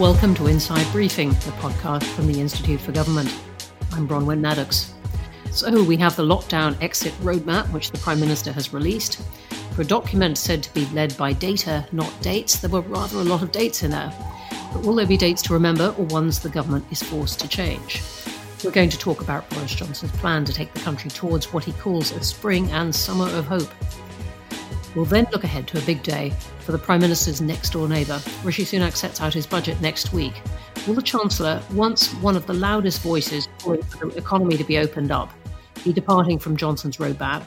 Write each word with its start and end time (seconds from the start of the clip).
welcome 0.00 0.34
to 0.34 0.46
Inside 0.46 0.90
Briefing, 0.92 1.28
the 1.28 1.52
podcast 1.58 2.04
from 2.04 2.26
the 2.26 2.40
Institute 2.40 2.80
for 2.80 2.90
Government. 2.90 3.28
I'm 3.92 4.08
Bronwen 4.08 4.40
Maddox. 4.40 4.94
So, 5.50 5.84
we 5.84 5.98
have 5.98 6.16
the 6.16 6.22
lockdown 6.22 6.74
exit 6.80 7.12
roadmap, 7.20 7.70
which 7.70 7.90
the 7.90 7.98
Prime 7.98 8.18
Minister 8.18 8.50
has 8.50 8.72
released. 8.72 9.22
For 9.74 9.82
a 9.82 9.84
document 9.84 10.38
said 10.38 10.62
to 10.62 10.72
be 10.72 10.86
led 10.94 11.14
by 11.18 11.34
data, 11.34 11.86
not 11.92 12.10
dates, 12.22 12.60
there 12.60 12.70
were 12.70 12.80
rather 12.80 13.18
a 13.18 13.24
lot 13.24 13.42
of 13.42 13.52
dates 13.52 13.82
in 13.82 13.90
there. 13.90 14.10
But 14.72 14.86
will 14.86 14.94
there 14.94 15.06
be 15.06 15.18
dates 15.18 15.42
to 15.42 15.52
remember 15.52 15.94
or 15.98 16.06
ones 16.06 16.40
the 16.40 16.48
government 16.48 16.86
is 16.90 17.02
forced 17.02 17.38
to 17.40 17.48
change? 17.48 18.00
We're 18.64 18.70
going 18.70 18.88
to 18.88 18.98
talk 18.98 19.20
about 19.20 19.50
Boris 19.50 19.74
Johnson's 19.74 20.12
plan 20.12 20.46
to 20.46 20.52
take 20.54 20.72
the 20.72 20.80
country 20.80 21.10
towards 21.10 21.52
what 21.52 21.62
he 21.62 21.72
calls 21.72 22.10
a 22.12 22.24
spring 22.24 22.70
and 22.70 22.94
summer 22.94 23.28
of 23.36 23.44
hope. 23.44 23.68
We'll 24.94 25.04
then 25.04 25.26
look 25.30 25.44
ahead 25.44 25.68
to 25.68 25.78
a 25.78 25.86
big 25.86 26.02
day 26.02 26.32
for 26.60 26.72
the 26.72 26.78
Prime 26.78 27.00
Minister's 27.00 27.40
next 27.40 27.70
door 27.70 27.88
neighbour. 27.88 28.20
Rishi 28.42 28.64
Sunak 28.64 28.96
sets 28.96 29.20
out 29.20 29.32
his 29.32 29.46
budget 29.46 29.80
next 29.80 30.12
week. 30.12 30.42
Will 30.86 30.94
the 30.94 31.02
Chancellor, 31.02 31.62
once 31.72 32.12
one 32.14 32.36
of 32.36 32.46
the 32.46 32.54
loudest 32.54 33.02
voices 33.02 33.48
calling 33.60 33.82
for 33.82 34.06
the 34.06 34.16
economy 34.16 34.56
to 34.56 34.64
be 34.64 34.78
opened 34.78 35.12
up, 35.12 35.30
be 35.84 35.92
departing 35.92 36.38
from 36.38 36.56
Johnson's 36.56 36.96
roadmap, 36.96 37.44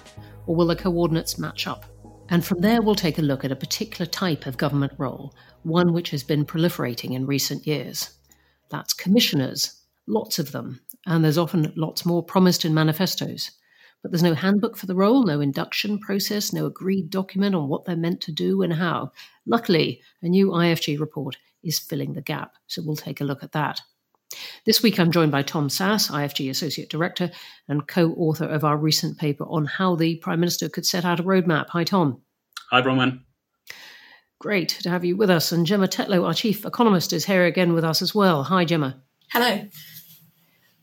or 0.47 0.55
will 0.55 0.67
the 0.67 0.75
coordinates 0.75 1.37
match 1.37 1.67
up? 1.67 1.85
And 2.29 2.45
from 2.45 2.61
there, 2.61 2.81
we'll 2.81 2.95
take 2.95 3.17
a 3.17 3.23
look 3.23 3.43
at 3.43 3.51
a 3.51 3.55
particular 3.55 4.05
type 4.05 4.45
of 4.45 4.57
government 4.57 4.93
role, 4.97 5.35
one 5.63 5.93
which 5.93 6.11
has 6.11 6.23
been 6.23 6.45
proliferating 6.45 7.13
in 7.13 7.25
recent 7.25 7.67
years. 7.67 8.17
That's 8.69 8.93
commissioners, 8.93 9.81
lots 10.07 10.39
of 10.39 10.51
them, 10.51 10.79
and 11.05 11.23
there's 11.23 11.37
often 11.37 11.73
lots 11.75 12.05
more 12.05 12.23
promised 12.23 12.65
in 12.65 12.73
manifestos. 12.73 13.51
But 14.03 14.11
there's 14.11 14.21
no 14.21 14.33
handbook 14.35 14.75
for 14.77 14.85
the 14.85 14.95
role, 14.95 15.23
no 15.23 15.39
induction 15.39 15.97
process, 15.97 16.51
no 16.51 16.65
agreed 16.65 17.09
document 17.09 17.55
on 17.55 17.69
what 17.69 17.85
they're 17.85 17.95
meant 17.95 18.21
to 18.21 18.33
do 18.33 18.61
and 18.61 18.73
how. 18.73 19.13
Luckily, 19.47 20.01
a 20.21 20.27
new 20.27 20.49
IFG 20.49 20.99
report 20.99 21.37
is 21.63 21.79
filling 21.79 22.13
the 22.13 22.21
gap, 22.21 22.53
so 22.67 22.83
we'll 22.85 22.97
take 22.97 23.21
a 23.21 23.23
look 23.23 23.43
at 23.43 23.53
that. 23.53 23.81
This 24.65 24.83
week, 24.83 24.99
I'm 24.99 25.11
joined 25.11 25.31
by 25.31 25.41
Tom 25.41 25.69
Sasse, 25.69 26.11
IFG 26.11 26.49
Associate 26.49 26.89
Director 26.89 27.31
and 27.67 27.87
co 27.87 28.11
author 28.13 28.45
of 28.45 28.63
our 28.63 28.77
recent 28.77 29.17
paper 29.17 29.45
on 29.45 29.65
how 29.65 29.95
the 29.95 30.17
Prime 30.17 30.39
Minister 30.39 30.69
could 30.69 30.85
set 30.85 31.05
out 31.05 31.19
a 31.19 31.23
roadmap. 31.23 31.69
Hi, 31.69 31.83
Tom. 31.83 32.21
Hi, 32.71 32.81
Bronwen. 32.81 33.21
Great 34.39 34.69
to 34.69 34.89
have 34.89 35.05
you 35.05 35.15
with 35.15 35.29
us. 35.29 35.51
And 35.51 35.65
Gemma 35.65 35.87
Tetlow, 35.87 36.25
our 36.25 36.33
Chief 36.33 36.65
Economist, 36.65 37.13
is 37.13 37.23
here 37.25 37.45
again 37.45 37.73
with 37.73 37.85
us 37.85 38.01
as 38.01 38.13
well. 38.13 38.43
Hi, 38.43 38.65
Gemma. 38.65 39.01
Hello. 39.31 39.65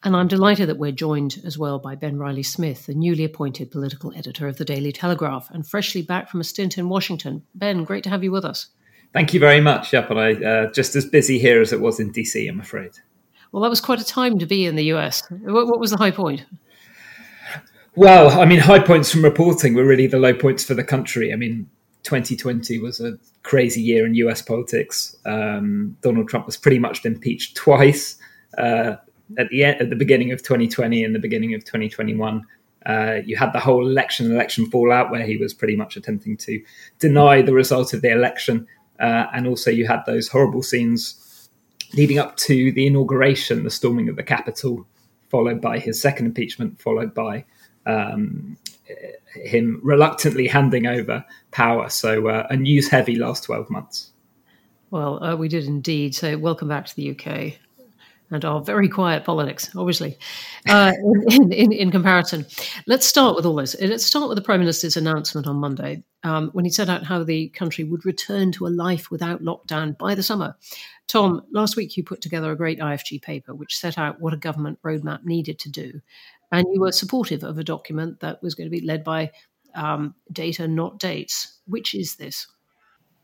And 0.03 0.17
I'm 0.17 0.29
delighted 0.29 0.69
that 0.69 0.79
we're 0.79 0.93
joined 0.93 1.43
as 1.45 1.59
well 1.59 1.79
by 1.79 1.95
Ben 1.95 2.19
Riley 2.19 2.43
Smith, 2.43 2.87
the 2.87 2.95
newly 2.95 3.25
appointed 3.25 3.71
political 3.71 4.15
editor 4.17 4.49
of 4.49 4.57
the 4.57 4.65
Daily 4.65 4.93
Telegraph 4.93 5.51
and 5.51 5.67
freshly 5.67 6.01
back 6.01 6.31
from 6.31 6.41
a 6.41 6.45
stint 6.45 6.79
in 6.79 6.89
Washington. 6.89 7.43
Ben, 7.55 7.85
great 7.85 8.05
to 8.05 8.11
have 8.11 8.25
you 8.25 8.33
with 8.33 8.45
us. 8.45 8.69
Thank 9.13 9.35
you 9.35 9.41
very 9.41 9.61
much. 9.61 9.93
Yep, 9.93 10.11
and 10.11 10.21
I 10.21 10.33
uh, 10.35 10.73
just 10.73 10.97
as 10.97 11.05
busy 11.05 11.39
here 11.39 11.61
as 11.61 11.73
it 11.73 11.81
was 11.81 12.01
in 12.01 12.13
DC, 12.13 12.49
I'm 12.49 12.61
afraid. 12.61 12.93
Well, 13.53 13.63
that 13.63 13.69
was 13.69 13.81
quite 13.81 14.01
a 14.01 14.05
time 14.05 14.39
to 14.39 14.47
be 14.47 14.65
in 14.65 14.77
the 14.77 14.85
US. 14.95 15.23
What, 15.29 15.67
what 15.67 15.81
was 15.81 15.91
the 15.91 15.97
high 15.99 16.13
point? 16.13 16.47
Well, 17.97 18.41
I 18.41 18.47
mean, 18.47 18.61
high 18.61 18.79
points 18.79 19.11
from 19.11 19.23
reporting 19.23 19.75
were 19.75 19.85
really 19.85 20.07
the 20.07 20.19
low 20.19 20.33
points 20.33 20.65
for 20.65 20.75
the 20.75 20.85
country. 20.85 21.33
I 21.33 21.37
mean, 21.37 21.69
2020 22.05 22.79
was 22.79 23.01
a 23.01 23.19
crazy 23.43 23.83
year 23.83 24.07
in 24.07 24.15
US 24.15 24.41
politics. 24.41 25.17
Um, 25.27 25.97
Donald 26.01 26.29
Trump 26.29 26.47
was 26.47 26.57
pretty 26.57 26.79
much 26.79 27.05
impeached 27.05 27.57
twice. 27.57 28.17
Uh, 28.57 28.97
at 29.39 29.49
the 29.51 29.65
end, 29.65 29.81
at 29.81 29.91
the 29.91 29.97
beginning 29.97 30.33
of 30.33 30.43
2020 30.43 31.05
and 31.05 31.15
the 31.15 31.19
beginning 31.19 31.55
of 31.55 31.65
2021. 31.65 32.47
Uh, 32.87 33.19
you 33.25 33.37
had 33.37 33.53
the 33.53 33.61
whole 33.61 33.87
election 33.87 34.33
election 34.33 34.67
fallout 34.71 35.11
where 35.11 35.25
he 35.25 35.37
was 35.37 35.53
pretty 35.53 35.77
much 35.77 35.97
attempting 35.97 36.37
to 36.37 36.63
deny 36.99 37.43
the 37.43 37.53
result 37.53 37.93
of 37.93 38.01
the 38.01 38.11
election, 38.11 38.67
uh, 39.01 39.27
and 39.35 39.47
also 39.47 39.71
you 39.71 39.87
had 39.87 40.03
those 40.07 40.29
horrible 40.29 40.63
scenes 40.63 41.49
leading 41.95 42.19
up 42.19 42.37
to 42.37 42.73
the 42.73 42.87
inauguration, 42.87 43.65
the 43.65 43.71
storming 43.71 44.09
of 44.09 44.17
the 44.17 44.23
Capitol, 44.23 44.87
followed 45.29 45.61
by 45.61 45.79
his 45.79 46.01
second 46.01 46.27
impeachment, 46.27 46.81
followed 46.81 47.13
by 47.13 47.45
um, 47.85 48.57
him 49.35 49.81
reluctantly 49.83 50.47
handing 50.49 50.87
over 50.87 51.25
power. 51.51 51.89
So 51.89 52.29
uh, 52.29 52.47
a 52.51 52.57
news 52.57 52.89
heavy 52.89 53.17
last 53.17 53.45
12 53.45 53.69
months. 53.69 54.13
Well, 54.91 55.23
uh, 55.23 55.37
we 55.37 55.49
did 55.49 55.67
indeed. 55.67 56.15
So, 56.17 56.37
welcome 56.37 56.67
back 56.67 56.87
to 56.87 56.97
the 56.97 57.11
UK 57.11 57.59
and 58.31 58.45
our 58.45 58.61
very 58.61 58.89
quiet 58.89 59.25
politics, 59.25 59.71
obviously, 59.77 60.19
uh, 60.69 60.93
in, 61.29 61.53
in, 61.53 61.73
in, 61.73 61.91
comparison. 61.91 62.47
Let's 62.87 63.07
start 63.07 63.37
with 63.37 63.45
all 63.45 63.57
this. 63.57 63.75
Let's 63.81 64.07
start 64.07 64.29
with 64.29 64.37
the 64.37 64.43
Prime 64.43 64.61
Minister's 64.61 64.97
announcement 64.97 65.47
on 65.47 65.57
Monday 65.57 66.05
um, 66.23 66.51
when 66.53 66.65
he 66.65 66.71
set 66.71 66.89
out 66.89 67.05
how 67.05 67.25
the 67.25 67.49
country 67.49 67.85
would 67.85 68.07
return 68.07 68.53
to 68.53 68.67
a 68.67 68.69
life 68.69 69.11
without 69.11 69.43
lockdown 69.43 69.99
by 69.99 70.15
the 70.15 70.23
summer. 70.23 70.57
Tom, 71.09 71.43
last 71.53 71.77
week 71.77 71.97
you 71.97 72.05
put 72.05 72.21
together 72.21 72.53
a 72.53 72.57
great 72.57 72.79
IFG 72.79 73.21
paper 73.21 73.55
which 73.55 73.77
set 73.77 73.99
out 73.99 74.21
what 74.21 74.35
a 74.35 74.37
government 74.37 74.79
roadmap 74.85 75.25
needed 75.25 75.59
to 75.61 75.71
do. 75.71 76.01
And 76.53 76.67
you 76.73 76.81
were 76.81 76.93
supportive 76.93 77.43
of 77.43 77.59
a 77.59 77.65
document 77.65 78.21
that 78.21 78.43
was 78.43 78.55
going 78.55 78.67
to 78.67 78.77
be 78.77 78.87
led 78.87 79.03
by 79.05 79.31
um, 79.75 80.15
data, 80.33 80.69
not 80.69 80.99
dates. 80.99 81.59
Which 81.67 81.95
is 81.95 82.17
this? 82.17 82.47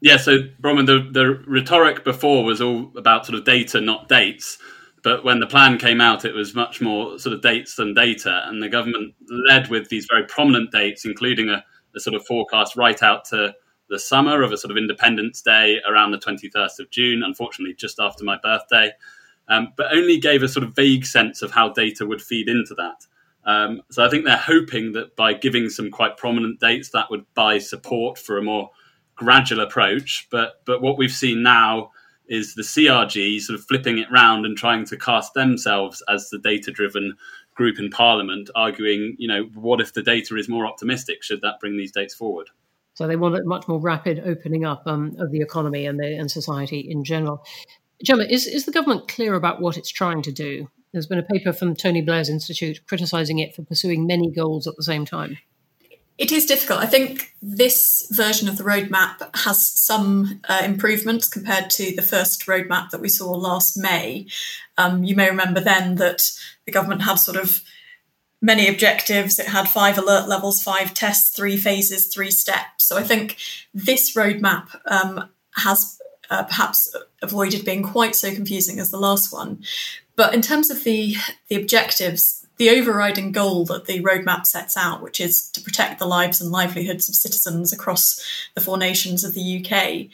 Yeah, 0.01 0.19
so 0.19 0.39
Bronwen, 0.61 0.87
the, 0.87 1.09
the 1.11 1.43
rhetoric 1.47 2.05
before 2.05 2.45
was 2.45 2.61
all 2.61 2.93
about 2.97 3.27
sort 3.27 3.39
of 3.39 3.45
data, 3.45 3.81
not 3.81 4.09
dates. 4.09 4.59
But 5.07 5.23
when 5.23 5.39
the 5.39 5.47
plan 5.47 5.79
came 5.79 6.01
out, 6.01 6.25
it 6.25 6.35
was 6.35 6.57
much 6.57 6.81
more 6.81 7.17
sort 7.21 7.33
of 7.33 7.41
dates 7.41 7.77
than 7.77 7.95
data. 7.95 8.43
And 8.47 8.61
the 8.61 8.69
government 8.69 9.15
led 9.29 9.69
with 9.69 9.89
these 9.89 10.09
very 10.11 10.25
prominent 10.27 10.73
dates, 10.73 11.05
including 11.05 11.49
a, 11.49 11.65
a 11.95 12.01
sort 12.01 12.17
of 12.17 12.27
forecast 12.27 12.75
right 12.75 13.01
out 13.05 13.25
to 13.27 13.55
the 13.89 14.01
summer 14.01 14.43
of 14.43 14.51
a 14.51 14.57
sort 14.57 14.73
of 14.73 14.77
Independence 14.77 15.43
Day 15.43 15.79
around 15.89 16.11
the 16.11 16.19
21st 16.19 16.81
of 16.81 16.91
June, 16.91 17.23
unfortunately, 17.23 17.77
just 17.77 18.01
after 18.01 18.25
my 18.25 18.37
birthday, 18.43 18.91
um, 19.47 19.69
but 19.77 19.93
only 19.93 20.19
gave 20.19 20.43
a 20.43 20.49
sort 20.49 20.67
of 20.67 20.75
vague 20.75 21.07
sense 21.07 21.41
of 21.41 21.53
how 21.53 21.69
data 21.69 22.05
would 22.05 22.21
feed 22.21 22.49
into 22.49 22.75
that. 22.75 23.07
Um, 23.49 23.83
so 23.93 24.05
I 24.05 24.11
think 24.11 24.25
they're 24.25 24.37
hoping 24.37 24.91
that 24.95 25.15
by 25.15 25.35
giving 25.35 25.71
some 25.71 25.93
quite 25.93 26.17
prominent 26.17 26.59
dates, 26.59 26.91
that 26.91 27.13
would 27.13 27.33
buy 27.35 27.59
support 27.59 28.19
for 28.19 28.39
a 28.39 28.43
more 28.43 28.71
gradual 29.15 29.61
approach. 29.61 30.27
But 30.33 30.63
but 30.65 30.83
what 30.83 30.99
we've 30.99 31.13
seen 31.13 31.45
now 31.45 31.93
is 32.29 32.55
the 32.55 32.63
CRG 32.63 33.41
sort 33.41 33.59
of 33.59 33.65
flipping 33.65 33.99
it 33.99 34.11
round 34.11 34.45
and 34.45 34.57
trying 34.57 34.85
to 34.87 34.97
cast 34.97 35.35
themselves 35.35 36.03
as 36.09 36.29
the 36.31 36.39
data 36.39 36.71
driven 36.71 37.17
group 37.55 37.79
in 37.79 37.91
Parliament, 37.91 38.51
arguing, 38.55 39.17
you 39.19 39.27
know, 39.27 39.45
what 39.55 39.81
if 39.81 39.95
the 39.95 40.03
data 40.03 40.37
is 40.37 40.49
more 40.49 40.67
optimistic? 40.67 41.23
Should 41.23 41.41
that 41.41 41.59
bring 41.61 41.77
these 41.77 41.93
dates 41.93 42.15
forward? 42.15 42.49
So 42.95 43.07
they 43.07 43.17
want 43.17 43.37
a 43.37 43.45
much 43.45 43.69
more 43.69 43.81
rapid 43.81 44.23
opening 44.25 44.65
up 44.65 44.83
um, 44.87 45.17
of 45.19 45.31
the 45.31 45.41
economy 45.41 45.87
and, 45.87 45.99
the, 45.99 46.17
and 46.17 46.31
society 46.31 46.81
in 46.81 47.05
general. 47.05 47.45
Gemma, 48.03 48.25
is, 48.25 48.47
is 48.47 48.67
the 48.67 48.73
government 48.73 49.09
clear 49.09 49.35
about 49.35 49.61
what 49.61 49.77
it's 49.77 49.91
trying 49.91 50.23
to 50.23 50.33
do? 50.33 50.69
There's 50.93 51.07
been 51.07 51.19
a 51.19 51.23
paper 51.23 51.53
from 51.53 51.75
Tony 51.75 52.01
Blair's 52.01 52.31
Institute 52.31 52.81
criticising 52.87 53.39
it 53.39 53.55
for 53.55 53.63
pursuing 53.63 54.07
many 54.07 54.31
goals 54.31 54.67
at 54.67 54.77
the 54.77 54.83
same 54.83 55.05
time. 55.05 55.39
It 56.19 56.33
is 56.33 56.47
difficult. 56.47 56.81
I 56.81 56.87
think 56.87 57.35
this 57.43 58.09
version 58.11 58.49
of 58.49 58.57
the 58.57 58.65
roadmap 58.65 59.29
has 59.37 59.67
some 59.67 60.41
uh, 60.49 60.63
improvements 60.65 61.29
compared 61.29 61.69
to 61.71 61.95
the 61.95 62.03
first 62.03 62.47
roadmap 62.47 62.91
that 62.91 63.03
we 63.03 63.09
saw 63.09 63.31
last 63.33 63.77
May. 63.77 64.27
Um, 64.79 65.05
you 65.05 65.15
may 65.15 65.29
remember 65.29 65.61
then 65.61 65.97
that 65.97 66.31
the 66.65 66.73
government 66.73 67.03
had 67.03 67.17
sort 67.17 67.37
of 67.37 67.63
many 68.41 68.67
objectives. 68.67 69.39
It 69.39 69.49
had 69.49 69.69
five 69.69 69.99
alert 69.99 70.27
levels, 70.27 70.63
five 70.63 70.95
tests, 70.95 71.37
three 71.37 71.59
phases, 71.59 72.07
three 72.07 72.31
steps. 72.31 72.85
So 72.85 72.97
I 72.97 73.03
think 73.03 73.37
this 73.75 74.15
roadmap 74.15 74.69
um, 74.87 75.29
has 75.57 75.99
uh, 76.31 76.45
perhaps 76.45 76.95
avoided 77.21 77.65
being 77.65 77.83
quite 77.83 78.15
so 78.15 78.35
confusing 78.35 78.79
as 78.79 78.91
the 78.91 78.99
last 78.99 79.33
one. 79.33 79.63
But 80.17 80.35
in 80.35 80.41
terms 80.41 80.71
of 80.71 80.83
the 80.85 81.17
the 81.49 81.57
objectives, 81.57 82.46
the 82.57 82.71
overriding 82.71 83.33
goal 83.33 83.65
that 83.67 83.87
the 83.87 84.03
roadmap 84.03 84.47
sets 84.47 84.77
out, 84.77 85.03
which 85.03 85.21
is 85.21 85.51
to 85.51 85.61
protect 85.61 85.99
the 85.99 86.07
lives 86.07 86.41
and 86.41 86.51
livelihoods 86.51 87.09
of 87.09 87.15
citizens 87.15 87.73
across 87.73 88.25
the 88.55 88.61
four 88.61 88.79
nations 88.79 89.25
of 89.25 89.35
the 89.35 89.65
UK, 89.65 90.07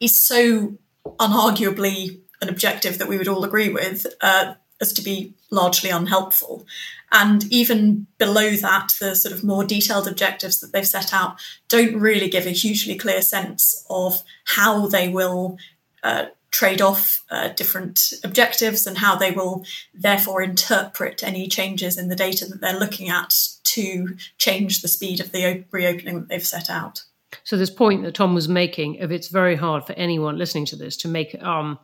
is 0.00 0.22
so 0.22 0.76
unarguably 1.18 2.20
an 2.42 2.48
objective 2.48 2.98
that 2.98 3.08
we 3.08 3.16
would 3.16 3.28
all 3.28 3.44
agree 3.44 3.70
with 3.70 4.06
uh, 4.20 4.54
as 4.80 4.92
to 4.92 5.02
be 5.02 5.34
largely 5.50 5.90
unhelpful. 5.90 6.66
And 7.12 7.44
even 7.52 8.06
below 8.18 8.50
that, 8.56 8.94
the 9.00 9.14
sort 9.14 9.32
of 9.32 9.44
more 9.44 9.64
detailed 9.64 10.08
objectives 10.08 10.60
that 10.60 10.72
they've 10.72 10.86
set 10.86 11.14
out 11.14 11.40
don't 11.68 11.98
really 11.98 12.28
give 12.28 12.46
a 12.46 12.50
hugely 12.50 12.96
clear 12.96 13.22
sense 13.22 13.86
of 13.88 14.22
how 14.44 14.88
they 14.88 15.08
will 15.08 15.56
uh, 16.02 16.26
trade 16.54 16.80
off 16.80 17.24
uh, 17.32 17.48
different 17.48 18.12
objectives 18.22 18.86
and 18.86 18.96
how 18.96 19.16
they 19.16 19.32
will 19.32 19.64
therefore 19.92 20.40
interpret 20.40 21.24
any 21.24 21.48
changes 21.48 21.98
in 21.98 22.08
the 22.08 22.14
data 22.14 22.46
that 22.46 22.60
they're 22.60 22.78
looking 22.78 23.08
at 23.08 23.34
to 23.64 24.16
change 24.38 24.80
the 24.80 24.86
speed 24.86 25.18
of 25.18 25.32
the 25.32 25.64
reopening 25.72 26.20
that 26.20 26.28
they've 26.28 26.46
set 26.46 26.70
out. 26.70 27.02
So, 27.42 27.56
this 27.56 27.70
point 27.70 28.04
that 28.04 28.14
Tom 28.14 28.34
was 28.36 28.48
making 28.48 29.02
of 29.02 29.10
it's 29.10 29.26
very 29.26 29.56
hard 29.56 29.84
for 29.84 29.94
anyone 29.94 30.38
listening 30.38 30.66
to 30.66 30.76
this 30.76 30.96
to 30.98 31.08
make 31.08 31.34
um, 31.42 31.80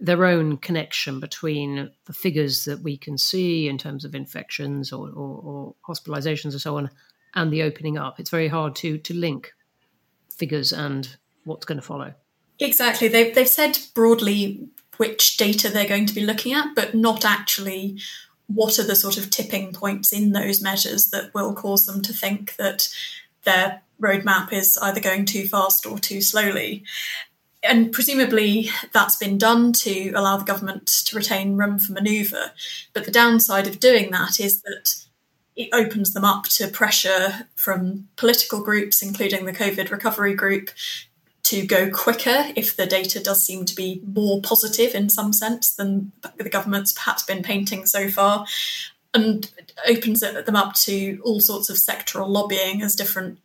their 0.00 0.24
own 0.24 0.56
connection 0.56 1.20
between 1.20 1.92
the 2.06 2.12
figures 2.12 2.64
that 2.64 2.80
we 2.80 2.96
can 2.96 3.16
see 3.16 3.68
in 3.68 3.78
terms 3.78 4.04
of 4.04 4.16
infections 4.16 4.92
or, 4.92 5.08
or, 5.10 5.40
or 5.44 5.74
hospitalizations 5.88 6.50
and 6.50 6.60
so 6.60 6.76
on 6.76 6.90
and 7.36 7.52
the 7.52 7.62
opening 7.62 7.96
up. 7.96 8.18
It's 8.18 8.30
very 8.30 8.48
hard 8.48 8.74
to 8.76 8.98
to 8.98 9.14
link 9.14 9.52
figures 10.34 10.72
and 10.72 11.16
what's 11.44 11.64
going 11.64 11.78
to 11.78 11.86
follow. 11.86 12.14
Exactly. 12.64 13.08
They've, 13.08 13.34
they've 13.34 13.48
said 13.48 13.78
broadly 13.94 14.68
which 14.96 15.36
data 15.36 15.68
they're 15.68 15.88
going 15.88 16.06
to 16.06 16.14
be 16.14 16.24
looking 16.24 16.54
at, 16.54 16.74
but 16.74 16.94
not 16.94 17.24
actually 17.24 17.98
what 18.46 18.78
are 18.78 18.84
the 18.84 18.96
sort 18.96 19.16
of 19.16 19.30
tipping 19.30 19.72
points 19.72 20.12
in 20.12 20.32
those 20.32 20.62
measures 20.62 21.10
that 21.10 21.32
will 21.34 21.54
cause 21.54 21.86
them 21.86 22.02
to 22.02 22.12
think 22.12 22.56
that 22.56 22.88
their 23.44 23.82
roadmap 24.00 24.52
is 24.52 24.78
either 24.82 25.00
going 25.00 25.24
too 25.24 25.46
fast 25.46 25.86
or 25.86 25.98
too 25.98 26.20
slowly. 26.20 26.84
And 27.62 27.92
presumably 27.92 28.70
that's 28.92 29.16
been 29.16 29.38
done 29.38 29.72
to 29.74 30.10
allow 30.10 30.36
the 30.36 30.44
government 30.44 30.86
to 31.06 31.16
retain 31.16 31.56
room 31.56 31.78
for 31.78 31.92
manoeuvre. 31.92 32.52
But 32.92 33.04
the 33.04 33.10
downside 33.10 33.66
of 33.66 33.80
doing 33.80 34.10
that 34.10 34.38
is 34.40 34.62
that 34.62 34.94
it 35.56 35.68
opens 35.72 36.12
them 36.12 36.24
up 36.24 36.44
to 36.44 36.68
pressure 36.68 37.46
from 37.54 38.08
political 38.16 38.62
groups, 38.62 39.02
including 39.02 39.44
the 39.44 39.52
COVID 39.52 39.90
recovery 39.90 40.34
group, 40.34 40.70
to 41.44 41.66
go 41.66 41.90
quicker 41.90 42.50
if 42.56 42.76
the 42.76 42.86
data 42.86 43.22
does 43.22 43.44
seem 43.44 43.64
to 43.66 43.74
be 43.74 44.02
more 44.06 44.40
positive 44.40 44.94
in 44.94 45.08
some 45.08 45.32
sense 45.32 45.74
than 45.74 46.12
the 46.38 46.48
government's 46.48 46.92
perhaps 46.92 47.22
been 47.22 47.42
painting 47.42 47.86
so 47.86 48.08
far, 48.08 48.46
and 49.12 49.50
opens 49.88 50.20
them 50.20 50.56
up 50.56 50.74
to 50.74 51.20
all 51.24 51.40
sorts 51.40 51.70
of 51.70 51.76
sectoral 51.76 52.28
lobbying 52.28 52.82
as 52.82 52.96
different 52.96 53.38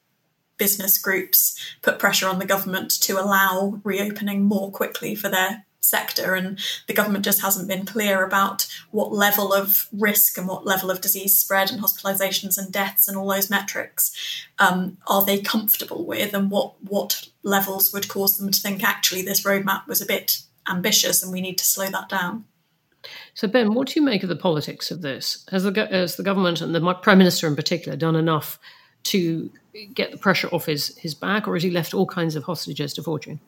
business 0.57 0.97
groups 0.97 1.57
put 1.81 1.99
pressure 1.99 2.27
on 2.27 2.39
the 2.39 2.45
government 2.45 2.91
to 2.91 3.13
allow 3.13 3.79
reopening 3.83 4.43
more 4.43 4.71
quickly 4.71 5.15
for 5.15 5.29
their 5.29 5.65
sector 5.89 6.35
and 6.35 6.59
the 6.87 6.93
government 6.93 7.25
just 7.25 7.41
hasn't 7.41 7.67
been 7.67 7.85
clear 7.85 8.23
about 8.23 8.67
what 8.91 9.11
level 9.11 9.53
of 9.53 9.87
risk 9.91 10.37
and 10.37 10.47
what 10.47 10.65
level 10.65 10.91
of 10.91 11.01
disease 11.01 11.35
spread 11.35 11.71
and 11.71 11.81
hospitalizations 11.81 12.57
and 12.57 12.71
deaths 12.71 13.07
and 13.07 13.17
all 13.17 13.27
those 13.27 13.49
metrics 13.49 14.45
um, 14.59 14.97
are 15.07 15.25
they 15.25 15.39
comfortable 15.39 16.05
with 16.05 16.33
and 16.33 16.51
what 16.51 16.73
what 16.83 17.27
levels 17.43 17.91
would 17.93 18.07
cause 18.07 18.37
them 18.37 18.51
to 18.51 18.61
think 18.61 18.83
actually 18.83 19.21
this 19.21 19.43
roadmap 19.43 19.87
was 19.87 20.01
a 20.01 20.05
bit 20.05 20.41
ambitious 20.69 21.23
and 21.23 21.31
we 21.31 21.41
need 21.41 21.57
to 21.57 21.65
slow 21.65 21.89
that 21.89 22.09
down 22.09 22.45
so 23.33 23.47
ben 23.47 23.73
what 23.73 23.87
do 23.87 23.99
you 23.99 24.05
make 24.05 24.23
of 24.23 24.29
the 24.29 24.35
politics 24.35 24.91
of 24.91 25.01
this? 25.01 25.45
Has 25.51 25.63
the, 25.63 25.87
has 25.89 26.15
the 26.15 26.23
government 26.23 26.61
and 26.61 26.75
the 26.75 26.93
prime 26.95 27.17
minister 27.17 27.47
in 27.47 27.55
particular 27.55 27.97
done 27.97 28.15
enough 28.15 28.59
to 29.03 29.49
get 29.93 30.11
the 30.11 30.17
pressure 30.17 30.49
off 30.49 30.65
his, 30.65 30.97
his 30.97 31.15
back 31.15 31.47
or 31.47 31.55
has 31.55 31.63
he 31.63 31.71
left 31.71 31.93
all 31.93 32.05
kinds 32.05 32.35
of 32.35 32.43
hostages 32.43 32.93
to 32.93 33.03
fortune 33.03 33.39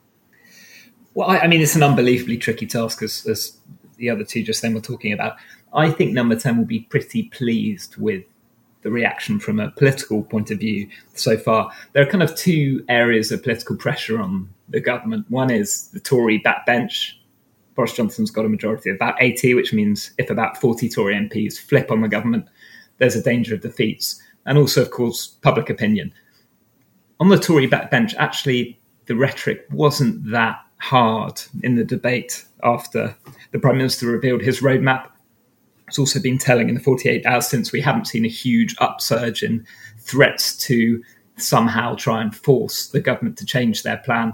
well, 1.13 1.29
I, 1.29 1.39
I, 1.39 1.47
mean, 1.47 1.61
it's 1.61 1.75
an 1.75 1.83
unbelievably 1.83 2.37
tricky 2.37 2.67
task, 2.67 3.01
as, 3.01 3.25
as 3.27 3.57
the 3.97 4.09
other 4.09 4.23
two 4.23 4.43
just 4.43 4.61
then 4.61 4.73
were 4.73 4.81
talking 4.81 5.13
about. 5.13 5.35
I 5.73 5.89
think 5.91 6.13
number 6.13 6.35
10 6.35 6.57
will 6.57 6.65
be 6.65 6.81
pretty 6.81 7.23
pleased 7.23 7.97
with 7.97 8.23
the 8.81 8.91
reaction 8.91 9.39
from 9.39 9.59
a 9.59 9.71
political 9.71 10.23
point 10.23 10.51
of 10.51 10.59
view 10.59 10.89
so 11.13 11.37
far. 11.37 11.71
There 11.93 12.03
are 12.03 12.09
kind 12.09 12.23
of 12.23 12.35
two 12.35 12.83
areas 12.89 13.31
of 13.31 13.43
political 13.43 13.75
pressure 13.75 14.19
on 14.19 14.49
the 14.69 14.79
government. 14.79 15.29
One 15.29 15.51
is 15.51 15.87
the 15.89 15.99
Tory 15.99 16.41
backbench. 16.41 17.13
Boris 17.75 17.93
Johnson's 17.93 18.31
got 18.31 18.45
a 18.45 18.49
majority 18.49 18.89
of 18.89 18.95
about 18.95 19.15
80, 19.21 19.53
which 19.53 19.73
means 19.73 20.11
if 20.17 20.29
about 20.29 20.57
40 20.59 20.89
Tory 20.89 21.15
MPs 21.15 21.59
flip 21.59 21.91
on 21.91 22.01
the 22.01 22.07
government, 22.07 22.47
there's 22.97 23.15
a 23.15 23.23
danger 23.23 23.55
of 23.55 23.61
defeats. 23.61 24.21
And 24.45 24.57
also, 24.57 24.81
of 24.81 24.91
course, 24.91 25.27
public 25.27 25.69
opinion. 25.69 26.11
On 27.19 27.29
the 27.29 27.37
Tory 27.37 27.67
backbench, 27.67 28.15
actually, 28.17 28.79
the 29.05 29.15
rhetoric 29.15 29.65
wasn't 29.69 30.31
that 30.31 30.59
hard 30.81 31.41
in 31.61 31.75
the 31.75 31.83
debate 31.83 32.45
after 32.63 33.15
the 33.51 33.59
Prime 33.59 33.77
Minister 33.77 34.07
revealed 34.07 34.41
his 34.41 34.61
roadmap. 34.61 35.09
It's 35.87 35.99
also 35.99 36.19
been 36.19 36.39
telling 36.39 36.69
in 36.69 36.75
the 36.75 36.81
48 36.81 37.25
hours 37.25 37.47
since 37.47 37.71
we 37.71 37.81
haven't 37.81 38.07
seen 38.07 38.25
a 38.25 38.29
huge 38.29 38.75
upsurge 38.79 39.43
in 39.43 39.65
threats 39.99 40.57
to 40.65 41.03
somehow 41.37 41.95
try 41.95 42.21
and 42.21 42.35
force 42.35 42.87
the 42.87 42.99
government 42.99 43.37
to 43.37 43.45
change 43.45 43.83
their 43.83 43.97
plan. 43.97 44.33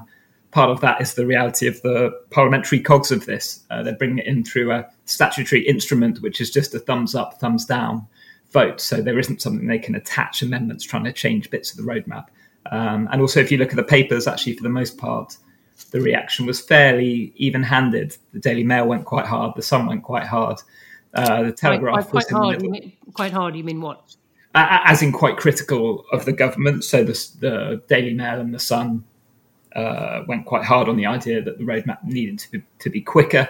Part 0.52 0.70
of 0.70 0.80
that 0.82 1.02
is 1.02 1.16
the 1.16 1.26
reality 1.26 1.68
of 1.68 1.82
the 1.82 2.12
parliamentary 2.30 2.80
cogs 2.80 3.12
of 3.12 3.26
this. 3.26 3.64
Uh, 3.70 3.84
they're 3.84 3.98
bringing 3.98 4.20
it 4.20 4.28
in 4.28 4.46
through 4.46 4.72
a 4.72 4.88
statutory 5.06 5.68
instrument, 5.68 6.22
which 6.22 6.40
is 6.40 6.50
just 6.50 6.74
a 6.74 6.80
thumbs 6.80 7.14
up, 7.14 7.40
thumbs 7.40 7.66
down 7.66 8.08
vote. 8.52 8.80
So 8.80 9.02
there 9.02 9.20
isn't 9.20 9.42
something 9.42 9.68
they 9.68 9.80
can 9.80 9.96
attach 9.96 10.42
amendments 10.42 10.86
trying 10.86 11.04
to 11.04 11.12
change 11.12 11.50
bits 11.50 11.72
of 11.72 11.78
the 11.78 11.92
roadmap. 11.92 12.28
Um, 12.72 13.10
and 13.12 13.20
also, 13.20 13.42
if 13.42 13.52
you 13.52 13.58
look 13.58 13.70
at 13.70 13.76
the 13.76 13.84
papers, 13.84 14.28
actually, 14.28 14.56
for 14.56 14.64
the 14.64 14.70
most 14.70 14.98
part, 14.98 15.38
the 15.92 16.02
reaction 16.02 16.46
was 16.46 16.60
fairly 16.60 17.34
even-handed. 17.36 18.18
The 18.34 18.40
Daily 18.40 18.64
Mail 18.64 18.88
went 18.88 19.06
quite 19.06 19.26
hard. 19.26 19.56
The 19.56 19.62
Sun 19.62 19.88
went 19.88 20.04
quite 20.04 20.26
hard. 20.26 20.62
Uh, 21.14 21.44
the 21.44 21.52
Telegraph 21.52 21.94
quite, 21.94 22.10
quite, 22.10 22.28
quite 22.28 22.38
hard. 22.38 22.62
Mean, 22.62 22.94
quite 23.14 23.32
hard. 23.32 23.56
You 23.56 23.64
mean 23.64 23.82
what? 23.82 24.16
Uh, 24.54 24.80
as 24.86 25.02
in 25.02 25.12
quite 25.12 25.38
critical 25.38 26.06
of 26.12 26.26
the 26.26 26.34
government. 26.34 26.84
So 26.84 27.04
the, 27.04 27.30
the 27.40 27.82
Daily 27.88 28.14
Mail 28.14 28.40
and 28.40 28.54
the 28.54 28.60
Sun 28.60 29.04
uh, 29.76 30.24
went 30.28 30.46
quite 30.46 30.64
hard 30.64 30.90
on 30.90 30.98
the 30.98 31.06
idea 31.06 31.42
that 31.42 31.58
the 31.58 31.64
roadmap 31.64 32.04
needed 32.04 32.40
to 32.40 32.52
be, 32.52 32.64
to 32.80 32.90
be 32.90 33.02
quicker. 33.02 33.48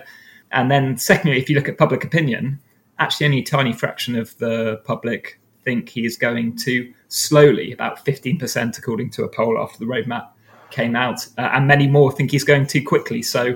And 0.51 0.69
then, 0.69 0.97
secondly, 0.97 1.37
if 1.37 1.49
you 1.49 1.55
look 1.55 1.69
at 1.69 1.77
public 1.77 2.03
opinion, 2.03 2.59
actually 2.99 3.25
only 3.25 3.39
a 3.39 3.43
tiny 3.43 3.73
fraction 3.73 4.15
of 4.15 4.37
the 4.37 4.81
public 4.85 5.39
think 5.63 5.89
he 5.89 6.05
is 6.05 6.15
going 6.15 6.55
too 6.55 6.93
slowly, 7.09 7.73
about 7.73 8.05
15%, 8.05 8.77
according 8.77 9.09
to 9.11 9.23
a 9.23 9.29
poll 9.29 9.57
after 9.59 9.79
the 9.79 9.85
roadmap 9.85 10.29
came 10.71 10.95
out, 10.95 11.25
uh, 11.37 11.49
and 11.53 11.67
many 11.67 11.87
more 11.87 12.11
think 12.11 12.31
he's 12.31 12.43
going 12.43 12.67
too 12.67 12.83
quickly. 12.83 13.21
So 13.21 13.53
uh, 13.53 13.55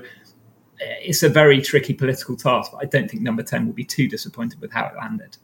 it's 0.80 1.24
a 1.24 1.30
very 1.30 1.62
tricky 1.62 1.94
political 1.94 2.36
task, 2.36 2.72
but 2.72 2.80
I 2.82 2.86
don't 2.86 3.10
think 3.10 3.22
number 3.22 3.44
10 3.44 3.66
will 3.66 3.74
be 3.74 3.86
too 3.86 4.08
disappointed 4.08 4.62
with 4.62 4.72
how 4.72 4.86
it 4.88 4.94
landed. 4.98 5.38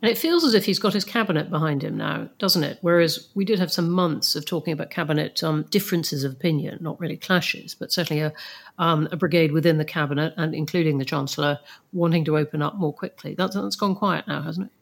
And 0.00 0.10
it 0.10 0.16
feels 0.16 0.42
as 0.42 0.54
if 0.54 0.64
he's 0.64 0.78
got 0.78 0.94
his 0.94 1.04
cabinet 1.04 1.50
behind 1.50 1.84
him 1.84 1.98
now, 1.98 2.30
doesn't 2.38 2.64
it? 2.64 2.78
Whereas 2.80 3.28
we 3.34 3.44
did 3.44 3.58
have 3.58 3.70
some 3.70 3.90
months 3.90 4.34
of 4.34 4.46
talking 4.46 4.72
about 4.72 4.90
cabinet 4.90 5.42
um, 5.44 5.64
differences 5.64 6.24
of 6.24 6.32
opinion, 6.32 6.78
not 6.80 6.98
really 6.98 7.18
clashes, 7.18 7.74
but 7.74 7.92
certainly 7.92 8.22
a, 8.22 8.32
um, 8.78 9.06
a, 9.12 9.16
brigade 9.16 9.52
within 9.52 9.76
the 9.76 9.84
cabinet 9.84 10.32
and 10.38 10.54
including 10.54 10.96
the 10.96 11.04
chancellor 11.04 11.58
wanting 11.92 12.24
to 12.24 12.38
open 12.38 12.62
up 12.62 12.76
more 12.76 12.92
quickly. 12.92 13.34
That's, 13.34 13.54
that's 13.54 13.76
gone 13.76 13.94
quiet 13.94 14.26
now, 14.26 14.40
hasn't 14.40 14.66
it? 14.66 14.72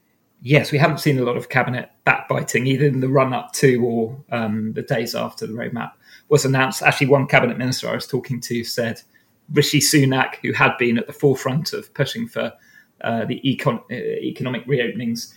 yes, 0.45 0.71
we 0.71 0.79
haven't 0.79 0.99
seen 0.99 1.19
a 1.19 1.23
lot 1.25 1.37
of 1.37 1.49
cabinet 1.49 1.91
backbiting 2.05 2.67
either 2.69 2.87
in 2.87 3.01
the 3.01 3.09
run 3.09 3.33
up 3.33 3.53
to 3.55 3.85
or 3.85 4.17
um, 4.31 4.73
the 4.75 4.83
days 4.83 5.17
after 5.17 5.47
the 5.47 5.53
roadmap 5.53 5.93
was 6.29 6.45
announced. 6.45 6.83
Actually, 6.83 7.09
one 7.09 7.27
cabinet 7.27 7.59
minister 7.59 7.89
I 7.89 7.95
was 7.95 8.07
talking 8.07 8.41
to 8.43 8.65
said 8.65 9.01
Rishi 9.53 9.81
Sunak, 9.81 10.37
who 10.43 10.53
had 10.53 10.77
been 10.79 10.99
at 10.99 11.07
the 11.07 11.13
forefront 11.13 11.73
of 11.73 11.93
pushing 11.95 12.27
for 12.27 12.53
uh, 13.03 13.25
the 13.27 13.41
econ- 13.45 13.83
uh, 13.91 13.95
economic 13.95 14.67
reopenings, 14.67 15.35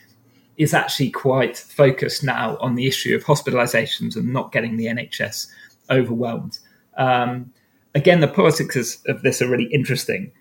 is 0.57 0.73
actually 0.73 1.11
quite 1.11 1.57
focused 1.57 2.23
now 2.23 2.57
on 2.57 2.75
the 2.75 2.87
issue 2.87 3.15
of 3.15 3.23
hospitalizations 3.23 4.15
and 4.15 4.31
not 4.33 4.51
getting 4.51 4.77
the 4.77 4.85
NHS 4.85 5.47
overwhelmed. 5.89 6.59
Um, 6.97 7.53
again, 7.93 8.21
the 8.21 8.27
politics 8.27 8.99
of 9.07 9.21
this 9.21 9.41
are 9.41 9.47
really 9.47 9.71
interesting. 9.71 10.31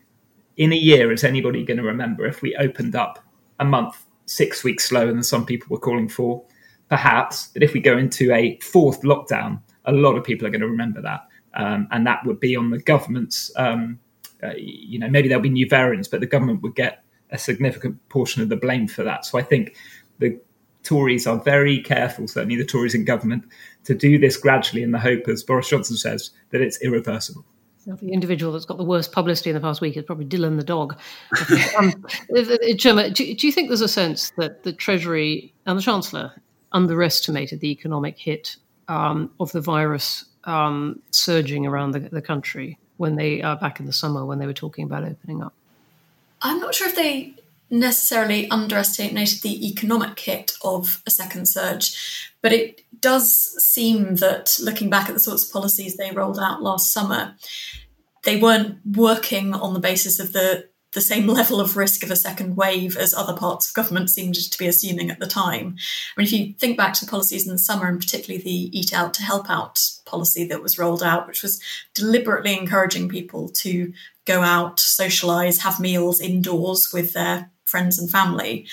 In 0.56 0.72
a 0.72 0.76
year, 0.76 1.12
is 1.12 1.22
anybody 1.22 1.64
going 1.64 1.76
to 1.76 1.82
remember 1.82 2.26
if 2.26 2.40
we 2.40 2.56
opened 2.56 2.96
up 2.96 3.22
a 3.60 3.64
month 3.64 4.06
six 4.24 4.64
weeks 4.64 4.88
slower 4.88 5.12
than 5.12 5.22
some 5.22 5.44
people 5.44 5.68
were 5.70 5.80
calling 5.80 6.08
for, 6.08 6.42
perhaps. 6.88 7.48
But 7.52 7.62
if 7.62 7.74
we 7.74 7.80
go 7.80 7.98
into 7.98 8.32
a 8.32 8.58
fourth 8.60 9.02
lockdown, 9.02 9.60
a 9.86 9.92
lot 9.92 10.16
of 10.16 10.24
people 10.24 10.46
are 10.46 10.50
going 10.50 10.60
to 10.60 10.68
remember 10.68 11.00
that. 11.02 11.26
Um, 11.54 11.88
and 11.90 12.06
that 12.06 12.24
would 12.26 12.40
be 12.40 12.54
on 12.54 12.70
the 12.70 12.78
government's, 12.78 13.50
um, 13.56 13.98
uh, 14.42 14.52
you 14.56 14.98
know, 14.98 15.08
maybe 15.08 15.28
there'll 15.28 15.42
be 15.42 15.48
new 15.48 15.68
variants, 15.68 16.08
but 16.08 16.20
the 16.20 16.26
government 16.26 16.62
would 16.62 16.74
get 16.74 17.02
a 17.30 17.38
significant 17.38 18.08
portion 18.08 18.42
of 18.42 18.48
the 18.48 18.56
blame 18.56 18.86
for 18.86 19.02
that. 19.02 19.24
So 19.24 19.38
I 19.38 19.42
think 19.42 19.76
the 20.18 20.38
Tories 20.82 21.26
are 21.26 21.38
very 21.38 21.80
careful, 21.80 22.28
certainly 22.28 22.56
the 22.56 22.64
Tories 22.64 22.94
in 22.94 23.04
government, 23.04 23.44
to 23.84 23.94
do 23.94 24.18
this 24.18 24.36
gradually 24.36 24.82
in 24.82 24.92
the 24.92 24.98
hope, 24.98 25.26
as 25.28 25.42
Boris 25.42 25.68
Johnson 25.68 25.96
says, 25.96 26.30
that 26.50 26.60
it's 26.60 26.80
irreversible 26.82 27.44
the 27.86 28.12
individual 28.12 28.52
that's 28.52 28.64
got 28.64 28.78
the 28.78 28.84
worst 28.84 29.12
publicity 29.12 29.50
in 29.50 29.54
the 29.54 29.60
past 29.60 29.80
week 29.80 29.96
is 29.96 30.04
probably 30.04 30.24
Dilyn 30.24 30.56
the 30.56 30.64
dog. 30.64 30.98
um, 31.78 31.92
do, 32.34 33.34
do, 33.34 33.46
you 33.46 33.52
think 33.52 33.68
there's 33.68 33.80
a 33.80 33.88
sense 33.88 34.32
that 34.36 34.64
the 34.64 34.72
Treasury 34.72 35.54
and 35.66 35.78
the 35.78 35.82
Chancellor 35.82 36.32
underestimated 36.72 37.60
the 37.60 37.70
economic 37.70 38.18
hit 38.18 38.56
um, 38.88 39.30
of 39.40 39.52
the 39.52 39.60
virus 39.60 40.24
um, 40.44 41.00
surging 41.10 41.66
around 41.66 41.92
the, 41.92 42.00
the, 42.00 42.22
country 42.22 42.78
when 42.98 43.16
they 43.16 43.42
uh, 43.42 43.56
back 43.56 43.80
in 43.80 43.86
the 43.86 43.92
summer 43.92 44.24
when 44.24 44.38
they 44.38 44.46
were 44.46 44.52
talking 44.52 44.84
about 44.84 45.04
opening 45.04 45.42
up? 45.42 45.52
I'm 46.42 46.60
not 46.60 46.74
sure 46.74 46.88
if 46.88 46.94
they 46.94 47.34
necessarily 47.68 48.48
underestimated 48.48 49.42
the 49.42 49.68
economic 49.68 50.18
hit 50.20 50.52
of 50.62 51.02
a 51.06 51.10
second 51.10 51.46
surge, 51.46 52.30
but 52.42 52.52
it 52.52 52.82
does 53.00 53.32
seem 53.62 54.16
that 54.16 54.56
looking 54.62 54.88
back 54.88 55.08
at 55.08 55.14
the 55.14 55.20
sorts 55.20 55.44
of 55.44 55.52
policies 55.52 55.96
they 55.96 56.12
rolled 56.12 56.38
out 56.38 56.62
last 56.62 56.92
summer, 56.92 57.34
they 58.22 58.36
weren't 58.36 58.78
working 58.94 59.52
on 59.52 59.74
the 59.74 59.80
basis 59.80 60.20
of 60.20 60.32
the 60.32 60.68
the 60.96 61.00
same 61.02 61.26
level 61.28 61.60
of 61.60 61.76
risk 61.76 62.02
of 62.02 62.10
a 62.10 62.16
second 62.16 62.56
wave 62.56 62.96
as 62.96 63.14
other 63.14 63.36
parts 63.36 63.68
of 63.68 63.74
government 63.74 64.10
seemed 64.10 64.34
to 64.34 64.58
be 64.58 64.66
assuming 64.66 65.10
at 65.10 65.20
the 65.20 65.26
time. 65.26 65.76
I 66.16 66.20
mean, 66.20 66.26
if 66.26 66.32
you 66.32 66.54
think 66.54 66.76
back 66.76 66.94
to 66.94 67.04
the 67.04 67.10
policies 67.10 67.46
in 67.46 67.52
the 67.52 67.58
summer, 67.58 67.86
and 67.86 68.00
particularly 68.00 68.42
the 68.42 68.76
Eat 68.76 68.92
Out 68.92 69.14
to 69.14 69.22
Help 69.22 69.48
Out 69.48 69.78
policy 70.06 70.44
that 70.48 70.62
was 70.62 70.78
rolled 70.78 71.02
out, 71.02 71.28
which 71.28 71.42
was 71.42 71.62
deliberately 71.94 72.58
encouraging 72.58 73.08
people 73.08 73.48
to 73.50 73.92
go 74.24 74.40
out, 74.40 74.78
socialise, 74.78 75.60
have 75.60 75.78
meals 75.78 76.20
indoors 76.20 76.90
with 76.92 77.12
their 77.12 77.50
friends 77.64 77.98
and 77.98 78.10
family, 78.10 78.66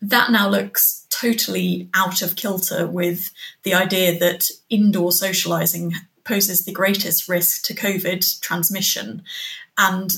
that 0.00 0.30
now 0.30 0.48
looks 0.48 1.06
totally 1.08 1.88
out 1.94 2.20
of 2.22 2.36
kilter 2.36 2.86
with 2.86 3.30
the 3.62 3.72
idea 3.74 4.18
that 4.18 4.50
indoor 4.68 5.10
socialising 5.10 5.94
poses 6.24 6.64
the 6.64 6.72
greatest 6.72 7.28
risk 7.28 7.64
to 7.64 7.74
COVID 7.74 8.40
transmission. 8.40 9.22
And 9.78 10.12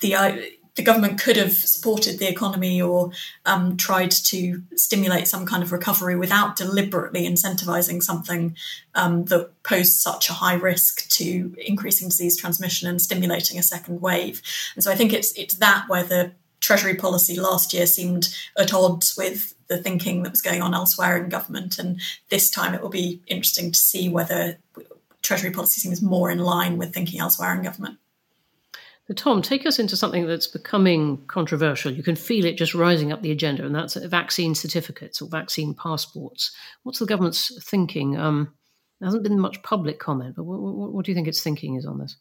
the 0.00 0.14
uh, 0.14 0.36
the 0.76 0.82
government 0.82 1.20
could 1.20 1.36
have 1.36 1.54
supported 1.54 2.18
the 2.18 2.28
economy 2.28 2.80
or 2.80 3.10
um, 3.46 3.76
tried 3.76 4.10
to 4.10 4.62
stimulate 4.76 5.26
some 5.26 5.46
kind 5.46 5.62
of 5.62 5.72
recovery 5.72 6.16
without 6.16 6.54
deliberately 6.54 7.26
incentivizing 7.26 8.02
something 8.02 8.54
um, 8.94 9.24
that 9.24 9.50
posed 9.62 9.98
such 9.98 10.28
a 10.28 10.34
high 10.34 10.54
risk 10.54 11.08
to 11.08 11.54
increasing 11.66 12.08
disease 12.08 12.36
transmission 12.36 12.88
and 12.88 13.00
stimulating 13.00 13.58
a 13.58 13.62
second 13.62 14.00
wave. 14.00 14.42
And 14.74 14.84
so 14.84 14.92
I 14.92 14.94
think 14.94 15.12
it's 15.12 15.32
it's 15.32 15.54
that 15.56 15.86
where 15.88 16.04
the 16.04 16.32
Treasury 16.60 16.94
policy 16.94 17.38
last 17.38 17.72
year 17.72 17.86
seemed 17.86 18.34
at 18.58 18.74
odds 18.74 19.16
with 19.16 19.54
the 19.68 19.78
thinking 19.78 20.22
that 20.22 20.32
was 20.32 20.42
going 20.42 20.62
on 20.62 20.74
elsewhere 20.74 21.16
in 21.16 21.28
government, 21.28 21.78
and 21.78 22.00
this 22.30 22.50
time 22.50 22.74
it 22.74 22.82
will 22.82 22.88
be 22.88 23.20
interesting 23.26 23.70
to 23.72 23.78
see 23.78 24.08
whether 24.08 24.58
Treasury 25.22 25.50
policy 25.50 25.80
seems 25.80 26.02
more 26.02 26.30
in 26.30 26.38
line 26.38 26.76
with 26.76 26.92
thinking 26.92 27.20
elsewhere 27.20 27.54
in 27.54 27.62
government. 27.62 27.98
Tom, 29.14 29.40
take 29.40 29.66
us 29.66 29.78
into 29.78 29.96
something 29.96 30.26
that's 30.26 30.48
becoming 30.48 31.24
controversial. 31.28 31.92
You 31.92 32.02
can 32.02 32.16
feel 32.16 32.44
it 32.44 32.56
just 32.56 32.74
rising 32.74 33.12
up 33.12 33.22
the 33.22 33.30
agenda, 33.30 33.64
and 33.64 33.74
that's 33.74 33.94
vaccine 33.94 34.54
certificates 34.54 35.22
or 35.22 35.28
vaccine 35.28 35.74
passports. 35.74 36.50
What's 36.82 36.98
the 36.98 37.06
government's 37.06 37.52
thinking? 37.64 38.16
Um, 38.16 38.54
there 38.98 39.06
hasn't 39.06 39.22
been 39.22 39.38
much 39.38 39.62
public 39.62 40.00
comment, 40.00 40.34
but 40.34 40.44
what, 40.44 40.60
what, 40.60 40.92
what, 40.92 41.04
do 41.04 41.12
you 41.12 41.14
think 41.14 41.28
its 41.28 41.42
thinking 41.42 41.76
is 41.76 41.86
on 41.86 41.98
this? 41.98 42.16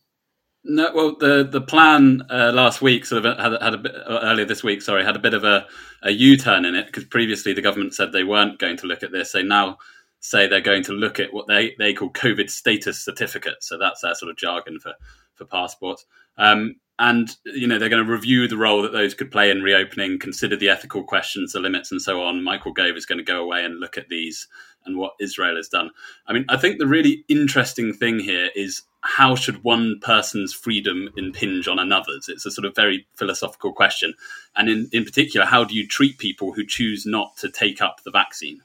No, 0.64 0.92
well, 0.94 1.16
the 1.18 1.48
the 1.50 1.62
plan 1.62 2.24
uh, 2.30 2.52
last 2.54 2.82
week 2.82 3.06
sort 3.06 3.26
of 3.26 3.38
had, 3.38 3.62
had 3.62 3.74
a 3.74 3.78
bit 3.78 3.96
uh, 3.96 4.20
earlier 4.24 4.46
this 4.46 4.64
week. 4.64 4.82
Sorry, 4.82 5.04
had 5.04 5.16
a 5.16 5.20
bit 5.20 5.34
of 5.34 5.44
a, 5.44 5.68
a 6.04 6.12
U 6.12 6.38
turn 6.38 6.66
in 6.66 6.76
it 6.76 6.88
because 6.88 7.06
previously 7.06 7.54
the 7.54 7.62
government 7.62 7.94
said 7.94 8.12
they 8.12 8.24
weren't 8.24 8.60
going 8.60 8.78
to 8.78 8.88
look 8.88 9.04
at 9.04 9.12
this. 9.12 9.32
They 9.32 9.44
now 9.44 9.78
say 10.20 10.48
they're 10.48 10.62
going 10.62 10.84
to 10.84 10.94
look 10.94 11.20
at 11.20 11.34
what 11.34 11.48
they, 11.48 11.76
they 11.78 11.94
call 11.94 12.10
COVID 12.10 12.50
status 12.50 13.00
certificates. 13.00 13.70
So 13.70 13.78
that's 13.78 14.02
their 14.02 14.16
sort 14.16 14.32
of 14.32 14.38
jargon 14.38 14.80
for 14.80 14.94
for 15.36 15.46
passports. 15.46 16.06
Um, 16.38 16.76
and 16.98 17.36
you 17.46 17.68
know 17.68 17.78
they're 17.78 17.90
going 17.90 18.06
to 18.06 18.12
review 18.12 18.48
the 18.48 18.58
role 18.58 18.82
that 18.82 18.94
those 18.94 19.14
could 19.14 19.32
play 19.32 19.52
in 19.52 19.62
reopening, 19.62 20.18
consider 20.18 20.56
the 20.56 20.70
ethical 20.70 21.04
questions, 21.04 21.52
the 21.52 21.60
limits, 21.60 21.92
and 21.92 22.02
so 22.02 22.22
on. 22.22 22.44
Michael 22.44 22.72
Gove 22.72 22.96
is 22.96 23.06
going 23.06 23.18
to 23.18 23.24
go 23.24 23.44
away 23.44 23.66
and 23.66 23.80
look 23.80 23.98
at 23.98 24.08
these 24.08 24.48
and 24.86 24.98
what 24.98 25.14
Israel 25.20 25.56
has 25.56 25.68
done. 25.68 25.90
I 26.28 26.34
mean, 26.34 26.46
I 26.48 26.58
think 26.58 26.78
the 26.78 26.88
really 26.88 27.26
interesting 27.28 27.92
thing 27.92 28.20
here 28.20 28.50
is 28.56 28.84
how 29.02 29.36
should 29.36 29.64
one 29.64 30.00
person's 30.02 30.54
freedom 30.54 31.10
impinge 31.18 31.68
on 31.68 31.80
another's? 31.80 32.30
It's 32.30 32.46
a 32.46 32.52
sort 32.52 32.66
of 32.66 32.76
very 32.76 33.06
philosophical 33.16 33.74
question, 33.74 34.14
and 34.56 34.70
in 34.70 34.90
in 34.94 35.04
particular, 35.04 35.46
how 35.46 35.66
do 35.66 35.76
you 35.76 35.88
treat 35.88 36.18
people 36.18 36.54
who 36.54 36.66
choose 36.66 37.06
not 37.06 37.36
to 37.38 37.50
take 37.50 37.82
up 37.82 38.04
the 38.04 38.12
vaccine? 38.12 38.62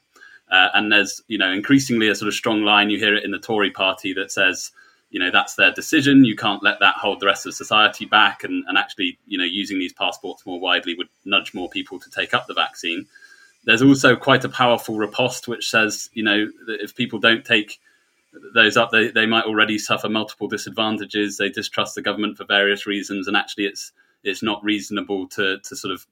Uh, 0.49 0.69
and 0.73 0.91
there's 0.91 1.21
you 1.27 1.37
know 1.37 1.51
increasingly 1.51 2.07
a 2.07 2.15
sort 2.15 2.29
of 2.29 2.33
strong 2.33 2.63
line. 2.63 2.89
You 2.89 2.97
hear 2.97 3.15
it 3.15 3.25
in 3.25 3.31
the 3.31 3.39
Tory 3.39 3.71
party 3.71 4.13
that 4.13 4.31
says 4.31 4.71
you 5.11 5.19
know 5.19 5.29
that's 5.29 5.55
their 5.55 5.71
decision. 5.71 6.25
You 6.25 6.35
can't 6.35 6.63
let 6.63 6.79
that 6.79 6.95
hold 6.95 7.19
the 7.19 7.27
rest 7.27 7.45
of 7.45 7.53
society 7.53 8.05
back. 8.05 8.43
And, 8.43 8.63
and 8.67 8.77
actually 8.77 9.19
you 9.27 9.37
know 9.37 9.43
using 9.43 9.77
these 9.77 9.93
passports 9.93 10.45
more 10.45 10.59
widely 10.59 10.95
would 10.95 11.09
nudge 11.25 11.53
more 11.53 11.69
people 11.69 11.99
to 11.99 12.09
take 12.09 12.33
up 12.33 12.47
the 12.47 12.53
vaccine. 12.53 13.05
There's 13.65 13.83
also 13.83 14.15
quite 14.15 14.43
a 14.43 14.49
powerful 14.49 14.97
riposte 14.97 15.47
which 15.47 15.69
says 15.69 16.09
you 16.13 16.23
know 16.23 16.47
that 16.65 16.81
if 16.81 16.95
people 16.95 17.19
don't 17.19 17.45
take 17.45 17.79
those 18.55 18.77
up 18.77 18.91
they, 18.91 19.09
they 19.11 19.25
might 19.25 19.43
already 19.43 19.77
suffer 19.77 20.09
multiple 20.09 20.47
disadvantages. 20.47 21.37
They 21.37 21.49
distrust 21.49 21.95
the 21.95 22.01
government 22.01 22.37
for 22.37 22.45
various 22.45 22.87
reasons. 22.87 23.27
And 23.27 23.35
actually 23.35 23.65
it's 23.65 23.91
it's 24.23 24.41
not 24.41 24.63
reasonable 24.63 25.27
to 25.29 25.59
to 25.59 25.75
sort 25.75 25.93
of 25.93 26.07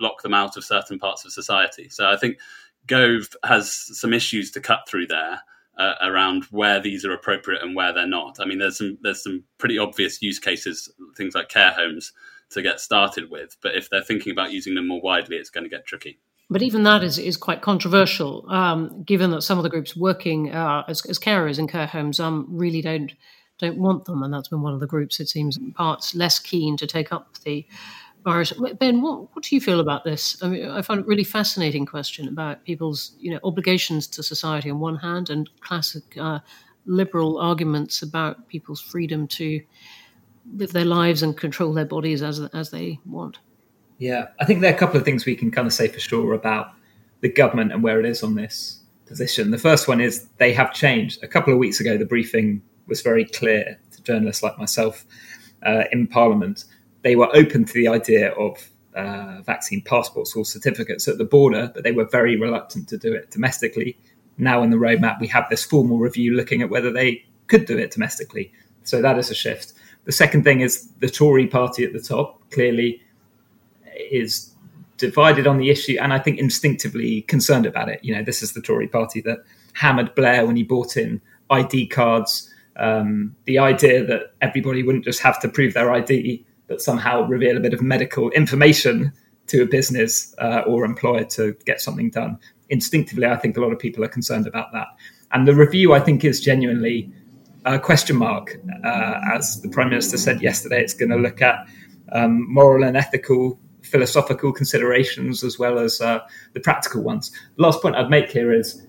lock 0.00 0.22
them 0.22 0.34
out 0.34 0.56
of 0.56 0.64
certain 0.64 0.98
parts 0.98 1.24
of 1.24 1.32
society. 1.32 1.88
So 1.90 2.08
i 2.08 2.16
think 2.16 2.38
gove 2.86 3.28
has 3.44 3.72
some 3.72 4.14
issues 4.14 4.50
to 4.52 4.60
cut 4.60 4.88
through 4.88 5.08
there 5.08 5.40
uh, 5.76 5.94
around 6.02 6.44
where 6.44 6.80
these 6.80 7.04
are 7.04 7.12
appropriate 7.12 7.62
and 7.62 7.76
where 7.76 7.92
they're 7.92 8.06
not. 8.06 8.38
I 8.40 8.46
mean, 8.46 8.58
there's 8.58 8.78
some 8.78 8.98
there's 9.02 9.22
some 9.22 9.44
pretty 9.58 9.78
obvious 9.78 10.22
use 10.22 10.38
cases, 10.38 10.90
things 11.16 11.34
like 11.34 11.48
care 11.48 11.72
homes, 11.72 12.12
to 12.50 12.62
get 12.62 12.80
started 12.80 13.30
with. 13.30 13.56
But 13.62 13.74
if 13.74 13.90
they're 13.90 14.02
thinking 14.02 14.32
about 14.32 14.52
using 14.52 14.74
them 14.74 14.88
more 14.88 15.00
widely, 15.00 15.36
it's 15.36 15.50
going 15.50 15.64
to 15.64 15.70
get 15.70 15.86
tricky. 15.86 16.18
But 16.48 16.62
even 16.62 16.84
that 16.84 17.02
is, 17.02 17.18
is 17.18 17.36
quite 17.36 17.60
controversial, 17.60 18.46
um, 18.48 19.02
given 19.02 19.32
that 19.32 19.42
some 19.42 19.58
of 19.58 19.64
the 19.64 19.70
groups 19.70 19.96
working 19.96 20.52
uh, 20.52 20.84
as, 20.86 21.04
as 21.06 21.18
carers 21.18 21.58
in 21.58 21.66
care 21.66 21.86
homes 21.88 22.20
um, 22.20 22.46
really 22.48 22.80
don't 22.80 23.12
don't 23.58 23.78
want 23.78 24.04
them, 24.04 24.22
and 24.22 24.34
that's 24.34 24.48
been 24.48 24.60
one 24.60 24.74
of 24.74 24.80
the 24.80 24.86
groups 24.86 25.18
it 25.18 25.30
seems 25.30 25.58
parts 25.74 26.14
less 26.14 26.38
keen 26.38 26.76
to 26.76 26.86
take 26.86 27.10
up 27.10 27.38
the 27.38 27.66
virus. 28.26 28.52
Ben, 28.80 29.02
what, 29.02 29.34
what 29.34 29.44
do 29.44 29.54
you 29.54 29.60
feel 29.60 29.78
about 29.78 30.04
this? 30.04 30.42
I 30.42 30.48
mean, 30.48 30.68
I 30.68 30.82
find 30.82 30.98
it 30.98 31.04
a 31.04 31.06
really 31.06 31.24
fascinating 31.24 31.86
question 31.86 32.28
about 32.28 32.64
people's 32.64 33.12
you 33.20 33.30
know 33.30 33.38
obligations 33.44 34.06
to 34.08 34.22
society 34.22 34.68
on 34.68 34.80
one 34.80 34.96
hand, 34.96 35.30
and 35.30 35.48
classic 35.60 36.02
uh, 36.20 36.40
liberal 36.84 37.38
arguments 37.38 38.02
about 38.02 38.48
people's 38.48 38.80
freedom 38.80 39.28
to 39.28 39.62
live 40.54 40.72
their 40.72 40.84
lives 40.84 41.22
and 41.22 41.36
control 41.36 41.72
their 41.72 41.86
bodies 41.86 42.20
as 42.20 42.40
as 42.52 42.70
they 42.70 42.98
want. 43.06 43.38
Yeah, 43.98 44.26
I 44.40 44.44
think 44.44 44.60
there 44.60 44.72
are 44.72 44.76
a 44.76 44.78
couple 44.78 44.98
of 44.98 45.04
things 45.04 45.24
we 45.24 45.36
can 45.36 45.50
kind 45.50 45.66
of 45.66 45.72
say 45.72 45.88
for 45.88 46.00
sure 46.00 46.34
about 46.34 46.72
the 47.20 47.32
government 47.32 47.72
and 47.72 47.82
where 47.82 48.00
it 48.00 48.04
is 48.04 48.22
on 48.22 48.34
this 48.34 48.82
position. 49.06 49.52
The 49.52 49.58
first 49.58 49.86
one 49.86 50.00
is 50.00 50.28
they 50.38 50.52
have 50.52 50.74
changed. 50.74 51.22
A 51.22 51.28
couple 51.28 51.52
of 51.52 51.60
weeks 51.60 51.80
ago, 51.80 51.96
the 51.96 52.04
briefing 52.04 52.60
was 52.88 53.02
very 53.02 53.24
clear 53.24 53.78
to 53.92 54.02
journalists 54.02 54.42
like 54.42 54.58
myself 54.58 55.04
uh, 55.64 55.84
in 55.92 56.08
Parliament 56.08 56.64
they 57.06 57.14
were 57.14 57.30
open 57.36 57.64
to 57.64 57.72
the 57.72 57.86
idea 57.86 58.32
of 58.32 58.68
uh, 58.96 59.40
vaccine 59.42 59.80
passports 59.80 60.34
or 60.34 60.44
certificates 60.44 61.06
at 61.06 61.18
the 61.18 61.24
border, 61.24 61.70
but 61.72 61.84
they 61.84 61.92
were 61.92 62.04
very 62.04 62.34
reluctant 62.34 62.88
to 62.88 62.98
do 62.98 63.12
it 63.12 63.30
domestically. 63.30 63.96
Now, 64.38 64.60
in 64.64 64.70
the 64.70 64.76
roadmap, 64.76 65.20
we 65.20 65.28
have 65.28 65.48
this 65.48 65.64
formal 65.64 65.98
review 65.98 66.34
looking 66.34 66.62
at 66.62 66.68
whether 66.68 66.92
they 66.92 67.24
could 67.46 67.64
do 67.64 67.78
it 67.78 67.92
domestically. 67.92 68.52
So 68.82 69.00
that 69.02 69.18
is 69.18 69.30
a 69.30 69.36
shift. 69.36 69.72
The 70.02 70.10
second 70.10 70.42
thing 70.42 70.62
is 70.62 70.88
the 70.98 71.08
Tory 71.08 71.46
party 71.46 71.84
at 71.84 71.92
the 71.92 72.00
top 72.00 72.42
clearly 72.50 73.00
is 74.10 74.50
divided 74.96 75.46
on 75.46 75.58
the 75.58 75.70
issue 75.70 75.96
and 76.00 76.12
I 76.12 76.18
think 76.18 76.40
instinctively 76.40 77.22
concerned 77.22 77.66
about 77.66 77.88
it. 77.88 78.00
You 78.02 78.16
know, 78.16 78.24
this 78.24 78.42
is 78.42 78.52
the 78.52 78.60
Tory 78.60 78.88
party 78.88 79.20
that 79.20 79.44
hammered 79.74 80.12
Blair 80.16 80.44
when 80.44 80.56
he 80.56 80.64
brought 80.64 80.96
in 80.96 81.20
ID 81.50 81.86
cards. 81.86 82.52
Um, 82.74 83.36
the 83.44 83.60
idea 83.60 84.04
that 84.04 84.32
everybody 84.40 84.82
wouldn't 84.82 85.04
just 85.04 85.20
have 85.20 85.38
to 85.42 85.48
prove 85.48 85.74
their 85.74 85.92
ID 85.92 86.44
but 86.68 86.80
somehow 86.80 87.22
reveal 87.22 87.56
a 87.56 87.60
bit 87.60 87.74
of 87.74 87.82
medical 87.82 88.30
information 88.30 89.12
to 89.46 89.62
a 89.62 89.66
business 89.66 90.34
uh, 90.38 90.62
or 90.66 90.84
employer 90.84 91.24
to 91.24 91.56
get 91.64 91.80
something 91.80 92.10
done. 92.10 92.38
Instinctively, 92.68 93.26
I 93.26 93.36
think 93.36 93.56
a 93.56 93.60
lot 93.60 93.72
of 93.72 93.78
people 93.78 94.04
are 94.04 94.08
concerned 94.08 94.46
about 94.46 94.72
that. 94.72 94.88
And 95.32 95.46
the 95.46 95.54
review, 95.54 95.92
I 95.92 96.00
think, 96.00 96.24
is 96.24 96.40
genuinely 96.40 97.12
a 97.64 97.78
question 97.78 98.16
mark. 98.16 98.56
Uh, 98.84 99.20
as 99.34 99.60
the 99.60 99.68
Prime 99.68 99.90
Minister 99.90 100.18
said 100.18 100.40
yesterday, 100.40 100.80
it's 100.80 100.94
going 100.94 101.10
to 101.10 101.16
look 101.16 101.42
at 101.42 101.66
um, 102.12 102.52
moral 102.52 102.84
and 102.84 102.96
ethical, 102.96 103.58
philosophical 103.82 104.52
considerations 104.52 105.44
as 105.44 105.58
well 105.58 105.78
as 105.78 106.00
uh, 106.00 106.20
the 106.54 106.60
practical 106.60 107.02
ones. 107.02 107.30
The 107.56 107.62
last 107.62 107.82
point 107.82 107.96
I'd 107.96 108.10
make 108.10 108.30
here 108.30 108.52
is 108.52 108.86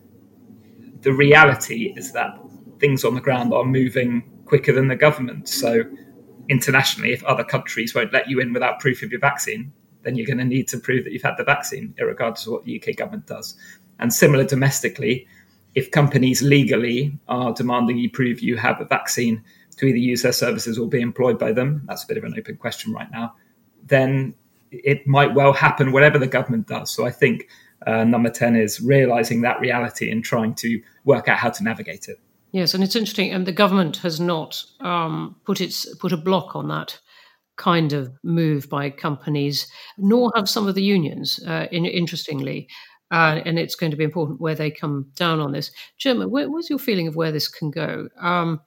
the 1.01 1.13
reality 1.13 1.93
is 1.95 2.11
that 2.13 2.39
things 2.79 3.03
on 3.03 3.15
the 3.15 3.21
ground 3.21 3.53
are 3.53 3.65
moving 3.65 4.23
quicker 4.45 4.71
than 4.71 4.87
the 4.87 4.95
government. 4.95 5.49
So 5.49 5.83
internationally, 6.49 7.13
if 7.13 7.23
other 7.23 7.43
countries 7.43 7.93
won't 7.93 8.13
let 8.13 8.29
you 8.29 8.39
in 8.39 8.53
without 8.53 8.79
proof 8.79 9.03
of 9.03 9.11
your 9.11 9.19
vaccine, 9.19 9.71
then 10.03 10.15
you're 10.15 10.27
going 10.27 10.37
to 10.37 10.45
need 10.45 10.67
to 10.69 10.79
prove 10.79 11.03
that 11.03 11.13
you've 11.13 11.23
had 11.23 11.37
the 11.37 11.43
vaccine, 11.43 11.93
regardless 11.99 12.45
of 12.45 12.53
what 12.53 12.65
the 12.65 12.81
UK 12.81 12.95
government 12.95 13.25
does. 13.25 13.55
And 13.99 14.13
similar 14.13 14.43
domestically, 14.43 15.27
if 15.75 15.91
companies 15.91 16.41
legally 16.41 17.17
are 17.27 17.53
demanding 17.53 17.97
you 17.97 18.09
prove 18.09 18.39
you 18.39 18.57
have 18.57 18.79
a 18.79 18.85
vaccine 18.85 19.43
to 19.77 19.85
either 19.85 19.97
use 19.97 20.21
their 20.23 20.31
services 20.31 20.79
or 20.79 20.87
be 20.87 21.01
employed 21.01 21.37
by 21.37 21.51
them, 21.51 21.83
that's 21.85 22.03
a 22.03 22.07
bit 22.07 22.17
of 22.17 22.23
an 22.23 22.33
open 22.37 22.57
question 22.57 22.93
right 22.93 23.11
now, 23.11 23.35
then 23.85 24.33
it 24.71 25.05
might 25.05 25.33
well 25.33 25.53
happen 25.53 25.91
whatever 25.91 26.17
the 26.17 26.27
government 26.27 26.67
does. 26.67 26.89
So 26.91 27.05
I 27.05 27.11
think 27.11 27.47
uh, 27.85 28.03
number 28.03 28.29
10 28.29 28.55
is 28.55 28.81
realizing 28.81 29.41
that 29.41 29.59
reality 29.59 30.09
and 30.09 30.23
trying 30.23 30.55
to 30.55 30.81
work 31.05 31.27
out 31.27 31.37
how 31.37 31.49
to 31.49 31.63
navigate 31.63 32.07
it. 32.07 32.19
Yes, 32.57 32.73
and 32.73 32.83
it's 32.83 32.95
interesting. 32.95 33.31
And 33.31 33.45
the 33.45 33.51
government 33.51 33.97
has 33.97 34.19
not 34.19 34.63
um, 34.79 35.35
put 35.45 35.61
its 35.61 35.95
put 35.97 36.11
a 36.11 36.17
block 36.17 36.55
on 36.55 36.67
that 36.69 36.99
kind 37.55 37.93
of 37.93 38.11
move 38.23 38.67
by 38.67 38.89
companies, 38.89 39.67
nor 39.99 40.31
have 40.35 40.49
some 40.49 40.67
of 40.67 40.73
the 40.73 40.81
unions. 40.81 41.39
Uh, 41.45 41.67
in, 41.71 41.85
interestingly, 41.85 42.67
uh, 43.11 43.41
and 43.45 43.59
it's 43.59 43.75
going 43.75 43.91
to 43.91 43.97
be 43.97 44.03
important 44.03 44.41
where 44.41 44.55
they 44.55 44.71
come 44.71 45.11
down 45.15 45.39
on 45.39 45.51
this. 45.51 45.69
Jim, 45.99 46.19
where, 46.31 46.49
what's 46.49 46.67
your 46.71 46.79
feeling 46.79 47.07
of 47.07 47.15
where 47.15 47.31
this 47.31 47.47
can 47.47 47.69
go? 47.69 48.09
Um, 48.19 48.59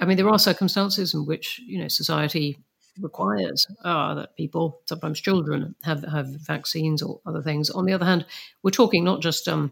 I 0.00 0.06
mean, 0.06 0.16
there 0.16 0.30
are 0.30 0.38
circumstances 0.38 1.12
in 1.12 1.26
which 1.26 1.60
you 1.66 1.78
know 1.78 1.88
society 1.88 2.58
requires 2.98 3.66
uh, 3.84 4.14
that 4.14 4.36
people, 4.36 4.80
sometimes 4.86 5.20
children, 5.20 5.74
have 5.82 6.02
have 6.04 6.28
vaccines 6.46 7.02
or 7.02 7.20
other 7.26 7.42
things. 7.42 7.68
On 7.68 7.84
the 7.84 7.92
other 7.92 8.06
hand, 8.06 8.24
we're 8.62 8.70
talking 8.70 9.04
not 9.04 9.20
just 9.20 9.48
um, 9.48 9.70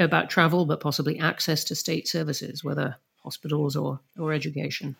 about 0.00 0.30
travel, 0.30 0.66
but 0.66 0.80
possibly 0.80 1.18
access 1.18 1.64
to 1.64 1.74
state 1.74 2.08
services, 2.08 2.64
whether 2.64 2.96
hospitals 3.22 3.76
or, 3.76 4.00
or 4.18 4.32
education? 4.32 4.96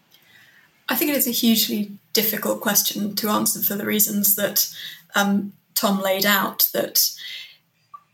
I 0.88 0.97
think 0.97 1.11
it 1.11 1.16
is 1.16 1.28
a 1.28 1.33
hugely 1.33 1.99
difficult 2.12 2.61
question 2.61 3.14
to 3.16 3.28
answer 3.28 3.61
for 3.61 3.76
the 3.76 3.87
reasons 3.87 4.37
that 4.37 4.69
um, 5.14 5.52
Tom 5.75 6.00
laid 6.00 6.26
out. 6.26 6.69
That 6.75 7.11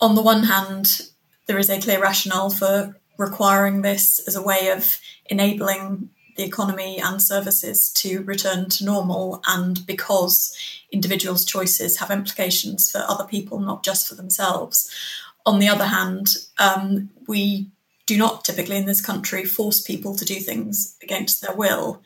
on 0.01 0.15
the 0.15 0.23
one 0.23 0.45
hand, 0.45 1.01
there 1.47 1.59
is 1.59 1.71
a 1.71 1.81
clear 1.81 2.01
rationale 2.01 2.51
for 2.51 2.97
requiring 3.19 3.81
this 3.81 4.21
as 4.27 4.37
a 4.37 4.43
way 4.43 4.69
of 4.69 4.99
enabling 5.31 6.11
the 6.37 6.45
economy 6.45 7.01
and 7.03 7.23
services 7.23 7.91
to 7.91 8.23
return 8.25 8.69
to 8.69 8.85
normal, 8.85 9.41
and 9.47 9.87
because 9.87 10.55
individuals' 10.93 11.47
choices 11.47 11.99
have 11.99 12.11
implications 12.11 12.91
for 12.91 13.03
other 13.09 13.25
people, 13.25 13.59
not 13.59 13.83
just 13.83 14.07
for 14.07 14.15
themselves. 14.15 14.91
On 15.47 15.59
the 15.59 15.69
other 15.69 15.87
hand, 15.87 16.29
um, 16.59 17.09
we 17.27 17.71
do 18.05 18.19
not 18.19 18.45
typically 18.45 18.77
in 18.77 18.87
this 18.87 19.01
country 19.01 19.45
force 19.45 19.81
people 19.81 20.15
to 20.17 20.25
do 20.25 20.37
things 20.37 20.97
against 21.03 21.41
their 21.41 21.55
will. 21.55 22.03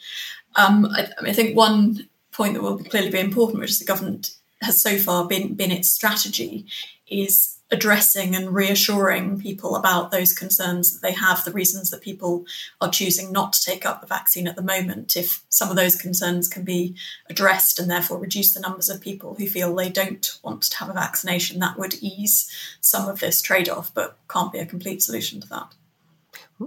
Um, 0.56 0.86
I, 0.86 1.08
I, 1.20 1.32
think 1.32 1.56
one 1.56 2.08
point 2.32 2.54
that 2.54 2.62
will 2.62 2.78
clearly 2.78 3.10
be 3.10 3.20
important, 3.20 3.60
which 3.60 3.78
the 3.78 3.84
government 3.84 4.36
has 4.62 4.82
so 4.82 4.96
far 4.98 5.26
been 5.26 5.54
been 5.54 5.70
its 5.70 5.90
strategy, 5.90 6.66
is 7.06 7.59
addressing 7.72 8.34
and 8.34 8.52
reassuring 8.52 9.40
people 9.40 9.76
about 9.76 10.10
those 10.10 10.32
concerns 10.32 10.92
that 10.92 11.06
they 11.06 11.12
have, 11.12 11.44
the 11.44 11.52
reasons 11.52 11.90
that 11.90 12.00
people 12.02 12.44
are 12.80 12.90
choosing 12.90 13.30
not 13.30 13.52
to 13.52 13.64
take 13.64 13.86
up 13.86 14.00
the 14.00 14.06
vaccine 14.06 14.48
at 14.48 14.56
the 14.56 14.62
moment. 14.62 15.16
If 15.16 15.44
some 15.48 15.70
of 15.70 15.76
those 15.76 15.94
concerns 15.94 16.48
can 16.48 16.64
be 16.64 16.96
addressed 17.28 17.78
and 17.78 17.88
therefore 17.88 18.18
reduce 18.18 18.52
the 18.52 18.60
numbers 18.60 18.88
of 18.88 19.00
people 19.00 19.34
who 19.34 19.46
feel 19.46 19.74
they 19.74 19.88
don't 19.88 20.38
want 20.42 20.62
to 20.62 20.76
have 20.78 20.90
a 20.90 20.94
vaccination, 20.94 21.60
that 21.60 21.78
would 21.78 21.94
ease 22.00 22.50
some 22.80 23.08
of 23.08 23.20
this 23.20 23.40
trade 23.40 23.68
off, 23.68 23.94
but 23.94 24.16
can't 24.28 24.52
be 24.52 24.58
a 24.58 24.66
complete 24.66 25.02
solution 25.02 25.40
to 25.40 25.48
that. 25.48 25.72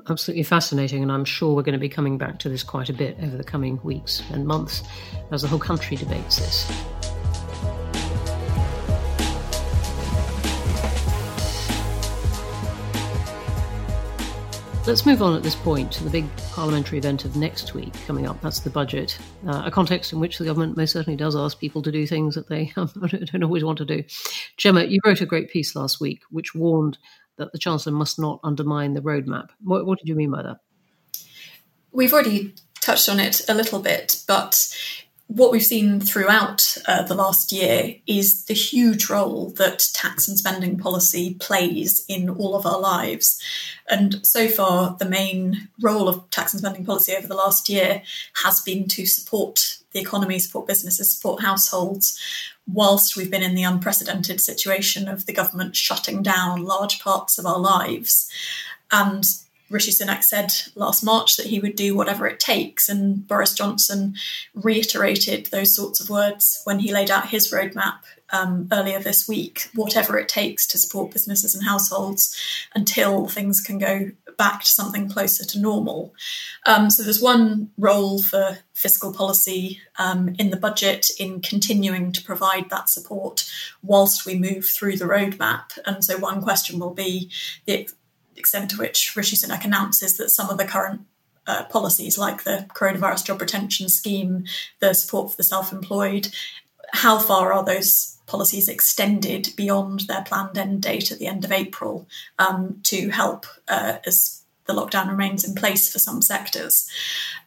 Absolutely 0.09 0.43
fascinating, 0.43 1.03
and 1.03 1.11
I'm 1.11 1.25
sure 1.25 1.53
we're 1.53 1.61
going 1.61 1.73
to 1.73 1.79
be 1.79 1.89
coming 1.89 2.17
back 2.17 2.39
to 2.39 2.49
this 2.49 2.63
quite 2.63 2.89
a 2.89 2.93
bit 2.93 3.17
over 3.21 3.37
the 3.37 3.43
coming 3.43 3.79
weeks 3.83 4.23
and 4.31 4.47
months 4.47 4.81
as 5.31 5.43
the 5.43 5.47
whole 5.47 5.59
country 5.59 5.97
debates 5.97 6.37
this. 6.37 7.02
Let's 14.85 15.05
move 15.05 15.21
on 15.21 15.33
at 15.33 15.43
this 15.43 15.55
point 15.55 15.93
to 15.93 16.03
the 16.03 16.09
big 16.09 16.25
parliamentary 16.51 16.97
event 16.97 17.23
of 17.23 17.37
next 17.37 17.73
week 17.73 17.93
coming 18.05 18.27
up. 18.27 18.41
That's 18.41 18.59
the 18.59 18.69
budget, 18.69 19.17
uh, 19.47 19.63
a 19.65 19.71
context 19.71 20.11
in 20.11 20.19
which 20.19 20.37
the 20.37 20.43
government 20.43 20.75
most 20.75 20.91
certainly 20.91 21.15
does 21.15 21.37
ask 21.37 21.57
people 21.57 21.81
to 21.83 21.91
do 21.91 22.05
things 22.05 22.35
that 22.35 22.49
they 22.49 22.73
don't 22.75 23.43
always 23.43 23.63
want 23.63 23.77
to 23.77 23.85
do. 23.85 24.03
Gemma, 24.57 24.83
you 24.83 24.99
wrote 25.05 25.21
a 25.21 25.25
great 25.25 25.49
piece 25.49 25.73
last 25.73 26.01
week 26.01 26.23
which 26.31 26.53
warned 26.53 26.97
that 27.37 27.53
the 27.53 27.59
Chancellor 27.59 27.93
must 27.93 28.19
not 28.19 28.41
undermine 28.43 28.93
the 28.93 29.01
roadmap. 29.01 29.51
What, 29.63 29.85
what 29.85 29.99
did 29.99 30.09
you 30.09 30.15
mean 30.15 30.31
by 30.31 30.43
that? 30.43 30.57
We've 31.93 32.11
already 32.11 32.53
touched 32.81 33.07
on 33.07 33.21
it 33.21 33.39
a 33.47 33.53
little 33.53 33.79
bit, 33.79 34.21
but 34.27 34.67
what 35.27 35.51
we've 35.51 35.63
seen 35.63 35.99
throughout 35.99 36.77
uh, 36.87 37.03
the 37.03 37.15
last 37.15 37.51
year 37.51 37.95
is 38.05 38.45
the 38.45 38.53
huge 38.53 39.09
role 39.09 39.49
that 39.57 39.89
tax 39.93 40.27
and 40.27 40.37
spending 40.37 40.77
policy 40.77 41.35
plays 41.35 42.05
in 42.07 42.29
all 42.29 42.55
of 42.55 42.65
our 42.65 42.79
lives. 42.79 43.41
And 43.89 44.25
so 44.25 44.47
far, 44.47 44.95
the 44.99 45.09
main 45.09 45.69
role 45.81 46.07
of 46.07 46.29
tax 46.29 46.53
and 46.53 46.59
spending 46.59 46.85
policy 46.85 47.15
over 47.15 47.25
the 47.25 47.35
last 47.35 47.69
year 47.69 48.03
has 48.43 48.59
been 48.61 48.87
to 48.89 49.05
support 49.05 49.77
the 49.93 50.01
economy, 50.01 50.39
support 50.39 50.67
businesses, 50.67 51.13
support 51.13 51.41
households, 51.41 52.19
whilst 52.67 53.15
we've 53.15 53.31
been 53.31 53.43
in 53.43 53.55
the 53.55 53.63
unprecedented 53.63 54.39
situation 54.41 55.07
of 55.07 55.25
the 55.25 55.33
government 55.33 55.75
shutting 55.75 56.21
down 56.21 56.63
large 56.63 56.99
parts 56.99 57.37
of 57.37 57.45
our 57.45 57.59
lives. 57.59 58.29
And 58.91 59.25
Rishi 59.73 59.91
Sunak 59.91 60.23
said 60.23 60.53
last 60.75 61.03
March 61.03 61.35
that 61.35 61.47
he 61.47 61.59
would 61.59 61.75
do 61.75 61.95
whatever 61.95 62.27
it 62.27 62.39
takes, 62.39 62.87
and 62.87 63.27
Boris 63.27 63.53
Johnson 63.53 64.13
reiterated 64.53 65.47
those 65.47 65.75
sorts 65.75 65.99
of 65.99 66.11
words 66.11 66.61
when 66.63 66.79
he 66.79 66.93
laid 66.93 67.09
out 67.09 67.29
his 67.29 67.51
roadmap 67.51 67.97
um, 68.31 68.67
earlier 68.71 68.99
this 68.99 69.27
week 69.27 69.69
whatever 69.73 70.17
it 70.17 70.27
takes 70.27 70.65
to 70.67 70.77
support 70.77 71.11
businesses 71.11 71.53
and 71.53 71.63
households 71.63 72.35
until 72.73 73.27
things 73.27 73.61
can 73.61 73.77
go 73.77 74.11
back 74.37 74.61
to 74.61 74.69
something 74.69 75.09
closer 75.09 75.45
to 75.45 75.59
normal. 75.59 76.13
Um, 76.65 76.89
so 76.89 77.03
there's 77.03 77.21
one 77.21 77.69
role 77.77 78.21
for 78.21 78.59
fiscal 78.73 79.13
policy 79.13 79.79
um, 79.99 80.35
in 80.39 80.49
the 80.49 80.57
budget 80.57 81.09
in 81.19 81.41
continuing 81.41 82.11
to 82.11 82.23
provide 82.23 82.69
that 82.69 82.89
support 82.89 83.49
whilst 83.83 84.25
we 84.25 84.35
move 84.35 84.65
through 84.65 84.97
the 84.97 85.05
roadmap. 85.05 85.77
And 85.85 86.03
so 86.03 86.17
one 86.17 86.41
question 86.41 86.79
will 86.79 86.93
be 86.93 87.31
the 87.65 87.87
extent 88.35 88.71
to 88.71 88.77
which 88.77 89.15
Rishi 89.15 89.35
Sunak 89.35 89.65
announces 89.65 90.17
that 90.17 90.29
some 90.29 90.49
of 90.49 90.57
the 90.57 90.65
current 90.65 91.01
uh, 91.45 91.63
policies 91.65 92.17
like 92.17 92.43
the 92.43 92.65
coronavirus 92.73 93.25
job 93.25 93.41
retention 93.41 93.89
scheme, 93.89 94.45
the 94.79 94.93
support 94.93 95.31
for 95.31 95.37
the 95.37 95.43
self 95.43 95.71
employed, 95.71 96.29
how 96.93 97.17
far 97.17 97.51
are 97.51 97.65
those 97.65 98.17
policies 98.25 98.69
extended 98.69 99.49
beyond 99.57 100.01
their 100.01 100.23
planned 100.23 100.57
end 100.57 100.81
date 100.81 101.11
at 101.11 101.19
the 101.19 101.27
end 101.27 101.43
of 101.43 101.51
April 101.51 102.07
um, 102.39 102.79
to 102.83 103.09
help 103.09 103.45
uh, 103.67 103.97
as 104.05 104.43
the 104.65 104.73
lockdown 104.73 105.09
remains 105.09 105.43
in 105.43 105.55
place 105.55 105.91
for 105.91 105.99
some 105.99 106.21
sectors. 106.21 106.89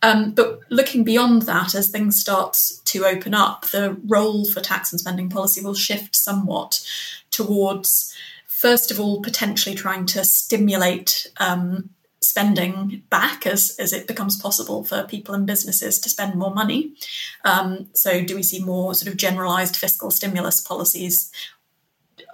Um, 0.03 0.33
but 0.33 0.61
looking 0.71 1.03
beyond 1.05 1.43
that, 1.43 1.75
as 1.75 1.89
things 1.89 2.21
start 2.21 2.59
to 2.85 3.05
open 3.07 3.35
up, 3.35 3.67
the 3.67 3.97
role 4.07 4.45
for 4.45 4.61
tax 4.61 4.93
and 4.93 5.01
spending 5.01 5.31
policy 5.31 5.63
will 5.63 5.75
shift 5.75 6.15
somewhat 6.15 6.87
towards, 7.31 8.15
first 8.57 8.91
of 8.91 8.99
all, 8.99 9.21
potentially 9.21 9.75
trying 9.75 10.07
to 10.07 10.25
stimulate 10.25 11.27
um, 11.37 11.91
spending 12.23 13.03
back 13.11 13.47
as, 13.47 13.77
as 13.79 13.93
it 13.93 14.09
becomes 14.09 14.41
possible 14.41 14.83
for 14.83 15.05
people 15.05 15.35
and 15.35 15.47
businesses 15.47 15.99
to 16.01 16.09
spend 16.09 16.35
more 16.35 16.55
money. 16.55 16.95
Um, 17.45 17.89
so, 17.93 18.25
do 18.25 18.35
we 18.35 18.43
see 18.43 18.65
more 18.65 18.95
sort 18.95 19.13
of 19.13 19.19
generalized 19.19 19.77
fiscal 19.77 20.11
stimulus 20.11 20.63
policies? 20.63 21.31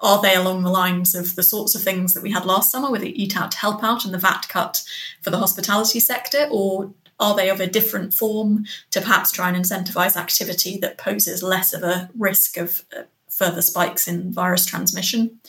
Are 0.01 0.23
they 0.23 0.37
along 0.37 0.63
the 0.63 0.71
lines 0.71 1.17
of 1.17 1.35
the 1.35 1.43
sorts 1.43 1.75
of 1.75 1.83
things 1.83 2.15
that 2.15 2.23
we 2.23 2.31
had 2.31 2.47
last 2.47 2.71
summer 2.71 2.91
with 2.91 3.01
the 3.01 3.21
Eat 3.21 3.37
Out 3.37 3.51
to 3.51 3.59
Help 3.59 3.83
Out 3.83 4.05
and 4.05 4.15
the 4.15 4.19
VAT 4.19 4.47
cut 4.49 4.83
for 5.23 5.31
the 5.31 5.39
hospitality 5.39 5.99
sector? 5.99 6.47
Or 6.53 6.93
are 7.19 7.35
they 7.35 7.51
of 7.51 7.61
a 7.61 7.67
different 7.67 8.15
form 8.15 8.65
to 8.93 9.01
perhaps 9.01 9.33
try 9.33 9.49
and 9.49 9.57
incentivize 9.57 10.17
activity 10.17 10.79
that 10.79 10.99
poses 10.99 11.43
less 11.43 11.73
of 11.73 11.83
a 11.83 12.11
risk 12.17 12.57
of 12.57 12.83
uh, 12.97 13.03
further 13.33 13.63
spikes 13.63 14.09
in 14.09 14.33
virus 14.33 14.67
transmission? 14.67 15.41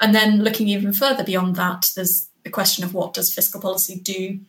And 0.00 0.14
then 0.14 0.42
looking 0.42 0.68
even 0.68 0.92
further 0.92 1.24
beyond 1.24 1.56
that, 1.56 1.90
there's 1.94 2.28
the 2.44 2.50
question 2.50 2.84
of 2.84 2.94
what 2.94 3.14
does 3.14 3.32
fiscal 3.32 3.60
policy 3.60 3.98
do 3.98 4.40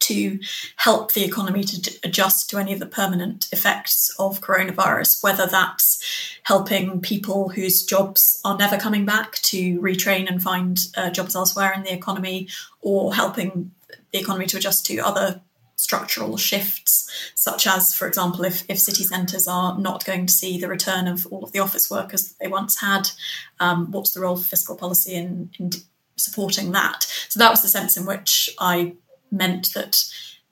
to 0.00 0.40
help 0.76 1.12
the 1.12 1.24
economy 1.24 1.62
to 1.62 1.98
adjust 2.02 2.50
to 2.50 2.58
any 2.58 2.72
of 2.72 2.80
the 2.80 2.86
permanent 2.86 3.48
effects 3.52 4.14
of 4.18 4.40
coronavirus, 4.40 5.22
whether 5.22 5.46
that's 5.46 6.02
helping 6.42 7.00
people 7.00 7.50
whose 7.50 7.84
jobs 7.84 8.40
are 8.44 8.58
never 8.58 8.76
coming 8.76 9.04
back 9.04 9.34
to 9.36 9.80
retrain 9.80 10.28
and 10.28 10.42
find 10.42 10.86
uh, 10.96 11.10
jobs 11.10 11.36
elsewhere 11.36 11.72
in 11.72 11.84
the 11.84 11.92
economy, 11.92 12.48
or 12.80 13.14
helping 13.14 13.70
the 14.12 14.18
economy 14.18 14.46
to 14.46 14.56
adjust 14.56 14.84
to 14.86 14.98
other 14.98 15.40
structural 15.82 16.36
shifts, 16.36 17.10
such 17.34 17.66
as, 17.66 17.92
for 17.92 18.06
example, 18.06 18.44
if, 18.44 18.64
if 18.68 18.78
city 18.78 19.02
centres 19.02 19.48
are 19.48 19.76
not 19.78 20.04
going 20.04 20.26
to 20.26 20.32
see 20.32 20.58
the 20.58 20.68
return 20.68 21.08
of 21.08 21.26
all 21.26 21.42
of 21.42 21.52
the 21.52 21.58
office 21.58 21.90
workers 21.90 22.28
that 22.28 22.38
they 22.40 22.48
once 22.48 22.80
had, 22.80 23.10
um, 23.58 23.90
what's 23.90 24.12
the 24.12 24.20
role 24.20 24.34
of 24.34 24.46
fiscal 24.46 24.76
policy 24.76 25.14
in, 25.14 25.50
in 25.58 25.70
supporting 26.16 26.70
that. 26.72 27.02
So 27.28 27.38
that 27.38 27.50
was 27.50 27.62
the 27.62 27.68
sense 27.68 27.96
in 27.96 28.06
which 28.06 28.48
I 28.60 28.94
meant 29.30 29.72
that 29.74 30.04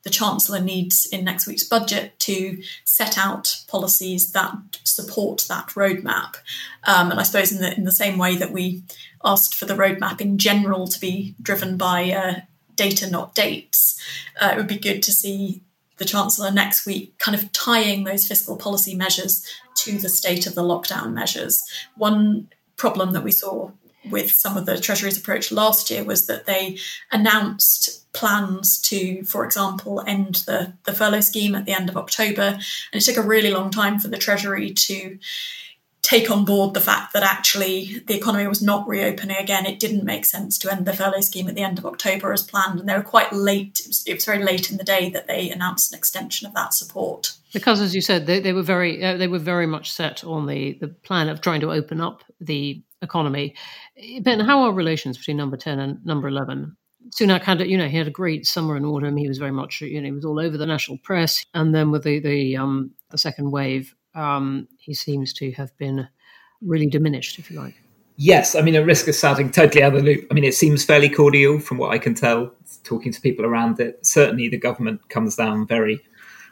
the 0.02 0.10
Chancellor 0.10 0.60
needs 0.60 1.06
in 1.06 1.24
next 1.24 1.46
week's 1.46 1.62
budget 1.62 2.18
to 2.20 2.62
set 2.84 3.18
out 3.18 3.62
policies 3.68 4.32
that 4.32 4.54
support 4.84 5.44
that 5.48 5.68
roadmap. 5.68 6.36
Um, 6.84 7.10
and 7.10 7.20
I 7.20 7.22
suppose 7.22 7.52
in 7.52 7.60
the 7.60 7.76
in 7.76 7.84
the 7.84 7.92
same 7.92 8.16
way 8.16 8.36
that 8.36 8.50
we 8.50 8.82
asked 9.22 9.54
for 9.54 9.66
the 9.66 9.74
roadmap 9.74 10.20
in 10.20 10.38
general 10.38 10.88
to 10.88 10.98
be 10.98 11.34
driven 11.42 11.76
by 11.76 12.10
uh, 12.10 12.40
data, 12.80 13.10
not 13.10 13.34
dates, 13.34 14.00
uh, 14.40 14.50
it 14.52 14.56
would 14.56 14.66
be 14.66 14.78
good 14.78 15.02
to 15.02 15.12
see 15.12 15.62
the 15.98 16.04
Chancellor 16.06 16.50
next 16.50 16.86
week 16.86 17.18
kind 17.18 17.36
of 17.38 17.52
tying 17.52 18.04
those 18.04 18.26
fiscal 18.26 18.56
policy 18.56 18.94
measures 18.94 19.46
to 19.76 19.98
the 19.98 20.08
state 20.08 20.46
of 20.46 20.54
the 20.54 20.62
lockdown 20.62 21.12
measures. 21.12 21.62
One 21.96 22.48
problem 22.76 23.12
that 23.12 23.22
we 23.22 23.32
saw 23.32 23.70
with 24.10 24.32
some 24.32 24.56
of 24.56 24.64
the 24.64 24.80
Treasury's 24.80 25.18
approach 25.18 25.52
last 25.52 25.90
year 25.90 26.02
was 26.02 26.26
that 26.26 26.46
they 26.46 26.78
announced 27.12 28.10
plans 28.14 28.80
to, 28.80 29.22
for 29.24 29.44
example, 29.44 30.02
end 30.06 30.36
the, 30.46 30.72
the 30.84 30.94
furlough 30.94 31.20
scheme 31.20 31.54
at 31.54 31.66
the 31.66 31.72
end 31.72 31.90
of 31.90 31.98
October. 31.98 32.58
And 32.92 33.02
it 33.02 33.04
took 33.04 33.18
a 33.18 33.28
really 33.28 33.50
long 33.50 33.70
time 33.70 33.98
for 33.98 34.08
the 34.08 34.16
Treasury 34.16 34.72
to 34.72 35.18
take 36.02 36.30
on 36.30 36.44
board 36.44 36.72
the 36.74 36.80
fact 36.80 37.12
that 37.12 37.22
actually 37.22 38.02
the 38.06 38.16
economy 38.16 38.46
was 38.46 38.62
not 38.62 38.88
reopening 38.88 39.36
again. 39.36 39.66
It 39.66 39.78
didn't 39.78 40.04
make 40.04 40.24
sense 40.24 40.56
to 40.58 40.72
end 40.72 40.86
the 40.86 40.94
furlough 40.94 41.20
scheme 41.20 41.48
at 41.48 41.54
the 41.54 41.62
end 41.62 41.78
of 41.78 41.86
October 41.86 42.32
as 42.32 42.42
planned. 42.42 42.80
And 42.80 42.88
they 42.88 42.96
were 42.96 43.02
quite 43.02 43.32
late, 43.32 43.80
it 43.80 43.88
was, 43.88 44.02
it 44.06 44.14
was 44.14 44.24
very 44.24 44.42
late 44.42 44.70
in 44.70 44.78
the 44.78 44.84
day 44.84 45.10
that 45.10 45.26
they 45.26 45.50
announced 45.50 45.92
an 45.92 45.98
extension 45.98 46.46
of 46.46 46.54
that 46.54 46.72
support. 46.72 47.34
Because, 47.52 47.80
as 47.80 47.94
you 47.94 48.00
said, 48.00 48.26
they, 48.26 48.40
they 48.40 48.52
were 48.52 48.62
very 48.62 49.04
uh, 49.04 49.16
they 49.16 49.26
were 49.26 49.38
very 49.38 49.66
much 49.66 49.90
set 49.90 50.22
on 50.24 50.46
the, 50.46 50.78
the 50.80 50.88
plan 50.88 51.28
of 51.28 51.40
trying 51.40 51.60
to 51.60 51.72
open 51.72 52.00
up 52.00 52.22
the 52.40 52.82
economy. 53.02 53.54
Ben, 54.20 54.40
how 54.40 54.62
are 54.62 54.72
relations 54.72 55.18
between 55.18 55.36
number 55.36 55.56
10 55.56 55.78
and 55.80 56.06
number 56.06 56.28
11? 56.28 56.76
Sunak 57.10 57.42
had, 57.42 57.60
you 57.62 57.76
know, 57.76 57.88
he 57.88 57.96
had 57.96 58.06
a 58.06 58.12
great 58.12 58.46
summer 58.46 58.76
and 58.76 58.86
autumn. 58.86 59.16
He 59.16 59.26
was 59.26 59.38
very 59.38 59.50
much, 59.50 59.80
you 59.80 60.00
know, 60.00 60.06
he 60.06 60.12
was 60.12 60.24
all 60.24 60.38
over 60.38 60.56
the 60.56 60.66
national 60.66 60.98
press. 60.98 61.44
And 61.54 61.74
then 61.74 61.90
with 61.90 62.04
the 62.04 62.20
the, 62.20 62.56
um, 62.56 62.92
the 63.10 63.18
second 63.18 63.50
wave, 63.50 63.94
um, 64.14 64.68
he 64.78 64.94
seems 64.94 65.32
to 65.34 65.52
have 65.52 65.76
been 65.78 66.08
really 66.60 66.86
diminished, 66.86 67.38
if 67.38 67.50
you 67.50 67.60
like. 67.60 67.74
Yes, 68.16 68.54
I 68.54 68.60
mean, 68.60 68.74
at 68.74 68.84
risk 68.84 69.08
of 69.08 69.14
sounding 69.14 69.50
totally 69.50 69.82
out 69.82 69.94
of 69.94 70.00
the 70.00 70.04
loop, 70.04 70.26
I 70.30 70.34
mean, 70.34 70.44
it 70.44 70.54
seems 70.54 70.84
fairly 70.84 71.08
cordial 71.08 71.58
from 71.58 71.78
what 71.78 71.90
I 71.90 71.98
can 71.98 72.14
tell, 72.14 72.52
talking 72.84 73.12
to 73.12 73.20
people 73.20 73.46
around 73.46 73.80
it. 73.80 74.04
Certainly, 74.04 74.50
the 74.50 74.58
government 74.58 75.08
comes 75.08 75.36
down 75.36 75.66
very 75.66 76.00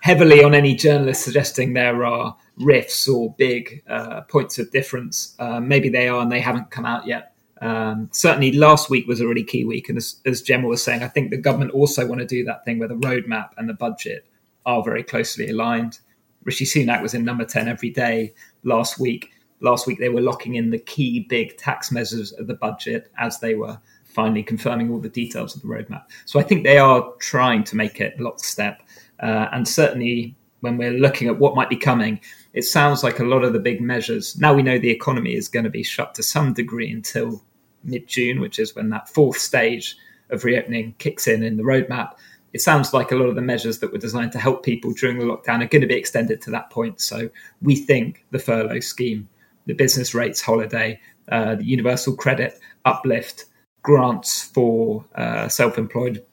heavily 0.00 0.42
on 0.42 0.54
any 0.54 0.74
journalist 0.74 1.24
suggesting 1.24 1.74
there 1.74 2.04
are 2.04 2.36
rifts 2.58 3.06
or 3.08 3.34
big 3.34 3.82
uh, 3.88 4.22
points 4.22 4.58
of 4.58 4.70
difference. 4.70 5.34
Uh, 5.38 5.60
maybe 5.60 5.88
they 5.88 6.08
are 6.08 6.22
and 6.22 6.32
they 6.32 6.40
haven't 6.40 6.70
come 6.70 6.86
out 6.86 7.06
yet. 7.06 7.34
Um, 7.60 8.08
certainly, 8.12 8.52
last 8.52 8.88
week 8.88 9.06
was 9.06 9.20
a 9.20 9.26
really 9.26 9.44
key 9.44 9.64
week. 9.64 9.88
And 9.88 9.98
as, 9.98 10.20
as 10.24 10.40
Gemma 10.40 10.68
was 10.68 10.82
saying, 10.82 11.02
I 11.02 11.08
think 11.08 11.30
the 11.30 11.36
government 11.36 11.72
also 11.72 12.06
want 12.06 12.20
to 12.20 12.26
do 12.26 12.44
that 12.44 12.64
thing 12.64 12.78
where 12.78 12.88
the 12.88 12.94
roadmap 12.94 13.50
and 13.58 13.68
the 13.68 13.74
budget 13.74 14.24
are 14.64 14.82
very 14.82 15.02
closely 15.02 15.50
aligned. 15.50 15.98
Rishi 16.44 16.64
Sunak 16.64 17.02
was 17.02 17.14
in 17.14 17.24
number 17.24 17.44
10 17.44 17.68
every 17.68 17.90
day 17.90 18.34
last 18.64 18.98
week. 18.98 19.32
Last 19.60 19.86
week, 19.86 19.98
they 19.98 20.08
were 20.08 20.20
locking 20.20 20.54
in 20.54 20.70
the 20.70 20.78
key 20.78 21.26
big 21.28 21.56
tax 21.56 21.90
measures 21.90 22.32
of 22.32 22.46
the 22.46 22.54
budget 22.54 23.10
as 23.18 23.40
they 23.40 23.54
were 23.54 23.78
finally 24.04 24.42
confirming 24.42 24.90
all 24.90 24.98
the 24.98 25.08
details 25.08 25.54
of 25.54 25.62
the 25.62 25.68
roadmap. 25.68 26.04
So 26.24 26.40
I 26.40 26.42
think 26.42 26.64
they 26.64 26.78
are 26.78 27.12
trying 27.18 27.64
to 27.64 27.76
make 27.76 28.00
it 28.00 28.18
lockstep. 28.20 28.82
Uh, 29.20 29.48
and 29.52 29.66
certainly, 29.66 30.36
when 30.60 30.76
we're 30.76 30.92
looking 30.92 31.28
at 31.28 31.38
what 31.38 31.54
might 31.54 31.68
be 31.68 31.76
coming, 31.76 32.20
it 32.52 32.62
sounds 32.62 33.04
like 33.04 33.20
a 33.20 33.24
lot 33.24 33.44
of 33.44 33.52
the 33.52 33.58
big 33.58 33.80
measures. 33.80 34.38
Now 34.38 34.54
we 34.54 34.62
know 34.62 34.78
the 34.78 34.90
economy 34.90 35.34
is 35.34 35.48
going 35.48 35.64
to 35.64 35.70
be 35.70 35.82
shut 35.82 36.14
to 36.14 36.22
some 36.22 36.52
degree 36.52 36.90
until 36.90 37.42
mid 37.84 38.06
June, 38.08 38.40
which 38.40 38.58
is 38.58 38.74
when 38.74 38.88
that 38.90 39.08
fourth 39.08 39.38
stage 39.38 39.96
of 40.30 40.44
reopening 40.44 40.94
kicks 40.98 41.26
in 41.26 41.42
in 41.42 41.56
the 41.56 41.62
roadmap. 41.62 42.14
It 42.58 42.62
sounds 42.62 42.92
like 42.92 43.12
a 43.12 43.14
lot 43.14 43.28
of 43.28 43.36
the 43.36 43.40
measures 43.40 43.78
that 43.78 43.92
were 43.92 43.98
designed 43.98 44.32
to 44.32 44.38
help 44.40 44.64
people 44.64 44.92
during 44.92 45.20
the 45.20 45.24
lockdown 45.24 45.62
are 45.62 45.68
going 45.68 45.82
to 45.82 45.86
be 45.86 45.94
extended 45.94 46.40
to 46.40 46.50
that 46.50 46.70
point. 46.70 47.00
So 47.00 47.30
we 47.62 47.76
think 47.76 48.24
the 48.32 48.40
furlough 48.40 48.80
scheme, 48.80 49.28
the 49.66 49.74
business 49.74 50.12
rates 50.12 50.40
holiday, 50.40 50.98
uh, 51.28 51.54
the 51.54 51.64
universal 51.64 52.16
credit 52.16 52.58
uplift, 52.84 53.44
grants 53.82 54.42
for 54.42 55.04
uh, 55.14 55.46
self 55.46 55.78
employed, 55.78 56.26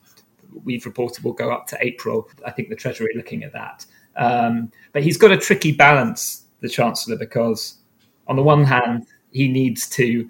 we've 0.64 0.84
reported 0.84 1.22
will 1.22 1.32
go 1.32 1.52
up 1.52 1.68
to 1.68 1.78
April. 1.80 2.28
I 2.44 2.50
think 2.50 2.70
the 2.70 2.74
Treasury 2.74 3.12
looking 3.14 3.44
at 3.44 3.52
that. 3.52 3.86
Um, 4.16 4.72
but 4.92 5.04
he's 5.04 5.16
got 5.16 5.30
a 5.30 5.36
tricky 5.36 5.70
balance, 5.70 6.46
the 6.58 6.68
Chancellor, 6.68 7.16
because 7.16 7.78
on 8.26 8.34
the 8.34 8.42
one 8.42 8.64
hand, 8.64 9.06
he 9.30 9.46
needs 9.46 9.88
to 9.90 10.28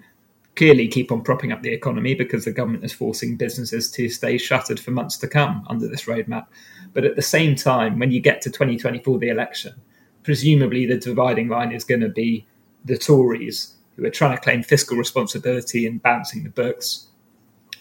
clearly 0.57 0.87
keep 0.87 1.11
on 1.11 1.21
propping 1.21 1.51
up 1.51 1.61
the 1.61 1.71
economy 1.71 2.15
because 2.15 2.43
the 2.43 2.51
government 2.51 2.83
is 2.83 2.91
forcing 2.91 3.37
businesses 3.37 3.89
to 3.91 4.09
stay 4.09 4.37
shuttered 4.37 4.79
for 4.79 4.91
months 4.91 5.17
to 5.17 5.27
come 5.27 5.65
under 5.69 5.87
this 5.87 6.05
roadmap. 6.05 6.47
But 6.93 7.05
at 7.05 7.15
the 7.15 7.21
same 7.21 7.55
time, 7.55 7.99
when 7.99 8.11
you 8.11 8.19
get 8.19 8.41
to 8.41 8.49
2024, 8.49 9.19
the 9.19 9.29
election, 9.29 9.75
presumably 10.23 10.85
the 10.85 10.97
dividing 10.97 11.47
line 11.47 11.71
is 11.71 11.83
going 11.83 12.01
to 12.01 12.09
be 12.09 12.45
the 12.83 12.97
Tories 12.97 13.75
who 13.95 14.05
are 14.05 14.09
trying 14.09 14.35
to 14.35 14.43
claim 14.43 14.63
fiscal 14.63 14.97
responsibility 14.97 15.85
and 15.87 16.01
balancing 16.01 16.43
the 16.43 16.49
books 16.49 17.07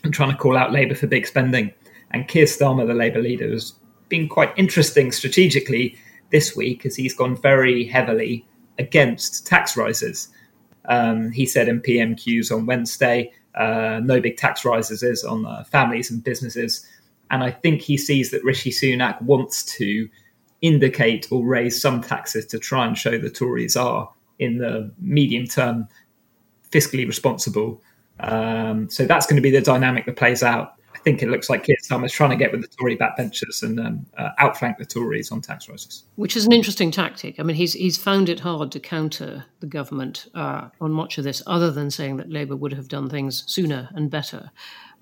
and 0.04 0.12
trying 0.12 0.30
to 0.30 0.36
call 0.36 0.56
out 0.56 0.72
Labour 0.72 0.94
for 0.94 1.06
big 1.06 1.26
spending. 1.26 1.72
And 2.10 2.28
Keir 2.28 2.46
Starmer, 2.46 2.86
the 2.86 2.94
Labour 2.94 3.22
leader, 3.22 3.50
has 3.50 3.72
been 4.08 4.28
quite 4.28 4.52
interesting 4.56 5.12
strategically 5.12 5.96
this 6.30 6.54
week 6.54 6.86
as 6.86 6.96
he's 6.96 7.14
gone 7.14 7.36
very 7.36 7.84
heavily 7.84 8.46
against 8.78 9.46
tax 9.46 9.76
rises. 9.76 10.28
Um, 10.88 11.30
he 11.32 11.46
said 11.46 11.68
in 11.68 11.80
PMQs 11.80 12.52
on 12.52 12.66
Wednesday, 12.66 13.32
uh, 13.54 14.00
no 14.02 14.20
big 14.20 14.36
tax 14.36 14.64
rises 14.64 15.02
is 15.02 15.24
on 15.24 15.46
uh, 15.46 15.64
families 15.64 16.10
and 16.10 16.22
businesses. 16.22 16.86
And 17.30 17.42
I 17.42 17.50
think 17.50 17.80
he 17.80 17.96
sees 17.96 18.30
that 18.30 18.44
Rishi 18.44 18.70
Sunak 18.70 19.20
wants 19.22 19.64
to 19.76 20.08
indicate 20.62 21.26
or 21.30 21.44
raise 21.44 21.80
some 21.80 22.02
taxes 22.02 22.46
to 22.46 22.58
try 22.58 22.86
and 22.86 22.96
show 22.96 23.18
the 23.18 23.30
Tories 23.30 23.76
are, 23.76 24.10
in 24.38 24.58
the 24.58 24.90
medium 24.98 25.46
term, 25.46 25.88
fiscally 26.70 27.06
responsible. 27.06 27.82
Um, 28.20 28.88
so 28.90 29.06
that's 29.06 29.26
going 29.26 29.36
to 29.36 29.42
be 29.42 29.50
the 29.50 29.60
dynamic 29.60 30.06
that 30.06 30.16
plays 30.16 30.42
out 30.42 30.75
think 31.06 31.22
it 31.22 31.28
looks 31.28 31.48
like 31.48 31.62
Keir 31.62 31.76
Starmer's 31.84 32.10
trying 32.10 32.30
to 32.30 32.36
get 32.36 32.50
with 32.50 32.62
the 32.62 32.66
Tory 32.66 32.96
backbenchers 32.96 33.62
and 33.62 33.78
um, 33.78 34.06
uh, 34.18 34.30
outflank 34.38 34.76
the 34.76 34.84
Tories 34.84 35.30
on 35.30 35.40
tax 35.40 35.68
rises. 35.68 36.02
Which 36.16 36.36
is 36.36 36.46
an 36.46 36.52
interesting 36.52 36.90
tactic. 36.90 37.38
I 37.38 37.44
mean, 37.44 37.54
he's 37.54 37.74
he's 37.74 37.96
found 37.96 38.28
it 38.28 38.40
hard 38.40 38.72
to 38.72 38.80
counter 38.80 39.44
the 39.60 39.68
government 39.68 40.26
uh, 40.34 40.68
on 40.80 40.90
much 40.90 41.16
of 41.16 41.22
this, 41.22 41.44
other 41.46 41.70
than 41.70 41.92
saying 41.92 42.16
that 42.16 42.28
Labour 42.28 42.56
would 42.56 42.72
have 42.72 42.88
done 42.88 43.08
things 43.08 43.44
sooner 43.46 43.88
and 43.94 44.10
better. 44.10 44.50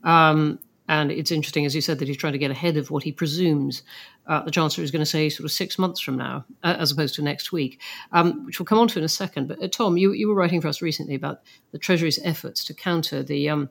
Um, 0.03 0.59
and 0.87 1.11
it's 1.11 1.31
interesting, 1.31 1.65
as 1.65 1.75
you 1.75 1.81
said, 1.81 1.99
that 1.99 2.09
he's 2.09 2.19
trying 2.19 2.35
to 2.35 2.39
get 2.39 2.51
ahead 2.51 2.77
of 2.77 2.91
what 2.91 3.03
he 3.03 3.11
presumes 3.11 3.83
uh, 4.27 4.43
the 4.43 4.51
Chancellor 4.51 4.85
is 4.85 4.91
going 4.91 5.01
to 5.01 5.07
say 5.07 5.31
sort 5.31 5.47
of 5.47 5.53
six 5.53 5.79
months 5.79 6.01
from 6.01 6.19
now, 6.19 6.45
uh, 6.63 6.77
as 6.79 6.91
opposed 6.91 7.15
to 7.15 7.23
next 7.23 7.51
week, 7.51 7.81
um, 8.13 8.45
which 8.45 8.61
we'll 8.61 8.67
come 8.67 8.79
on 8.79 8.89
to 8.89 8.99
in 8.99 9.05
a 9.07 9.09
second. 9.09 9.49
But 9.49 9.63
uh, 9.63 9.69
Tom, 9.69 9.97
you, 9.97 10.13
you 10.13 10.29
were 10.29 10.35
writing 10.35 10.61
for 10.61 10.69
us 10.69 10.83
recently 10.83 11.15
about 11.15 11.41
the 11.73 11.79
Treasury's 11.79 12.21
efforts 12.23 12.63
to 12.67 12.75
counter 12.75 13.23
the 13.23 13.49
um, 13.49 13.71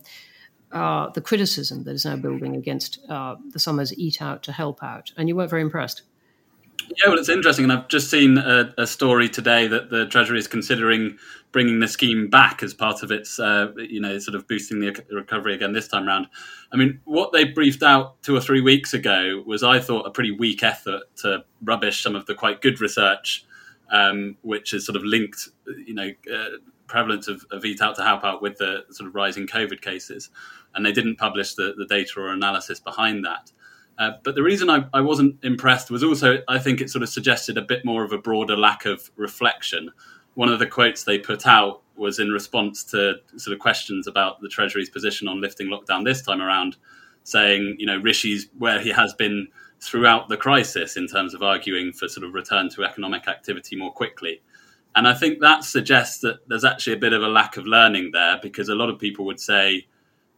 the 0.73 1.21
criticism 1.21 1.83
that 1.83 1.91
is 1.91 2.05
now 2.05 2.15
building 2.15 2.55
against 2.55 2.99
uh, 3.09 3.35
the 3.51 3.59
Summers 3.59 3.97
Eat 3.97 4.21
Out 4.21 4.43
to 4.43 4.51
Help 4.51 4.83
Out, 4.83 5.11
and 5.17 5.29
you 5.29 5.35
weren't 5.35 5.49
very 5.49 5.61
impressed. 5.61 6.03
Yeah, 6.89 7.09
well, 7.09 7.19
it's 7.19 7.29
interesting, 7.29 7.63
and 7.63 7.71
I've 7.71 7.87
just 7.87 8.09
seen 8.09 8.37
a, 8.37 8.73
a, 8.77 8.85
story 8.85 9.29
today 9.29 9.67
that 9.67 9.89
the 9.89 10.05
Treasury 10.07 10.37
is 10.39 10.47
considering 10.47 11.17
bringing 11.51 11.79
the 11.79 11.87
scheme 11.87 12.29
back 12.29 12.61
as 12.61 12.73
part 12.73 13.03
of 13.03 13.11
its, 13.11 13.39
uh, 13.39 13.71
you 13.77 14.01
know, 14.01 14.17
sort 14.19 14.35
of 14.35 14.47
boosting 14.47 14.79
the 14.79 15.03
recovery 15.11 15.53
again 15.53 15.71
this 15.71 15.87
time 15.87 16.05
round. 16.05 16.27
I 16.71 16.77
mean, 16.77 16.99
what 17.05 17.31
they 17.31 17.45
briefed 17.45 17.83
out 17.83 18.21
two 18.21 18.35
or 18.35 18.41
three 18.41 18.61
weeks 18.61 18.93
ago 18.93 19.43
was, 19.45 19.63
I 19.63 19.79
thought, 19.79 20.05
a 20.05 20.11
pretty 20.11 20.31
weak 20.31 20.63
effort 20.63 21.03
to 21.17 21.45
rubbish 21.63 22.03
some 22.03 22.15
of 22.15 22.25
the 22.25 22.35
quite 22.35 22.61
good 22.61 22.81
research, 22.81 23.45
um, 23.91 24.35
which 24.41 24.73
is 24.73 24.85
sort 24.85 24.95
of 24.95 25.03
linked, 25.03 25.49
you 25.85 25.93
know, 25.93 26.09
uh, 26.33 26.57
prevalence 26.87 27.27
of, 27.27 27.45
of 27.51 27.65
Eat 27.65 27.81
Out 27.81 27.95
to 27.95 28.03
Help 28.03 28.23
Out 28.23 28.41
with 28.41 28.57
the 28.57 28.83
sort 28.91 29.07
of 29.07 29.15
rising 29.15 29.47
COVID 29.47 29.81
cases 29.81 30.29
and 30.75 30.85
they 30.85 30.91
didn't 30.91 31.17
publish 31.17 31.53
the, 31.55 31.73
the 31.77 31.85
data 31.85 32.19
or 32.19 32.29
analysis 32.29 32.79
behind 32.79 33.25
that. 33.25 33.51
Uh, 33.97 34.11
but 34.23 34.35
the 34.35 34.43
reason 34.43 34.69
I, 34.69 34.85
I, 34.93 35.01
wasn't 35.01 35.37
impressed 35.43 35.91
was 35.91 36.03
also 36.03 36.39
I 36.47 36.57
think 36.57 36.81
it 36.81 36.89
sort 36.89 37.03
of 37.03 37.09
suggested 37.09 37.57
a 37.57 37.61
bit 37.61 37.85
more 37.85 38.03
of 38.03 38.11
a 38.11 38.17
broader 38.17 38.57
lack 38.57 38.85
of 38.85 39.11
reflection. 39.15 39.91
One 40.33 40.49
of 40.49 40.57
the 40.57 40.65
quotes 40.65 41.03
they 41.03 41.19
put 41.19 41.45
out 41.45 41.81
was 41.95 42.17
in 42.17 42.29
response 42.29 42.83
to 42.85 43.15
sort 43.37 43.53
of 43.53 43.59
questions 43.59 44.07
about 44.07 44.41
the 44.41 44.49
Treasury's 44.49 44.89
position 44.89 45.27
on 45.27 45.41
lifting 45.41 45.67
lockdown 45.67 46.03
this 46.03 46.23
time 46.23 46.41
around, 46.41 46.75
saying, 47.23 47.75
you 47.77 47.85
know, 47.85 47.99
Rishi's 47.99 48.47
where 48.57 48.79
he 48.79 48.89
has 48.89 49.13
been 49.13 49.47
throughout 49.79 50.27
the 50.27 50.37
crisis 50.37 50.97
in 50.97 51.07
terms 51.07 51.35
of 51.35 51.43
arguing 51.43 51.91
for 51.91 52.07
sort 52.07 52.25
of 52.25 52.33
return 52.33 52.69
to 52.69 52.83
economic 52.83 53.27
activity 53.27 53.75
more 53.75 53.91
quickly. 53.91 54.41
And 54.95 55.07
I 55.07 55.13
think 55.13 55.39
that 55.39 55.63
suggests 55.63 56.19
that 56.19 56.47
there's 56.47 56.63
actually 56.63 56.93
a 56.93 56.99
bit 56.99 57.13
of 57.13 57.23
a 57.23 57.27
lack 57.27 57.57
of 57.57 57.65
learning 57.65 58.11
there 58.13 58.39
because 58.41 58.69
a 58.69 58.75
lot 58.75 58.89
of 58.89 58.99
people 58.99 59.25
would 59.25 59.39
say, 59.39 59.87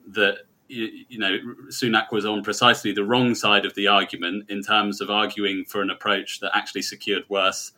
that 0.07 0.39
you 0.67 1.19
know 1.19 1.37
Sunak 1.67 2.11
was 2.11 2.25
on 2.25 2.43
precisely 2.43 2.91
the 2.91 3.03
wrong 3.03 3.35
side 3.35 3.65
of 3.65 3.75
the 3.75 3.87
argument 3.87 4.49
in 4.49 4.63
terms 4.63 4.99
of 4.99 5.09
arguing 5.09 5.63
for 5.65 5.81
an 5.81 5.89
approach 5.89 6.39
that 6.39 6.55
actually 6.55 6.81
secured 6.81 7.23
worse 7.29 7.71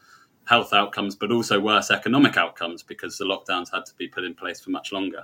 health 0.46 0.72
outcomes, 0.72 1.16
but 1.16 1.32
also 1.32 1.60
worse 1.60 1.92
economic 1.92 2.38
outcomes 2.38 2.82
because 2.82 3.18
the 3.18 3.26
lockdowns 3.26 3.70
had 3.74 3.86
to 3.86 3.94
be 3.96 4.08
put 4.08 4.24
in 4.24 4.34
place 4.34 4.62
for 4.62 4.70
much 4.70 4.94
longer. 4.94 5.24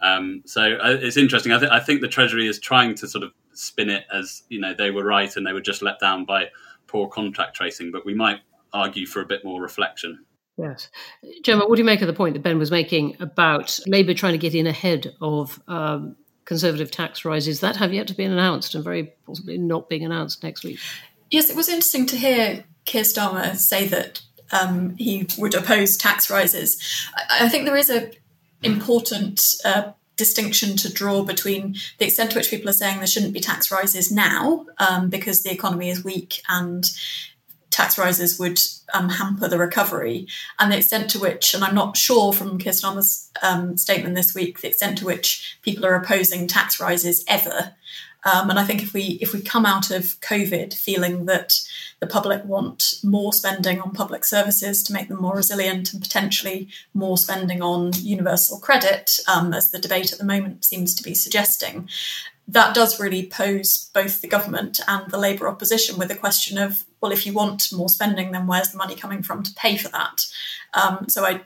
Um, 0.00 0.42
so 0.46 0.62
uh, 0.62 0.96
it's 1.00 1.16
interesting. 1.16 1.52
I, 1.52 1.58
th- 1.58 1.70
I, 1.70 1.80
think 1.80 2.00
the 2.00 2.08
Treasury 2.08 2.46
is 2.46 2.58
trying 2.60 2.94
to 2.96 3.08
sort 3.08 3.24
of 3.24 3.32
spin 3.52 3.90
it 3.90 4.04
as 4.12 4.44
you 4.48 4.60
know 4.60 4.72
they 4.72 4.90
were 4.90 5.04
right 5.04 5.34
and 5.36 5.46
they 5.46 5.52
were 5.52 5.60
just 5.60 5.82
let 5.82 5.98
down 5.98 6.24
by 6.24 6.48
poor 6.86 7.08
contact 7.08 7.56
tracing, 7.56 7.90
but 7.90 8.06
we 8.06 8.14
might 8.14 8.40
argue 8.72 9.06
for 9.06 9.20
a 9.20 9.26
bit 9.26 9.44
more 9.44 9.60
reflection. 9.60 10.24
Yes. 10.58 10.88
Gemma, 11.42 11.66
what 11.66 11.76
do 11.76 11.80
you 11.80 11.86
make 11.86 12.02
of 12.02 12.06
the 12.06 12.12
point 12.12 12.34
that 12.34 12.42
Ben 12.42 12.58
was 12.58 12.70
making 12.70 13.16
about 13.20 13.78
Labour 13.86 14.14
trying 14.14 14.32
to 14.32 14.38
get 14.38 14.54
in 14.54 14.66
ahead 14.66 15.14
of 15.20 15.60
um, 15.66 16.16
Conservative 16.44 16.90
tax 16.90 17.24
rises 17.24 17.60
that 17.60 17.76
have 17.76 17.94
yet 17.94 18.08
to 18.08 18.14
be 18.14 18.24
announced 18.24 18.74
and 18.74 18.82
very 18.82 19.14
possibly 19.26 19.56
not 19.56 19.88
being 19.88 20.04
announced 20.04 20.42
next 20.42 20.64
week. 20.64 20.78
Yes, 21.30 21.48
it 21.48 21.56
was 21.56 21.68
interesting 21.68 22.04
to 22.06 22.16
hear 22.16 22.64
Keir 22.84 23.04
Starmer 23.04 23.56
say 23.56 23.86
that 23.86 24.20
um, 24.50 24.96
he 24.96 25.26
would 25.38 25.54
oppose 25.54 25.96
tax 25.96 26.28
rises. 26.28 26.82
I, 27.16 27.46
I 27.46 27.48
think 27.48 27.64
there 27.64 27.76
is 27.76 27.88
a 27.90 28.10
important 28.62 29.54
uh, 29.64 29.92
distinction 30.16 30.76
to 30.76 30.92
draw 30.92 31.24
between 31.24 31.76
the 31.98 32.06
extent 32.06 32.32
to 32.32 32.38
which 32.38 32.50
people 32.50 32.68
are 32.68 32.74
saying 32.74 32.98
there 32.98 33.06
shouldn't 33.06 33.32
be 33.32 33.40
tax 33.40 33.70
rises 33.70 34.12
now 34.12 34.66
um, 34.78 35.08
because 35.08 35.42
the 35.42 35.50
economy 35.50 35.90
is 35.90 36.04
weak 36.04 36.42
and 36.48 36.90
tax 37.72 37.98
rises 37.98 38.38
would 38.38 38.60
um, 38.94 39.08
hamper 39.08 39.48
the 39.48 39.58
recovery, 39.58 40.28
and 40.58 40.70
the 40.70 40.78
extent 40.78 41.10
to 41.10 41.18
which, 41.18 41.54
and 41.54 41.64
I'm 41.64 41.74
not 41.74 41.96
sure 41.96 42.32
from 42.32 42.58
Keir 42.58 42.72
Starmer's 42.72 43.30
um, 43.42 43.76
statement 43.76 44.14
this 44.14 44.34
week, 44.34 44.60
the 44.60 44.68
extent 44.68 44.98
to 44.98 45.06
which 45.06 45.58
people 45.62 45.84
are 45.84 45.94
opposing 45.94 46.46
tax 46.46 46.78
rises 46.78 47.24
ever. 47.26 47.74
Um, 48.24 48.50
and 48.50 48.58
I 48.58 48.64
think 48.64 48.82
if 48.82 48.94
we 48.94 49.18
if 49.20 49.32
we 49.32 49.42
come 49.42 49.66
out 49.66 49.90
of 49.90 50.20
COVID 50.20 50.74
feeling 50.74 51.26
that 51.26 51.60
the 51.98 52.06
public 52.06 52.44
want 52.44 53.00
more 53.02 53.32
spending 53.32 53.80
on 53.80 53.90
public 53.90 54.24
services 54.24 54.82
to 54.84 54.92
make 54.92 55.08
them 55.08 55.20
more 55.20 55.34
resilient 55.34 55.92
and 55.92 56.00
potentially 56.00 56.68
more 56.94 57.18
spending 57.18 57.62
on 57.62 57.92
universal 57.94 58.60
credit, 58.60 59.18
um, 59.26 59.52
as 59.52 59.70
the 59.70 59.80
debate 59.80 60.12
at 60.12 60.18
the 60.18 60.24
moment 60.24 60.64
seems 60.64 60.94
to 60.94 61.02
be 61.02 61.14
suggesting, 61.14 61.88
that 62.46 62.74
does 62.74 63.00
really 63.00 63.26
pose 63.26 63.90
both 63.92 64.20
the 64.20 64.28
government 64.28 64.80
and 64.86 65.10
the 65.10 65.18
Labour 65.18 65.48
opposition 65.48 65.98
with 65.98 66.08
the 66.08 66.14
question 66.14 66.58
of, 66.58 66.84
well, 67.02 67.12
if 67.12 67.26
you 67.26 67.32
want 67.32 67.72
more 67.72 67.88
spending, 67.88 68.30
then 68.30 68.46
where's 68.46 68.70
the 68.70 68.78
money 68.78 68.94
coming 68.94 69.22
from 69.22 69.42
to 69.42 69.52
pay 69.54 69.76
for 69.76 69.88
that? 69.88 70.24
Um, 70.72 71.06
so 71.08 71.24
I, 71.24 71.40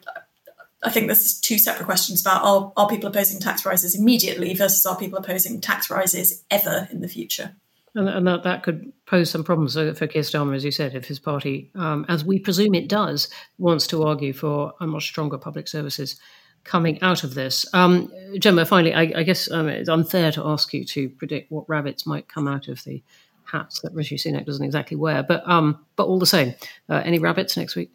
I 0.85 0.91
think 0.91 1.07
there's 1.07 1.41
two 1.41 1.59
separate 1.59 1.87
questions 1.87 2.21
about 2.21 2.45
are, 2.45 2.73
are 2.77 2.89
people 2.89 3.09
opposing 3.09 3.41
tax 3.41 3.65
rises 3.65 3.99
immediately 3.99 4.55
versus 4.55 4.85
are 4.85 4.99
people 4.99 5.19
opposing 5.19 5.61
tax 5.61 5.91
rises 5.91 6.45
ever 6.51 6.87
in 6.93 7.01
the 7.01 7.09
future? 7.09 7.57
And, 7.95 8.09
and 8.09 8.27
that, 8.27 8.43
that 8.43 8.63
could 8.63 8.93
pose 9.07 9.31
some 9.31 9.43
problems 9.43 9.75
for 9.75 10.07
Keir 10.07 10.23
Starmer, 10.23 10.55
as 10.55 10.65
you 10.65 10.71
said, 10.71 10.95
if 10.95 11.07
his 11.07 11.19
party, 11.19 11.71
um, 11.75 12.05
as 12.11 12.23
we 12.23 12.39
presume 12.39 12.75
it 12.75 12.89
does, 12.89 13.29
wants 13.57 13.87
to 13.87 14.03
argue 14.03 14.35
for 14.35 14.75
a 14.81 14.87
much 14.87 15.05
stronger 15.05 15.39
public 15.39 15.67
services 15.67 16.21
coming 16.65 17.01
out 17.01 17.25
of 17.25 17.33
this. 17.35 17.65
Um, 17.73 18.13
Gemma, 18.39 18.67
finally, 18.67 18.93
I, 18.93 19.21
I 19.21 19.23
guess 19.23 19.51
um, 19.51 19.69
it's 19.69 19.89
unfair 19.89 20.31
to 20.33 20.47
ask 20.47 20.75
you 20.75 20.85
to 20.85 21.09
predict 21.09 21.51
what 21.51 21.69
rabbits 21.69 22.07
might 22.07 22.29
come 22.29 22.47
out 22.47 22.69
of 22.69 22.85
the 22.85 23.03
hats 23.51 23.81
that 23.81 23.93
Rishi 23.93 24.17
Sunak 24.17 24.47
doesn't 24.47 24.65
exactly 24.65 24.97
wear, 24.97 25.23
but 25.23 25.47
um, 25.49 25.85
but 25.97 26.07
all 26.07 26.19
the 26.19 26.27
same, 26.27 26.55
uh, 26.89 27.03
any 27.05 27.19
rabbits 27.19 27.57
next 27.57 27.77
week? 27.77 27.91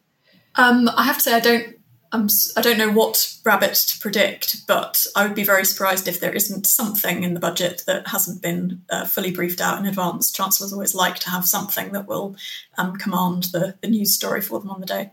Um, 0.55 0.89
I 0.95 1.03
have 1.03 1.15
to 1.15 1.21
say, 1.21 1.33
I 1.33 1.39
don't 1.39 1.75
I'm, 2.13 2.27
I 2.57 2.61
don't 2.61 2.77
know 2.77 2.91
what 2.91 3.37
rabbit 3.45 3.73
to 3.73 3.99
predict, 3.99 4.67
but 4.67 5.05
I 5.15 5.25
would 5.25 5.35
be 5.35 5.45
very 5.45 5.63
surprised 5.63 6.07
if 6.07 6.19
there 6.19 6.33
isn't 6.33 6.67
something 6.67 7.23
in 7.23 7.33
the 7.33 7.39
budget 7.39 7.83
that 7.87 8.07
hasn't 8.07 8.41
been 8.41 8.81
uh, 8.89 9.05
fully 9.05 9.31
briefed 9.31 9.61
out 9.61 9.79
in 9.79 9.85
advance. 9.85 10.31
Chancellors 10.31 10.73
always 10.73 10.93
like 10.93 11.19
to 11.19 11.29
have 11.29 11.45
something 11.45 11.93
that 11.93 12.07
will 12.07 12.35
um, 12.77 12.97
command 12.97 13.43
the, 13.53 13.75
the 13.81 13.87
news 13.87 14.13
story 14.13 14.41
for 14.41 14.59
them 14.59 14.69
on 14.69 14.81
the 14.81 14.85
day. 14.85 15.11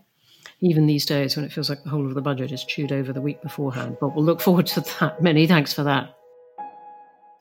Even 0.59 0.87
these 0.87 1.05
days, 1.05 1.37
when 1.37 1.45
it 1.45 1.53
feels 1.53 1.69
like 1.69 1.83
the 1.83 1.89
whole 1.89 2.05
of 2.05 2.15
the 2.15 2.21
budget 2.21 2.51
is 2.51 2.65
chewed 2.65 2.91
over 2.91 3.13
the 3.13 3.21
week 3.21 3.41
beforehand. 3.41 3.95
But 4.01 4.13
we'll 4.13 4.25
look 4.25 4.41
forward 4.41 4.67
to 4.67 4.81
that. 4.99 5.23
Many 5.23 5.47
thanks 5.47 5.73
for 5.73 5.83
that. 5.83 6.13